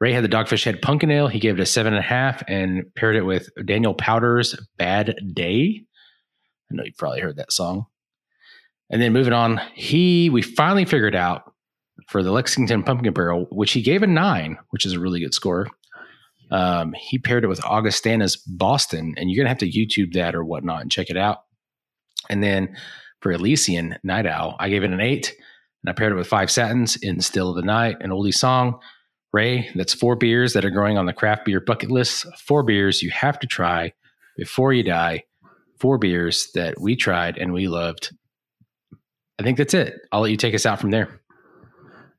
Ray 0.00 0.12
had 0.12 0.24
the 0.24 0.28
Dogfish 0.28 0.64
Head 0.64 0.82
Pumpkin 0.82 1.10
Ale. 1.10 1.28
He 1.28 1.38
gave 1.38 1.54
it 1.54 1.62
a 1.62 1.66
seven 1.66 1.94
and 1.94 2.00
a 2.00 2.06
half 2.06 2.42
and 2.48 2.84
paired 2.94 3.16
it 3.16 3.22
with 3.22 3.48
Daniel 3.64 3.94
Powter's 3.94 4.54
Bad 4.76 5.16
Day. 5.32 5.84
I 6.70 6.74
know 6.74 6.84
you've 6.84 6.98
probably 6.98 7.20
heard 7.20 7.36
that 7.36 7.52
song. 7.52 7.86
And 8.90 9.00
then 9.00 9.12
moving 9.12 9.32
on, 9.32 9.60
he 9.74 10.30
we 10.30 10.42
finally 10.42 10.84
figured 10.84 11.14
out 11.14 11.52
for 12.08 12.22
the 12.22 12.30
Lexington 12.30 12.82
Pumpkin 12.82 13.12
Barrel, 13.12 13.46
which 13.50 13.72
he 13.72 13.82
gave 13.82 14.02
a 14.02 14.06
nine, 14.06 14.58
which 14.70 14.86
is 14.86 14.92
a 14.92 15.00
really 15.00 15.20
good 15.20 15.34
score. 15.34 15.66
Um, 16.50 16.92
he 16.92 17.18
paired 17.18 17.42
it 17.42 17.48
with 17.48 17.64
Augustana's 17.64 18.36
Boston, 18.36 19.14
and 19.16 19.30
you're 19.30 19.42
gonna 19.42 19.48
have 19.48 19.58
to 19.58 19.70
YouTube 19.70 20.12
that 20.12 20.34
or 20.34 20.44
whatnot 20.44 20.82
and 20.82 20.90
check 20.90 21.10
it 21.10 21.16
out. 21.16 21.38
And 22.28 22.42
then 22.42 22.76
for 23.26 23.32
Elysian 23.32 23.96
Night 24.04 24.24
Owl, 24.24 24.54
I 24.60 24.68
gave 24.68 24.84
it 24.84 24.92
an 24.92 25.00
eight, 25.00 25.34
and 25.82 25.90
I 25.90 25.92
paired 25.94 26.12
it 26.12 26.14
with 26.14 26.28
Five 26.28 26.48
Satins 26.48 26.94
in 26.94 27.20
Still 27.20 27.50
of 27.50 27.56
the 27.56 27.62
Night, 27.62 27.96
an 27.98 28.10
oldie 28.10 28.32
song. 28.32 28.78
Ray, 29.32 29.68
that's 29.74 29.92
four 29.92 30.14
beers 30.14 30.52
that 30.52 30.64
are 30.64 30.70
growing 30.70 30.96
on 30.96 31.06
the 31.06 31.12
craft 31.12 31.44
beer 31.44 31.60
bucket 31.60 31.90
list. 31.90 32.24
Four 32.38 32.62
beers 32.62 33.02
you 33.02 33.10
have 33.10 33.40
to 33.40 33.48
try 33.48 33.92
before 34.36 34.72
you 34.72 34.84
die. 34.84 35.24
Four 35.80 35.98
beers 35.98 36.50
that 36.54 36.80
we 36.80 36.94
tried 36.94 37.36
and 37.36 37.52
we 37.52 37.66
loved. 37.66 38.14
I 39.40 39.42
think 39.42 39.58
that's 39.58 39.74
it. 39.74 39.94
I'll 40.12 40.20
let 40.20 40.30
you 40.30 40.36
take 40.36 40.54
us 40.54 40.64
out 40.64 40.78
from 40.78 40.92
there. 40.92 41.20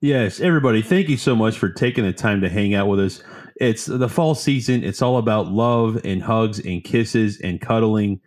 Yes, 0.02 0.42
everybody, 0.42 0.82
thank 0.82 1.08
you 1.08 1.16
so 1.16 1.38
much 1.38 1.58
for 1.58 1.70
taking 1.70 2.04
the 2.04 2.12
time 2.12 2.42
to 2.42 2.50
hang 2.50 2.76
out 2.76 2.90
with 2.90 3.00
us. 3.00 3.24
It's 3.56 3.86
the 3.86 4.10
fall 4.10 4.36
season. 4.36 4.84
It's 4.84 5.02
all 5.02 5.20
about 5.20 5.48
love 5.48 6.02
and 6.04 6.22
hugs 6.22 6.60
and 6.60 6.84
kisses 6.84 7.40
and 7.40 7.62
cuddling 7.62 8.20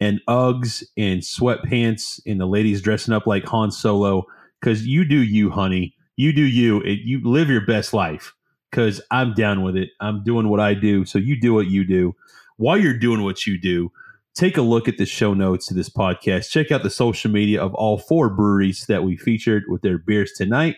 and 0.00 0.20
Uggs 0.28 0.84
and 0.96 1.20
sweatpants 1.22 2.20
and 2.26 2.40
the 2.40 2.46
ladies 2.46 2.82
dressing 2.82 3.14
up 3.14 3.26
like 3.26 3.44
Han 3.46 3.70
Solo. 3.70 4.24
Because 4.60 4.86
you 4.86 5.04
do 5.04 5.22
you, 5.22 5.50
honey. 5.50 5.94
You 6.16 6.32
do 6.32 6.42
you. 6.42 6.80
It, 6.80 7.00
you 7.04 7.20
live 7.22 7.48
your 7.48 7.64
best 7.64 7.92
life. 7.92 8.34
Because 8.70 9.00
I'm 9.10 9.34
down 9.34 9.62
with 9.62 9.76
it. 9.76 9.90
I'm 10.00 10.22
doing 10.24 10.48
what 10.48 10.60
I 10.60 10.74
do. 10.74 11.04
So 11.04 11.18
you 11.18 11.40
do 11.40 11.54
what 11.54 11.68
you 11.68 11.84
do. 11.84 12.14
While 12.56 12.78
you're 12.78 12.98
doing 12.98 13.22
what 13.22 13.46
you 13.46 13.60
do, 13.60 13.92
take 14.34 14.56
a 14.56 14.62
look 14.62 14.88
at 14.88 14.98
the 14.98 15.06
show 15.06 15.34
notes 15.34 15.66
to 15.66 15.74
this 15.74 15.88
podcast. 15.88 16.50
Check 16.50 16.70
out 16.70 16.82
the 16.82 16.90
social 16.90 17.30
media 17.30 17.62
of 17.62 17.74
all 17.74 17.98
four 17.98 18.28
breweries 18.28 18.86
that 18.86 19.04
we 19.04 19.16
featured 19.16 19.64
with 19.68 19.82
their 19.82 19.98
beers 19.98 20.32
tonight. 20.32 20.76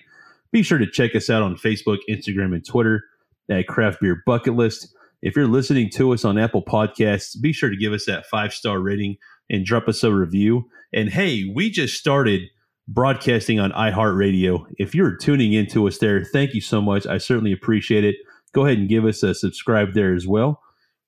Be 0.53 0.63
sure 0.63 0.79
to 0.79 0.91
check 0.91 1.15
us 1.15 1.29
out 1.29 1.43
on 1.43 1.57
Facebook, 1.57 1.99
Instagram, 2.09 2.55
and 2.55 2.65
Twitter 2.65 3.05
at 3.51 3.67
Craft 3.67 4.01
Beer 4.01 4.23
Bucket 4.27 4.55
List. 4.55 4.95
If 5.21 5.35
you're 5.35 5.49
listening 5.49 5.91
to 5.91 6.13
us 6.13 6.25
on 6.25 6.39
Apple 6.39 6.63
Podcasts, 6.63 7.41
be 7.41 7.53
sure 7.53 7.71
to 7.71 7.77
give 7.77 7.93
us 7.93 8.07
that 8.07 8.27
five 8.27 8.53
star 8.53 8.79
rating 8.79 9.17
and 9.51 9.65
drop 9.65 9.89
us 9.89 10.05
a 10.05 10.13
review. 10.13 10.69
And 10.93 11.09
hey, 11.09 11.51
we 11.55 11.71
just 11.71 11.99
started 11.99 12.43
broadcasting 12.87 13.59
on 13.61 13.73
iHeartRadio. 13.73 14.65
If 14.79 14.95
you're 14.95 15.17
tuning 15.17 15.53
into 15.53 15.87
us 15.89 15.99
there, 15.99 16.25
thank 16.25 16.55
you 16.55 16.61
so 16.61 16.81
much. 16.81 17.07
I 17.07 17.19
certainly 17.19 17.53
appreciate 17.53 18.05
it. 18.05 18.17
Go 18.53 18.65
ahead 18.65 18.79
and 18.79 18.89
give 18.89 19.05
us 19.05 19.23
a 19.23 19.35
subscribe 19.35 19.93
there 19.93 20.15
as 20.15 20.27
well. 20.27 20.63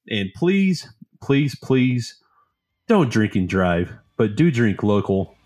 And 0.08 0.30
please, 0.34 0.92
please, 1.22 1.54
please 1.54 2.16
don't 2.88 3.10
drink 3.10 3.36
and 3.36 3.48
drive, 3.48 3.92
but 4.16 4.36
do 4.36 4.50
drink 4.50 4.82
local. 4.82 5.36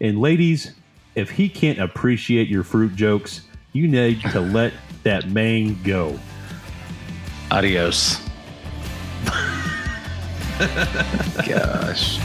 And 0.00 0.18
ladies, 0.18 0.72
if 1.14 1.30
he 1.30 1.48
can't 1.48 1.78
appreciate 1.78 2.48
your 2.48 2.64
fruit 2.64 2.96
jokes, 2.96 3.42
you 3.72 3.86
need 3.86 4.20
to 4.22 4.40
let 4.40 4.72
that 5.02 5.30
man 5.30 5.80
go. 5.82 6.18
Adios. 7.54 8.18
Gosh. 11.46 12.18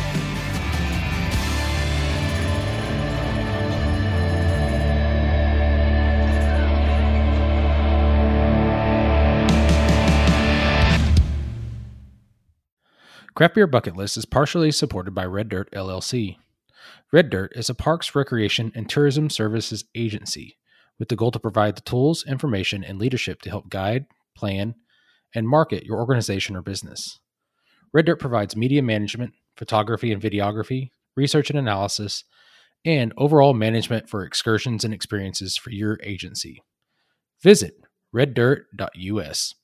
Craft 13.36 13.54
Beer 13.54 13.68
Bucket 13.68 13.96
List 13.96 14.18
is 14.18 14.26
partially 14.26 14.72
supported 14.72 15.14
by 15.14 15.26
Red 15.26 15.50
Dirt 15.50 15.70
LLC. 15.72 16.38
Red 17.14 17.30
Dirt 17.30 17.52
is 17.56 17.70
a 17.70 17.76
parks, 17.76 18.16
recreation, 18.16 18.72
and 18.74 18.90
tourism 18.90 19.30
services 19.30 19.86
agency 19.94 20.58
with 20.98 21.10
the 21.10 21.16
goal 21.16 21.30
to 21.30 21.40
provide 21.40 21.76
the 21.76 21.82
tools, 21.82 22.26
information, 22.28 22.84
and 22.84 22.98
leadership 22.98 23.44
to 23.44 23.52
help 23.52 23.70
guide, 23.70 24.08
plan, 24.36 24.74
and 25.36 25.48
market 25.48 25.86
your 25.86 26.00
organization 26.00 26.56
or 26.56 26.62
business. 26.62 27.20
Red 27.94 28.06
Dirt 28.06 28.20
provides 28.20 28.56
media 28.56 28.82
management, 28.82 29.34
photography 29.58 30.12
and 30.12 30.22
videography, 30.22 30.90
research 31.16 31.50
and 31.50 31.60
analysis, 31.60 32.24
and 32.86 33.14
overall 33.18 33.54
management 33.54 34.10
for 34.10 34.24
excursions 34.24 34.84
and 34.84 34.94
experiences 34.94 35.58
for 35.58 35.72
your 35.72 36.00
agency. 36.04 36.62
Visit 37.42 37.74
reddirt.us. 38.14 39.56